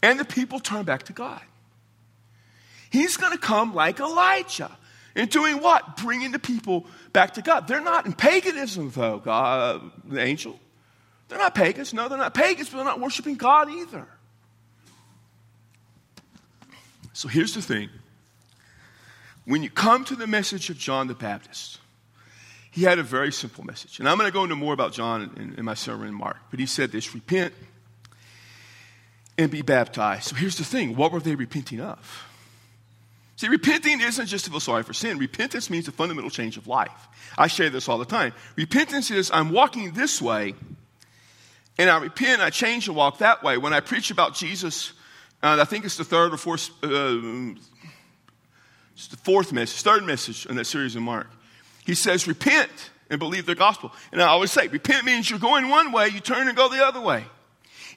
And 0.01 0.17
the 0.17 0.25
people 0.25 0.59
turn 0.59 0.85
back 0.85 1.03
to 1.03 1.13
God. 1.13 1.41
He's 2.89 3.17
going 3.17 3.33
to 3.33 3.37
come 3.37 3.75
like 3.75 3.99
Elijah. 3.99 4.71
And 5.15 5.29
doing 5.29 5.57
what? 5.57 5.97
Bringing 5.97 6.31
the 6.31 6.39
people 6.39 6.85
back 7.11 7.33
to 7.33 7.41
God. 7.41 7.67
They're 7.67 7.81
not 7.81 8.05
in 8.05 8.13
paganism, 8.13 8.91
though, 8.91 9.17
God, 9.17 9.91
the 10.05 10.21
angel. 10.21 10.57
They're 11.27 11.39
not 11.39 11.53
pagans. 11.53 11.93
No, 11.93 12.07
they're 12.07 12.17
not 12.17 12.33
pagans, 12.33 12.69
but 12.69 12.77
they're 12.77 12.85
not 12.85 13.01
worshiping 13.01 13.35
God 13.35 13.69
either. 13.69 14.07
So 17.13 17.27
here's 17.27 17.53
the 17.53 17.61
thing 17.61 17.89
when 19.45 19.63
you 19.63 19.69
come 19.69 20.05
to 20.05 20.15
the 20.15 20.27
message 20.27 20.69
of 20.69 20.77
John 20.77 21.07
the 21.07 21.15
Baptist, 21.15 21.79
he 22.71 22.83
had 22.83 22.99
a 22.99 23.03
very 23.03 23.31
simple 23.31 23.63
message. 23.63 23.99
And 23.99 24.07
I'm 24.07 24.17
going 24.17 24.29
to 24.29 24.33
go 24.33 24.43
into 24.43 24.55
more 24.55 24.73
about 24.73 24.93
John 24.93 25.33
in, 25.35 25.55
in, 25.57 25.65
my 25.65 25.73
sermon 25.73 26.07
in 26.07 26.13
Mark. 26.13 26.37
But 26.51 26.59
he 26.59 26.65
said 26.65 26.91
this 26.91 27.15
repent 27.15 27.53
and 29.37 29.49
be 29.49 29.61
baptized. 29.61 30.25
So 30.25 30.35
here's 30.35 30.57
the 30.57 30.63
thing 30.63 30.95
what 30.95 31.11
were 31.11 31.19
they 31.19 31.35
repenting 31.35 31.81
of? 31.81 32.25
See, 33.37 33.47
repenting 33.47 34.01
isn't 34.01 34.25
just 34.25 34.45
to 34.45 34.51
feel 34.51 34.59
sorry 34.59 34.83
for 34.83 34.93
sin. 34.93 35.17
Repentance 35.17 35.69
means 35.69 35.87
a 35.87 35.93
fundamental 35.93 36.29
change 36.29 36.57
of 36.57 36.67
life. 36.67 37.07
I 37.37 37.47
share 37.47 37.69
this 37.69 37.87
all 37.87 37.97
the 37.97 38.05
time. 38.05 38.33
Repentance 38.57 39.09
is 39.11 39.31
I'm 39.31 39.49
walking 39.49 39.93
this 39.93 40.21
way, 40.21 40.55
and 41.77 41.89
I 41.89 41.97
repent, 41.99 42.41
I 42.41 42.49
change 42.49 42.87
and 42.87 42.97
walk 42.97 43.19
that 43.19 43.41
way. 43.41 43.57
When 43.57 43.73
I 43.73 43.79
preach 43.79 44.11
about 44.11 44.35
Jesus, 44.35 44.91
uh, 45.41 45.57
I 45.59 45.65
think 45.65 45.85
it's 45.85 45.97
the 45.97 46.03
third 46.03 46.33
or 46.33 46.37
fourth, 46.37 46.69
uh, 46.83 47.57
it's 48.93 49.07
the 49.07 49.17
fourth 49.17 49.53
message, 49.53 49.81
third 49.81 50.03
message 50.05 50.45
in 50.45 50.55
that 50.55 50.65
series 50.65 50.95
of 50.95 51.01
Mark. 51.01 51.27
He 51.85 51.95
says, 51.95 52.27
repent 52.27 52.91
and 53.09 53.19
believe 53.19 53.45
the 53.45 53.55
gospel. 53.55 53.91
And 54.11 54.21
I 54.21 54.27
always 54.27 54.51
say, 54.51 54.67
repent 54.67 55.05
means 55.05 55.29
you're 55.29 55.39
going 55.39 55.69
one 55.69 55.91
way, 55.91 56.09
you 56.09 56.19
turn 56.19 56.47
and 56.47 56.57
go 56.57 56.69
the 56.69 56.85
other 56.85 57.01
way. 57.01 57.23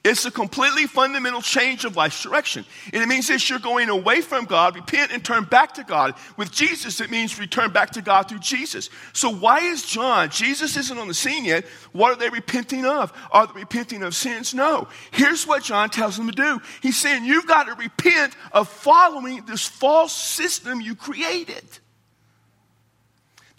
It's 0.05 0.25
a 0.25 0.33
completely 0.33 0.87
fundamental 0.87 1.43
change 1.43 1.85
of 1.85 1.95
life's 1.95 2.21
direction. 2.21 2.65
And 2.93 3.03
it 3.03 3.07
means 3.07 3.29
this 3.29 3.49
you're 3.49 3.61
going 3.61 3.89
away 3.89 4.21
from 4.21 4.47
God, 4.47 4.75
repent 4.75 5.13
and 5.13 5.25
turn 5.25 5.45
back 5.45 5.75
to 5.75 5.85
God. 5.85 6.15
With 6.37 6.51
Jesus, 6.51 7.01
it 7.01 7.09
means 7.09 7.39
return 7.39 7.71
back 7.71 7.91
to 7.91 8.03
God 8.03 8.29
through 8.29 8.41
Jesus. 8.41 8.91
So 9.13 9.31
why 9.31 9.61
is 9.61 9.87
John, 9.87 10.31
Jesus 10.31 10.77
isn't 10.77 10.99
on 10.99 11.07
the 11.07 11.15
scene 11.15 11.45
yet, 11.45 11.67
what 11.93 12.11
are 12.11 12.17
they 12.17 12.31
repenting 12.31 12.85
of? 12.85 13.13
Are 13.31 13.47
they 13.47 13.61
repenting 13.61 14.03
of 14.03 14.17
sins? 14.17 14.53
No. 14.53 14.89
Here's 15.13 15.47
what 15.47 15.63
John 15.63 15.89
tells 15.89 16.17
them 16.17 16.27
to 16.27 16.33
do. 16.33 16.61
He's 16.83 17.01
saying 17.01 17.25
you've 17.25 17.47
got 17.47 17.65
to 17.69 17.75
repent 17.75 18.35
of 18.51 18.69
following 18.69 19.45
this 19.47 19.69
false 19.69 20.13
system 20.13 20.81
you 20.81 20.97
created. 20.97 21.65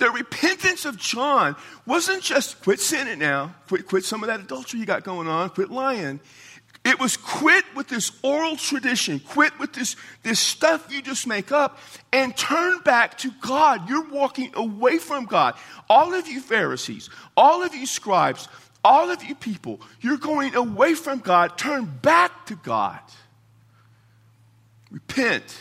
The 0.03 0.11
repentance 0.11 0.83
of 0.83 0.97
John 0.97 1.55
wasn't 1.85 2.23
just 2.23 2.61
quit 2.61 2.81
sinning 2.81 3.19
now, 3.19 3.55
quit, 3.69 3.87
quit 3.87 4.03
some 4.03 4.21
of 4.21 4.27
that 4.27 4.41
adultery 4.41 4.81
you 4.81 4.85
got 4.85 5.05
going 5.05 5.29
on, 5.29 5.49
quit 5.49 5.71
lying. 5.71 6.19
It 6.83 6.99
was 6.99 7.15
quit 7.15 7.63
with 7.73 7.87
this 7.87 8.11
oral 8.21 8.57
tradition, 8.57 9.21
quit 9.21 9.57
with 9.59 9.71
this, 9.71 9.95
this 10.23 10.41
stuff 10.41 10.91
you 10.91 11.01
just 11.01 11.25
make 11.25 11.53
up, 11.53 11.79
and 12.11 12.35
turn 12.35 12.79
back 12.79 13.17
to 13.19 13.31
God. 13.39 13.87
You're 13.87 14.09
walking 14.09 14.51
away 14.55 14.97
from 14.97 15.23
God. 15.23 15.55
All 15.89 16.13
of 16.13 16.27
you 16.27 16.41
Pharisees, 16.41 17.09
all 17.37 17.63
of 17.63 17.73
you 17.73 17.85
scribes, 17.85 18.49
all 18.83 19.09
of 19.09 19.23
you 19.23 19.35
people, 19.35 19.79
you're 20.01 20.17
going 20.17 20.53
away 20.53 20.95
from 20.95 21.19
God. 21.19 21.57
Turn 21.57 21.85
back 22.01 22.47
to 22.47 22.57
God. 22.57 22.99
Repent 24.91 25.59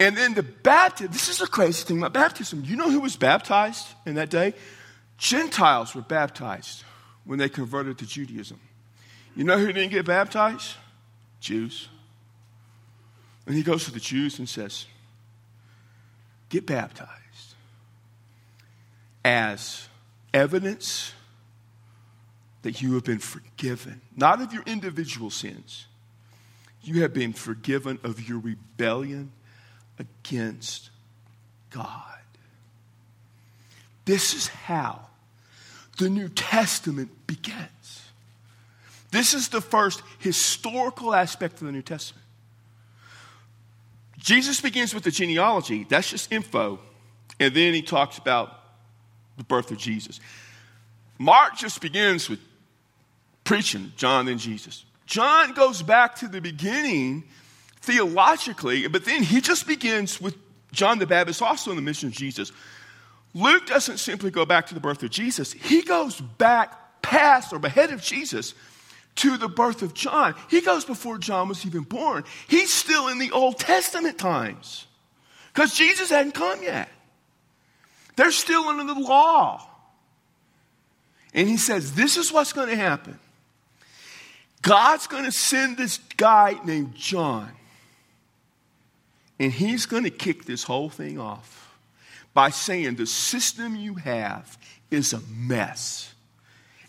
and 0.00 0.16
then 0.16 0.34
the 0.34 0.42
baptism, 0.42 1.12
this 1.12 1.28
is 1.28 1.38
the 1.38 1.46
crazy 1.46 1.84
thing 1.84 1.98
about 1.98 2.12
baptism. 2.12 2.62
You 2.64 2.76
know 2.76 2.90
who 2.90 3.00
was 3.00 3.16
baptized 3.16 3.86
in 4.06 4.14
that 4.14 4.30
day? 4.30 4.54
Gentiles 5.16 5.94
were 5.94 6.02
baptized 6.02 6.84
when 7.24 7.38
they 7.38 7.48
converted 7.48 7.98
to 7.98 8.06
Judaism. 8.06 8.60
You 9.34 9.44
know 9.44 9.58
who 9.58 9.72
didn't 9.72 9.90
get 9.90 10.06
baptized? 10.06 10.74
Jews. 11.40 11.88
And 13.46 13.56
he 13.56 13.62
goes 13.62 13.84
to 13.86 13.92
the 13.92 14.00
Jews 14.00 14.38
and 14.38 14.48
says, 14.48 14.86
Get 16.48 16.66
baptized 16.66 17.12
as 19.24 19.88
evidence 20.32 21.12
that 22.62 22.80
you 22.80 22.94
have 22.94 23.04
been 23.04 23.18
forgiven, 23.18 24.00
not 24.16 24.40
of 24.40 24.52
your 24.52 24.62
individual 24.64 25.30
sins. 25.30 25.86
You 26.82 27.02
have 27.02 27.12
been 27.12 27.32
forgiven 27.32 27.98
of 28.02 28.26
your 28.26 28.38
rebellion 28.38 29.32
against 29.98 30.90
God. 31.70 32.04
This 34.04 34.34
is 34.34 34.48
how 34.48 35.00
the 35.98 36.08
New 36.08 36.28
Testament 36.28 37.10
begins. 37.26 38.02
This 39.10 39.34
is 39.34 39.48
the 39.48 39.60
first 39.60 40.02
historical 40.18 41.14
aspect 41.14 41.60
of 41.60 41.66
the 41.66 41.72
New 41.72 41.82
Testament. 41.82 42.24
Jesus 44.18 44.60
begins 44.60 44.94
with 44.94 45.04
the 45.04 45.10
genealogy, 45.10 45.86
that's 45.88 46.10
just 46.10 46.32
info, 46.32 46.78
and 47.38 47.54
then 47.54 47.72
he 47.72 47.82
talks 47.82 48.18
about 48.18 48.52
the 49.36 49.44
birth 49.44 49.70
of 49.70 49.78
Jesus. 49.78 50.20
Mark 51.18 51.56
just 51.56 51.80
begins 51.80 52.28
with 52.28 52.40
preaching 53.44 53.92
John 53.96 54.28
and 54.28 54.38
Jesus. 54.38 54.84
John 55.06 55.54
goes 55.54 55.82
back 55.82 56.16
to 56.16 56.28
the 56.28 56.40
beginning 56.40 57.24
theologically, 57.80 58.86
but 58.88 59.04
then 59.04 59.22
he 59.22 59.40
just 59.40 59.66
begins 59.66 60.20
with 60.20 60.36
John 60.72 60.98
the 60.98 61.06
Baptist 61.06 61.42
also 61.42 61.70
in 61.70 61.76
the 61.76 61.82
mission 61.82 62.08
of 62.08 62.14
Jesus. 62.14 62.52
Luke 63.34 63.66
doesn't 63.66 63.98
simply 63.98 64.30
go 64.30 64.44
back 64.44 64.66
to 64.66 64.74
the 64.74 64.80
birth 64.80 65.02
of 65.02 65.10
Jesus, 65.10 65.52
he 65.52 65.82
goes 65.82 66.20
back 66.20 67.02
past 67.02 67.52
or 67.52 67.56
ahead 67.64 67.90
of 67.90 68.02
Jesus 68.02 68.54
to 69.16 69.36
the 69.36 69.48
birth 69.48 69.82
of 69.82 69.94
John. 69.94 70.34
He 70.48 70.60
goes 70.60 70.84
before 70.84 71.18
John 71.18 71.48
was 71.48 71.66
even 71.66 71.82
born. 71.82 72.24
He's 72.46 72.72
still 72.72 73.08
in 73.08 73.18
the 73.18 73.32
Old 73.32 73.58
Testament 73.58 74.18
times 74.18 74.86
because 75.52 75.74
Jesus 75.74 76.10
hadn't 76.10 76.32
come 76.32 76.62
yet. 76.62 76.88
They're 78.16 78.30
still 78.32 78.64
under 78.64 78.92
the 78.92 78.98
law. 78.98 79.68
And 81.34 81.48
he 81.48 81.56
says, 81.56 81.94
This 81.94 82.16
is 82.16 82.32
what's 82.32 82.52
going 82.52 82.68
to 82.68 82.76
happen. 82.76 83.18
God's 84.62 85.06
going 85.06 85.24
to 85.24 85.32
send 85.32 85.76
this 85.76 85.98
guy 86.16 86.56
named 86.64 86.94
John 86.94 87.50
and 89.38 89.52
he's 89.52 89.86
going 89.86 90.04
to 90.04 90.10
kick 90.10 90.44
this 90.44 90.64
whole 90.64 90.88
thing 90.88 91.18
off 91.18 91.76
by 92.34 92.50
saying 92.50 92.96
the 92.96 93.06
system 93.06 93.76
you 93.76 93.94
have 93.94 94.58
is 94.90 95.12
a 95.12 95.20
mess. 95.36 96.12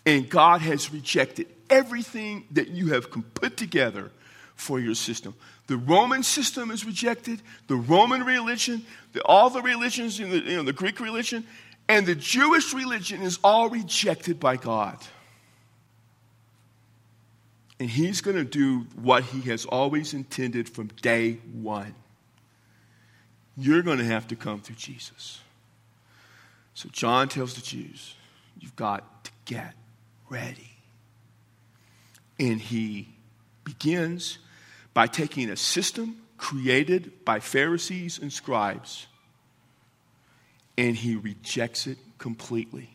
And 0.06 0.30
God 0.30 0.62
has 0.62 0.92
rejected 0.92 1.48
everything 1.70 2.46
that 2.52 2.70
you 2.70 2.94
have 2.94 3.12
put 3.34 3.58
together 3.58 4.12
for 4.56 4.80
your 4.80 4.96
system. 4.96 5.36
The 5.68 5.78
Roman 5.78 6.24
system 6.24 6.72
is 6.72 6.86
rejected, 6.86 7.42
the 7.68 7.76
Roman 7.76 8.24
religion, 8.24 8.84
the, 9.14 9.22
all 9.24 9.50
the 9.52 9.62
religions, 9.62 10.20
in 10.20 10.32
the, 10.32 10.40
you 10.40 10.58
know, 10.58 10.64
the 10.64 10.74
Greek 10.74 11.00
religion, 11.00 11.46
and 11.88 12.06
the 12.06 12.16
Jewish 12.16 12.74
religion 12.74 13.22
is 13.22 13.38
all 13.44 13.70
rejected 13.70 14.40
by 14.40 14.56
God. 14.56 14.98
And 17.80 17.90
He's 17.90 18.22
going 18.22 18.36
to 18.36 18.44
do 18.44 18.88
what 18.96 19.24
He 19.24 19.42
has 19.42 19.66
always 19.66 20.14
intended 20.14 20.68
from 20.68 20.88
day 21.02 21.34
one 21.54 21.94
you're 23.60 23.82
going 23.82 23.98
to 23.98 24.06
have 24.06 24.28
to 24.30 24.36
come 24.36 24.62
through 24.62 24.76
Jesus. 24.76 25.42
So 26.74 26.90
John 26.92 27.28
tells 27.28 27.56
the 27.56 27.62
Jews, 27.62 28.16
you've 28.60 28.76
got 28.76 29.26
to 29.26 29.32
get 29.46 29.74
ready. 30.30 30.72
And 32.40 32.60
he 32.60 33.10
begins 33.64 34.38
by 34.94 35.08
taking 35.08 35.50
a 35.50 35.58
system 35.58 36.22
created 36.38 37.26
by 37.26 37.42
Pharisees 37.42 38.18
and 38.18 38.32
scribes 38.32 39.08
and 40.80 40.96
he 40.96 41.18
rejects 41.18 41.88
it 41.88 41.98
completely 42.18 42.90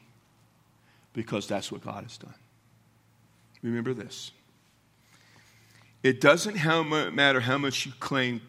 because 1.12 1.46
that's 1.46 1.70
what 1.70 1.82
God 1.82 2.02
has 2.04 2.16
done. 2.16 2.34
Remember 3.62 3.92
this. 3.92 4.32
It 6.02 6.22
doesn't 6.22 6.56
matter 7.14 7.40
how 7.40 7.58
much 7.58 7.84
you 7.84 7.92
claim 8.00 8.40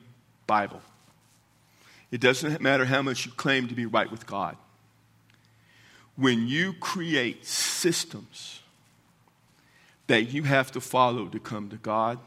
Bible. 0.47 0.81
It 2.15 2.21
doesn't 2.21 2.61
matter 2.61 2.85
how 2.85 3.01
much 3.01 3.25
you 3.25 3.33
claim 3.33 3.67
to 3.67 3.75
be 3.75 3.85
right 3.85 4.09
with 4.09 4.25
God. 4.25 4.55
when 6.15 6.47
you 6.47 6.73
create 6.73 7.45
systems 7.45 8.61
that 10.07 10.23
you 10.31 10.43
have 10.43 10.71
to 10.71 10.81
follow 10.81 11.27
to 11.27 11.39
come 11.39 11.69
to 11.69 11.77
God, 11.77 12.19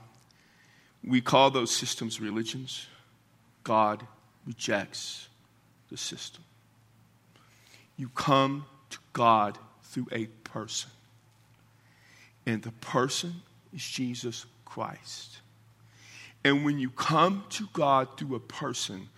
we 1.03 1.21
call 1.21 1.51
those 1.51 1.75
systems 1.75 2.21
religions. 2.21 2.87
God 3.65 4.07
rejects 4.47 5.29
the 5.91 5.97
system. 5.97 6.45
You 7.97 8.11
come 8.11 8.67
to 8.91 8.99
God 9.13 9.59
through 9.85 10.09
a 10.13 10.27
person, 10.45 10.91
and 12.47 12.63
the 12.63 12.73
person 12.73 13.37
is 13.75 13.83
Jesus 13.83 14.45
Christ. 14.65 15.39
And 16.45 16.65
when 16.65 16.79
you 16.79 16.91
come 16.91 17.45
to 17.51 17.69
God 17.73 18.17
through 18.17 18.37
a 18.37 18.41
person, 18.41 19.09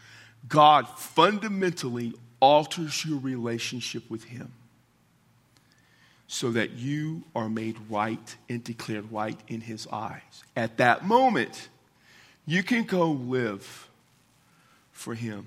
God 0.48 0.88
fundamentally 0.88 2.14
alters 2.40 3.04
your 3.04 3.18
relationship 3.18 4.08
with 4.10 4.24
Him 4.24 4.52
so 6.26 6.52
that 6.52 6.70
you 6.70 7.22
are 7.34 7.48
made 7.48 7.76
right 7.88 8.36
and 8.48 8.62
declared 8.62 9.10
right 9.12 9.38
in 9.48 9.60
His 9.60 9.86
eyes. 9.88 10.44
At 10.56 10.76
that 10.78 11.04
moment, 11.04 11.68
you 12.46 12.62
can 12.62 12.84
go 12.84 13.10
live 13.10 13.88
for 14.92 15.14
Him. 15.14 15.46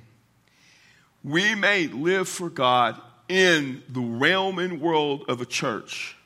We 1.23 1.55
may 1.55 1.87
live 1.87 2.27
for 2.27 2.49
God 2.49 2.99
in 3.29 3.81
the 3.87 4.01
realm 4.01 4.59
and 4.59 4.81
world 4.81 5.23
of 5.29 5.39
a 5.39 5.45
church, 5.45 6.17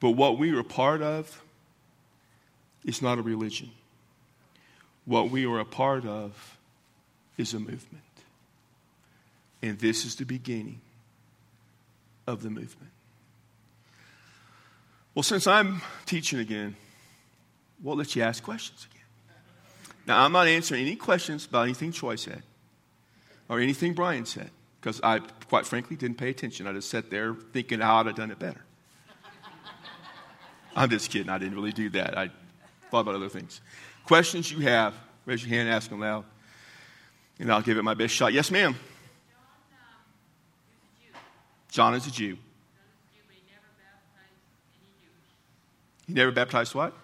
but 0.00 0.10
what 0.10 0.38
we 0.38 0.54
are 0.54 0.60
a 0.60 0.64
part 0.64 1.02
of 1.02 1.42
is 2.84 3.02
not 3.02 3.18
a 3.18 3.22
religion. 3.22 3.70
What 5.06 5.30
we 5.30 5.44
are 5.44 5.58
a 5.58 5.64
part 5.64 6.06
of 6.06 6.53
is 7.36 7.54
a 7.54 7.58
movement. 7.58 8.02
And 9.62 9.78
this 9.78 10.04
is 10.04 10.16
the 10.16 10.24
beginning 10.24 10.80
of 12.26 12.42
the 12.42 12.50
movement. 12.50 12.90
Well, 15.14 15.22
since 15.22 15.46
I'm 15.46 15.80
teaching 16.06 16.40
again, 16.40 16.76
we'll 17.82 17.96
let 17.96 18.14
you 18.16 18.22
ask 18.22 18.42
questions 18.42 18.86
again. 18.90 19.02
Now, 20.06 20.24
I'm 20.24 20.32
not 20.32 20.48
answering 20.48 20.82
any 20.82 20.96
questions 20.96 21.46
about 21.46 21.62
anything 21.62 21.92
Troy 21.92 22.16
said 22.16 22.42
or 23.48 23.60
anything 23.60 23.94
Brian 23.94 24.26
said 24.26 24.50
because 24.80 25.00
I, 25.02 25.20
quite 25.48 25.66
frankly, 25.66 25.96
didn't 25.96 26.18
pay 26.18 26.30
attention. 26.30 26.66
I 26.66 26.72
just 26.72 26.90
sat 26.90 27.10
there 27.10 27.34
thinking 27.34 27.80
how 27.80 27.96
I'd 27.96 28.06
have 28.06 28.16
done 28.16 28.30
it 28.30 28.38
better. 28.38 28.60
I'm 30.76 30.90
just 30.90 31.10
kidding. 31.10 31.30
I 31.30 31.38
didn't 31.38 31.54
really 31.54 31.72
do 31.72 31.88
that. 31.90 32.18
I 32.18 32.30
thought 32.90 33.00
about 33.00 33.14
other 33.14 33.30
things. 33.30 33.60
Questions 34.04 34.52
you 34.52 34.58
have, 34.60 34.94
raise 35.24 35.46
your 35.46 35.56
hand, 35.56 35.70
ask 35.70 35.88
them 35.88 36.00
loud, 36.00 36.24
and 37.38 37.52
I'll 37.52 37.62
give 37.62 37.78
it 37.78 37.82
my 37.82 37.94
best 37.94 38.14
shot. 38.14 38.32
Yes, 38.32 38.50
ma'am. 38.50 38.74
John 41.70 41.94
is 41.94 42.06
a 42.06 42.10
Jew. 42.10 42.38
He 46.06 46.12
never 46.12 46.30
baptized 46.30 46.74
what? 46.74 46.94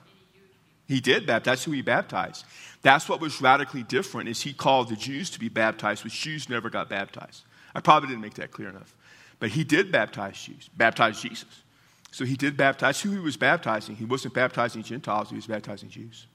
He 0.86 1.00
did 1.00 1.26
baptize. 1.26 1.64
who 1.64 1.72
he 1.72 1.82
baptized. 1.82 2.44
That's 2.82 3.08
what 3.08 3.20
was 3.20 3.40
radically 3.40 3.82
different 3.82 4.28
is 4.28 4.42
he 4.42 4.52
called 4.52 4.88
the 4.88 4.96
Jews 4.96 5.30
to 5.30 5.40
be 5.40 5.48
baptized, 5.48 6.04
which 6.04 6.20
Jews 6.20 6.48
never 6.48 6.70
got 6.70 6.88
baptized. 6.88 7.42
I 7.74 7.80
probably 7.80 8.08
didn't 8.08 8.22
make 8.22 8.34
that 8.34 8.50
clear 8.50 8.68
enough. 8.68 8.94
But 9.38 9.50
he 9.50 9.64
did 9.64 9.90
baptize 9.90 10.40
Jews, 10.40 10.68
baptize 10.76 11.20
Jesus. 11.20 11.62
So 12.10 12.24
he 12.24 12.36
did 12.36 12.56
baptize 12.56 13.00
who 13.00 13.10
he 13.10 13.18
was 13.18 13.36
baptizing. 13.36 13.96
He 13.96 14.04
wasn't 14.04 14.34
baptizing 14.34 14.82
Gentiles, 14.82 15.30
he 15.30 15.36
was 15.36 15.46
baptizing 15.46 15.88
Jews. 15.88 16.26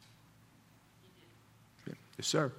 Yes, 2.18 2.28
sir. 2.28 2.52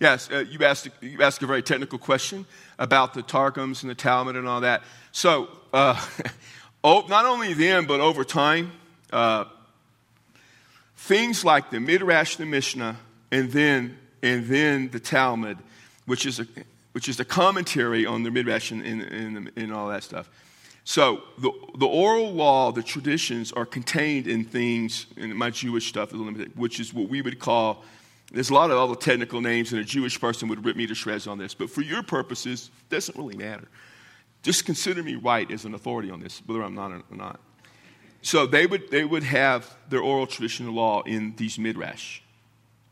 Yes, 0.00 0.30
uh, 0.30 0.44
you, 0.48 0.64
asked, 0.64 0.88
you 1.00 1.20
asked 1.22 1.42
a 1.42 1.46
very 1.46 1.62
technical 1.62 1.98
question 1.98 2.46
about 2.78 3.14
the 3.14 3.22
Targums 3.22 3.82
and 3.82 3.90
the 3.90 3.96
Talmud 3.96 4.36
and 4.36 4.46
all 4.46 4.60
that. 4.60 4.82
So, 5.10 5.48
uh, 5.72 6.00
not 6.84 7.24
only 7.24 7.52
then, 7.52 7.86
but 7.86 7.98
over 7.98 8.22
time, 8.22 8.72
uh, 9.12 9.46
things 10.96 11.44
like 11.44 11.70
the 11.70 11.80
Midrash, 11.80 12.36
the 12.36 12.46
Mishnah, 12.46 12.96
and 13.32 13.50
then, 13.50 13.98
and 14.22 14.46
then 14.46 14.88
the 14.90 15.00
Talmud, 15.00 15.58
which 16.06 16.26
is 16.26 16.38
a, 16.38 16.46
which 16.92 17.08
is 17.08 17.18
a 17.18 17.24
commentary 17.24 18.06
on 18.06 18.22
the 18.22 18.30
Midrash 18.30 18.70
and, 18.70 18.82
and, 18.84 19.02
and, 19.02 19.50
and 19.56 19.72
all 19.72 19.88
that 19.88 20.04
stuff. 20.04 20.30
So 20.84 21.22
the, 21.38 21.50
the 21.76 21.86
oral 21.86 22.32
law, 22.32 22.70
the 22.70 22.82
traditions 22.84 23.52
are 23.52 23.66
contained 23.66 24.28
in 24.28 24.44
things, 24.44 25.06
and 25.16 25.34
my 25.34 25.50
Jewish 25.50 25.88
stuff 25.88 26.12
is 26.12 26.18
limited, 26.18 26.56
which 26.56 26.78
is 26.78 26.94
what 26.94 27.08
we 27.08 27.20
would 27.20 27.40
call 27.40 27.84
there's 28.32 28.50
a 28.50 28.54
lot 28.54 28.70
of 28.70 28.76
other 28.76 28.94
technical 28.94 29.40
names, 29.40 29.72
and 29.72 29.80
a 29.80 29.84
Jewish 29.84 30.20
person 30.20 30.48
would 30.48 30.64
rip 30.64 30.76
me 30.76 30.86
to 30.86 30.94
shreds 30.94 31.26
on 31.26 31.38
this. 31.38 31.54
But 31.54 31.70
for 31.70 31.80
your 31.80 32.02
purposes, 32.02 32.70
it 32.90 32.94
doesn't 32.94 33.16
really 33.16 33.36
matter. 33.36 33.68
Just 34.42 34.66
consider 34.66 35.02
me 35.02 35.14
right 35.14 35.50
as 35.50 35.64
an 35.64 35.74
authority 35.74 36.10
on 36.10 36.20
this, 36.20 36.42
whether 36.46 36.62
I'm 36.62 36.74
not 36.74 36.92
or 36.92 37.16
not. 37.16 37.40
So 38.20 38.46
they 38.46 38.66
would, 38.66 38.90
they 38.90 39.04
would 39.04 39.22
have 39.22 39.74
their 39.88 40.00
oral 40.00 40.26
traditional 40.26 40.74
law 40.74 41.02
in 41.02 41.34
these 41.36 41.58
midrash, 41.58 42.20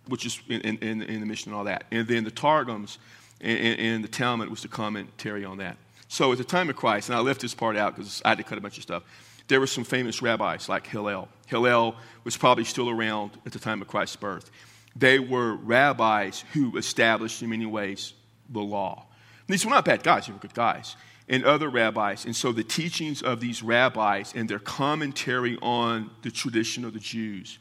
which 0.07 0.25
is 0.25 0.41
in, 0.49 0.61
in, 0.61 1.03
in 1.03 1.21
the 1.21 1.27
Mishnah 1.27 1.53
and 1.53 1.59
all 1.59 1.65
that. 1.65 1.85
And 1.91 2.07
then 2.09 2.25
the 2.25 2.31
Targums 2.31 2.99
and, 3.41 3.79
and 3.79 4.05
the 4.05 4.09
Talmud 4.09 4.49
was 4.49 4.63
the 4.63 4.69
commentary 4.69 5.45
on 5.45 5.59
that. 5.59 5.77
So 6.09 6.33
at 6.33 6.39
the 6.39 6.45
time 6.45 6.71
of 6.71 6.77
Christ, 6.77 7.11
and 7.11 7.19
I 7.19 7.21
left 7.21 7.41
this 7.41 7.55
part 7.55 7.77
out 7.77 7.97
because 7.97 8.23
I 8.25 8.31
had 8.31 8.39
to 8.39 8.45
cut 8.45 8.57
a 8.57 8.61
bunch 8.61 8.77
of 8.79 8.83
stuff, 8.83 9.03
there 9.49 9.61
were 9.61 9.67
some 9.67 9.85
famous 9.85 10.23
rabbis 10.23 10.69
like 10.69 10.87
Hillel. 10.87 11.29
Hillel 11.47 11.97
was 12.25 12.37
probably 12.37 12.65
still 12.65 12.89
around 12.89 13.33
at 13.45 13.53
the 13.53 13.59
time 13.59 13.83
of 13.83 13.89
Christ's 13.89 14.17
birth 14.17 14.51
they 14.99 15.19
were 15.19 15.55
rabbis 15.55 16.45
who 16.53 16.77
established, 16.79 17.43
in 17.43 17.51
many 17.51 17.67
ways, 17.67 18.15
the 18.49 18.61
law. 18.61 19.07
These 19.47 19.65
were 19.65 19.71
not 19.71 19.85
bad 19.85 20.03
guys, 20.03 20.27
they 20.27 20.33
were 20.33 20.39
good 20.39 20.55
guys. 20.55 20.97
And 21.29 21.45
other 21.45 21.69
rabbis. 21.69 22.25
And 22.25 22.37
so 22.37 22.53
the 22.53 22.63
teachings 22.63 23.21
of 23.21 23.41
these 23.41 23.61
rabbis 23.61 24.33
and 24.37 24.49
their 24.49 24.61
commentary 24.61 25.59
on 25.61 26.11
the 26.23 26.31
tradition 26.31 26.85
of 26.85 26.93
the 26.93 27.01
Jews 27.01 27.59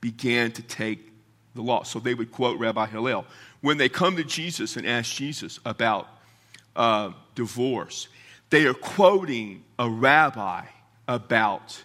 began 0.00 0.52
to 0.52 0.62
take 0.62 1.12
the 1.56 1.62
law. 1.62 1.82
So 1.82 1.98
they 1.98 2.14
would 2.14 2.30
quote 2.30 2.60
Rabbi 2.60 2.86
Hillel. 2.86 3.26
When 3.60 3.76
they 3.76 3.88
come 3.88 4.16
to 4.16 4.24
Jesus 4.24 4.76
and 4.76 4.86
ask 4.86 5.12
Jesus 5.12 5.58
about 5.66 6.06
uh, 6.76 7.10
divorce, 7.34 8.06
they 8.50 8.66
are 8.66 8.74
quoting 8.74 9.64
a 9.80 9.90
rabbi 9.90 10.66
about 11.08 11.82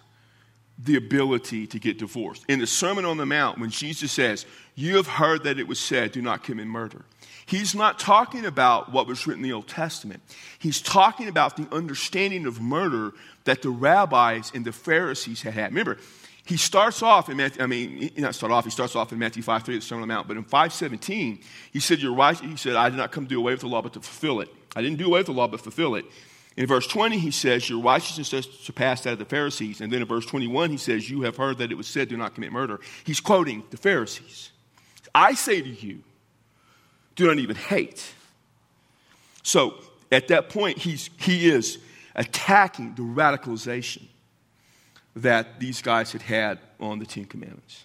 the 0.78 0.96
ability 0.96 1.66
to 1.68 1.78
get 1.78 1.98
divorced. 1.98 2.44
In 2.48 2.58
the 2.58 2.66
Sermon 2.66 3.04
on 3.04 3.16
the 3.16 3.26
Mount, 3.26 3.58
when 3.58 3.70
Jesus 3.70 4.12
says, 4.12 4.44
You 4.74 4.96
have 4.96 5.06
heard 5.06 5.44
that 5.44 5.58
it 5.58 5.68
was 5.68 5.78
said, 5.78 6.12
do 6.12 6.20
not 6.20 6.42
commit 6.42 6.66
murder. 6.66 7.04
He's 7.46 7.74
not 7.74 7.98
talking 7.98 8.46
about 8.46 8.90
what 8.90 9.06
was 9.06 9.26
written 9.26 9.44
in 9.44 9.50
the 9.50 9.54
Old 9.54 9.68
Testament. 9.68 10.22
He's 10.58 10.80
talking 10.80 11.28
about 11.28 11.56
the 11.56 11.68
understanding 11.70 12.46
of 12.46 12.60
murder 12.60 13.12
that 13.44 13.62
the 13.62 13.70
rabbis 13.70 14.50
and 14.54 14.64
the 14.64 14.72
Pharisees 14.72 15.42
had 15.42 15.54
had. 15.54 15.70
Remember, 15.70 15.98
he 16.46 16.56
starts 16.56 17.02
off 17.02 17.28
in 17.28 17.36
Matthew, 17.36 17.62
I 17.62 17.66
mean, 17.66 18.10
he 18.14 18.20
not 18.20 18.34
start 18.34 18.52
off, 18.52 18.64
he 18.64 18.70
starts 18.70 18.96
off 18.96 19.12
in 19.12 19.18
Matthew 19.18 19.42
5 19.42 19.62
3, 19.62 19.76
the 19.76 19.80
Sermon 19.80 20.02
on 20.02 20.08
the 20.08 20.14
Mount, 20.14 20.28
but 20.28 20.36
in 20.36 20.42
517, 20.42 21.40
he 21.72 21.80
said, 21.80 22.00
You're 22.00 22.14
right. 22.14 22.38
He 22.38 22.56
said, 22.56 22.76
I 22.76 22.90
did 22.90 22.96
not 22.96 23.12
come 23.12 23.24
to 23.24 23.28
do 23.28 23.38
away 23.38 23.52
with 23.52 23.60
the 23.60 23.68
law, 23.68 23.80
but 23.80 23.92
to 23.94 24.00
fulfill 24.00 24.40
it. 24.40 24.48
I 24.74 24.82
didn't 24.82 24.98
do 24.98 25.06
away 25.06 25.20
with 25.20 25.26
the 25.26 25.32
law, 25.32 25.46
but 25.46 25.60
fulfill 25.60 25.94
it. 25.94 26.04
In 26.56 26.66
verse 26.66 26.86
20, 26.86 27.18
he 27.18 27.30
says, 27.30 27.68
Your 27.68 27.82
righteousness 27.82 28.30
has 28.30 28.48
surpassed 28.60 29.04
that 29.04 29.14
of 29.14 29.18
the 29.18 29.24
Pharisees. 29.24 29.80
And 29.80 29.92
then 29.92 30.02
in 30.02 30.06
verse 30.08 30.24
21, 30.26 30.70
he 30.70 30.76
says, 30.76 31.10
You 31.10 31.22
have 31.22 31.36
heard 31.36 31.58
that 31.58 31.72
it 31.72 31.74
was 31.74 31.88
said, 31.88 32.08
Do 32.08 32.16
not 32.16 32.34
commit 32.34 32.52
murder. 32.52 32.80
He's 33.04 33.20
quoting 33.20 33.64
the 33.70 33.76
Pharisees. 33.76 34.50
I 35.14 35.34
say 35.34 35.62
to 35.62 35.68
you, 35.68 36.02
do 37.16 37.26
not 37.26 37.38
even 37.38 37.56
hate. 37.56 38.12
So 39.42 39.74
at 40.10 40.28
that 40.28 40.48
point, 40.48 40.78
he's, 40.78 41.10
he 41.18 41.48
is 41.48 41.78
attacking 42.14 42.94
the 42.94 43.02
radicalization 43.02 44.06
that 45.16 45.60
these 45.60 45.80
guys 45.80 46.12
had 46.12 46.22
had 46.22 46.58
on 46.80 46.98
the 46.98 47.06
Ten 47.06 47.24
Commandments. 47.24 47.84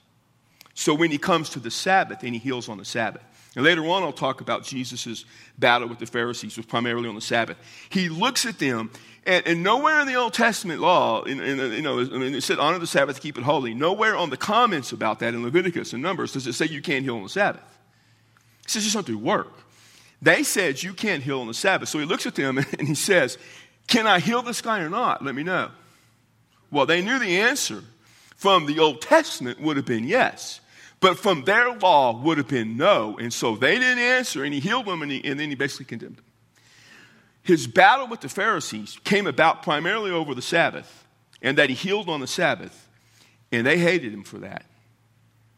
So 0.74 0.94
when 0.94 1.12
he 1.12 1.18
comes 1.18 1.50
to 1.52 1.60
the 1.60 1.70
Sabbath 1.70 2.24
and 2.24 2.34
he 2.34 2.40
heals 2.40 2.70
on 2.70 2.78
the 2.78 2.86
Sabbath, 2.86 3.22
and 3.60 3.66
later 3.66 3.86
on, 3.88 4.04
I'll 4.04 4.14
talk 4.14 4.40
about 4.40 4.64
Jesus' 4.64 5.26
battle 5.58 5.90
with 5.90 6.00
the 6.00 6.06
Pharisees, 6.06 6.56
was 6.56 6.66
primarily 6.66 7.10
on 7.10 7.16
the 7.16 7.20
Sabbath. 7.20 7.58
He 7.90 8.08
looks 8.08 8.46
at 8.46 8.58
them, 8.58 8.90
and, 9.26 9.46
and 9.46 9.62
nowhere 9.62 10.00
in 10.00 10.08
the 10.08 10.16
Old 10.16 10.34
Testament 10.34 10.80
law, 10.80 11.24
in, 11.24 11.42
in, 11.42 11.74
you 11.74 11.82
know, 11.82 12.00
I 12.00 12.06
mean, 12.06 12.34
it 12.34 12.42
said 12.42 12.58
honor 12.58 12.80
the 12.80 12.88
Sabbath, 12.88 13.20
keep 13.20 13.38
it 13.38 13.44
holy. 13.44 13.74
Nowhere 13.74 14.16
on 14.16 14.30
the 14.30 14.38
comments 14.38 14.94
about 14.94 15.20
that 15.20 15.34
in 15.34 15.44
Leviticus 15.44 15.92
and 15.92 16.02
Numbers 16.02 16.32
does 16.32 16.48
it 16.48 16.54
say 16.54 16.68
you 16.68 16.82
can't 16.82 17.04
heal 17.04 17.18
on 17.18 17.24
the 17.24 17.28
Sabbath. 17.28 17.80
It 18.64 18.70
says 18.70 18.86
you 18.86 18.94
don't 18.94 19.06
do 19.06 19.18
work. 19.18 19.52
They 20.22 20.44
said 20.44 20.82
you 20.82 20.94
can't 20.94 21.22
heal 21.22 21.42
on 21.42 21.48
the 21.48 21.54
Sabbath. 21.54 21.90
So 21.90 22.00
he 22.00 22.06
looks 22.06 22.26
at 22.26 22.36
them 22.36 22.60
and 22.80 22.88
he 22.88 22.96
says, 22.96 23.38
Can 23.88 24.08
I 24.08 24.22
heal 24.22 24.42
this 24.42 24.62
guy 24.62 24.80
or 24.80 24.90
not? 24.90 25.22
Let 25.22 25.36
me 25.36 25.44
know. 25.44 25.70
Well, 26.72 26.86
they 26.86 27.02
knew 27.02 27.20
the 27.20 27.42
answer 27.42 27.84
from 28.38 28.68
the 28.68 28.80
Old 28.80 29.02
Testament 29.02 29.60
would 29.60 29.76
have 29.76 29.86
been 29.86 30.06
yes. 30.06 30.62
But 31.00 31.18
from 31.18 31.46
their 31.46 31.74
law 31.74 32.20
would 32.22 32.38
have 32.38 32.48
been 32.48 32.76
no. 32.76 33.18
And 33.18 33.32
so 33.32 33.56
they 33.56 33.80
didn't 33.80 34.00
answer, 34.00 34.44
and 34.44 34.54
he 34.54 34.60
healed 34.60 34.86
them, 34.86 35.02
and, 35.02 35.12
he, 35.12 35.24
and 35.24 35.40
then 35.40 35.50
he 35.50 35.56
basically 35.56 35.86
condemned 35.86 36.18
them. 36.18 36.26
His 37.42 37.68
battle 37.68 38.08
with 38.08 38.22
the 38.22 38.30
Pharisees 38.30 39.00
came 39.04 39.26
about 39.26 39.64
primarily 39.64 40.12
over 40.12 40.36
the 40.36 40.42
Sabbath, 40.42 41.08
and 41.42 41.58
that 41.58 41.70
he 41.70 41.76
healed 41.76 42.10
on 42.10 42.20
the 42.20 42.28
Sabbath, 42.28 42.88
and 43.52 43.66
they 43.66 43.78
hated 43.78 44.14
him 44.14 44.24
for 44.24 44.40
that. 44.40 44.66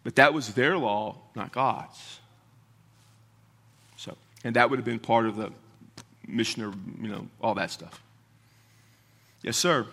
But 0.03 0.15
that 0.15 0.33
was 0.33 0.53
their 0.53 0.77
law, 0.77 1.17
not 1.35 1.51
God's. 1.51 2.19
So, 3.97 4.15
and 4.43 4.55
that 4.55 4.69
would 4.69 4.77
have 4.77 4.85
been 4.85 4.99
part 4.99 5.25
of 5.25 5.35
the 5.35 5.51
Mishnah, 6.27 6.71
you 7.01 7.07
know, 7.07 7.27
all 7.41 7.55
that 7.55 7.71
stuff. 7.71 8.01
Yes, 9.41 9.57
sir. 9.57 9.87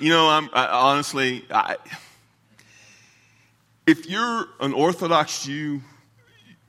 You 0.00 0.10
know, 0.10 0.28
I'm 0.28 0.50
I, 0.52 0.66
honestly, 0.66 1.44
I, 1.50 1.76
if 3.86 4.08
you're 4.08 4.46
an 4.60 4.72
Orthodox 4.72 5.44
Jew, 5.44 5.80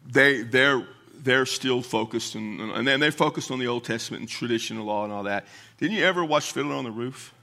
they 0.06 0.42
they're 0.42 0.88
they're 1.14 1.46
still 1.46 1.82
focused 1.82 2.36
and 2.36 2.88
then 2.88 3.00
they're 3.00 3.12
focused 3.12 3.52
on 3.52 3.60
the 3.60 3.68
Old 3.68 3.84
Testament 3.84 4.22
and 4.22 4.30
traditional 4.30 4.86
law 4.86 5.04
and 5.04 5.12
all 5.12 5.24
that. 5.24 5.46
Didn't 5.78 5.98
you 5.98 6.06
ever 6.06 6.24
watch 6.24 6.52
Fiddler 6.52 6.76
on 6.76 6.86
the 6.86 6.92
Roof? 6.92 7.34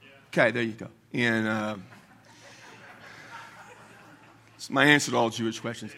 Yeah. 0.00 0.08
Okay, 0.28 0.50
there 0.50 0.62
you 0.62 0.72
go. 0.72 0.88
And 1.12 1.46
uh, 1.46 1.76
it's 4.56 4.70
my 4.70 4.84
answer 4.84 5.12
to 5.12 5.16
all 5.16 5.30
Jewish 5.30 5.60
questions. 5.60 5.92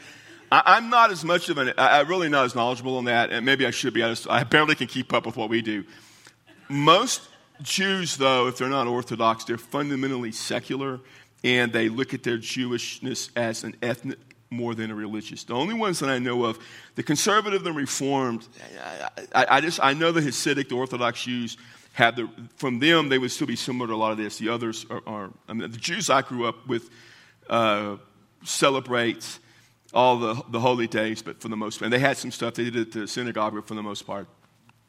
I, 0.52 0.76
am 0.76 0.90
not 0.90 1.10
as 1.10 1.24
much 1.24 1.48
of 1.48 1.58
an, 1.58 1.72
I, 1.76 2.00
am 2.00 2.08
really 2.08 2.28
not 2.28 2.44
as 2.44 2.54
knowledgeable 2.54 2.98
on 2.98 3.06
that, 3.06 3.30
and 3.30 3.44
maybe 3.44 3.66
I 3.66 3.70
should 3.70 3.94
be. 3.94 4.02
I, 4.02 4.10
just, 4.10 4.28
I 4.28 4.44
barely 4.44 4.74
can 4.74 4.86
keep 4.86 5.12
up 5.12 5.26
with 5.26 5.36
what 5.36 5.48
we 5.48 5.62
do. 5.62 5.84
Most 6.68 7.22
Jews, 7.62 8.16
though, 8.16 8.48
if 8.48 8.58
they're 8.58 8.68
not 8.68 8.86
Orthodox, 8.86 9.44
they're 9.44 9.58
fundamentally 9.58 10.32
secular, 10.32 11.00
and 11.42 11.72
they 11.72 11.88
look 11.88 12.14
at 12.14 12.22
their 12.22 12.38
Jewishness 12.38 13.30
as 13.36 13.64
an 13.64 13.76
ethnic 13.82 14.18
more 14.50 14.74
than 14.74 14.90
a 14.90 14.94
religious. 14.94 15.44
The 15.44 15.54
only 15.54 15.74
ones 15.74 15.98
that 16.00 16.08
I 16.08 16.18
know 16.18 16.44
of, 16.44 16.58
the 16.94 17.02
conservative 17.02 17.66
and 17.66 17.76
reformed, 17.76 18.46
I, 18.82 19.08
I, 19.34 19.46
I 19.56 19.60
just 19.60 19.80
I 19.82 19.94
know 19.94 20.12
the 20.12 20.20
Hasidic, 20.20 20.68
the 20.68 20.76
Orthodox 20.76 21.24
Jews 21.24 21.56
have 21.94 22.16
the 22.16 22.28
from 22.56 22.78
them 22.80 23.08
they 23.08 23.18
would 23.18 23.30
still 23.30 23.46
be 23.46 23.56
similar 23.56 23.86
to 23.88 23.94
a 23.94 23.96
lot 23.96 24.12
of 24.12 24.18
this. 24.18 24.38
The 24.38 24.48
others 24.48 24.86
are, 24.90 25.02
are 25.06 25.30
I 25.48 25.52
mean, 25.52 25.70
the 25.70 25.78
Jews 25.78 26.10
I 26.10 26.22
grew 26.22 26.46
up 26.46 26.66
with 26.66 26.90
uh, 27.48 27.96
celebrate 28.44 29.38
all 29.92 30.18
the, 30.18 30.42
the 30.50 30.60
holy 30.60 30.88
days, 30.88 31.22
but 31.22 31.40
for 31.40 31.48
the 31.48 31.56
most 31.56 31.78
part, 31.78 31.86
and 31.86 31.92
they 31.92 32.00
had 32.00 32.16
some 32.16 32.32
stuff 32.32 32.54
they 32.54 32.64
did 32.64 32.76
at 32.88 32.92
the 32.92 33.06
synagogue, 33.06 33.54
but 33.54 33.66
for 33.66 33.74
the 33.74 33.82
most 33.82 34.02
part, 34.02 34.26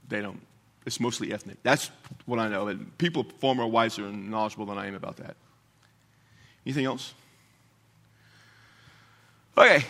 they 0.08 0.22
don't. 0.22 0.42
It's 0.86 1.00
mostly 1.00 1.34
ethnic. 1.34 1.58
That's 1.64 1.90
what 2.26 2.40
I 2.40 2.48
know. 2.48 2.68
And 2.68 2.96
people 2.98 3.26
far 3.40 3.56
more 3.56 3.68
wiser 3.68 4.06
and 4.06 4.30
knowledgeable 4.30 4.68
than 4.68 4.78
I 4.78 4.88
am 4.88 4.96
about 4.96 5.18
that. 5.18 5.36
Anything 6.66 6.86
else? 6.86 7.14
Okay. 9.58 9.86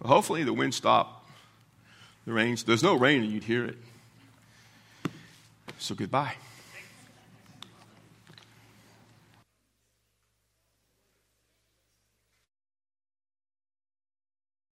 Well, 0.00 0.12
hopefully 0.12 0.44
the 0.44 0.52
wind 0.52 0.74
stopped. 0.74 1.28
The 2.24 2.32
rain. 2.32 2.56
There's 2.66 2.82
no 2.82 2.94
rain, 2.94 3.22
and 3.22 3.32
you'd 3.32 3.44
hear 3.44 3.64
it. 3.64 3.78
So 5.78 5.94
goodbye. 5.94 6.34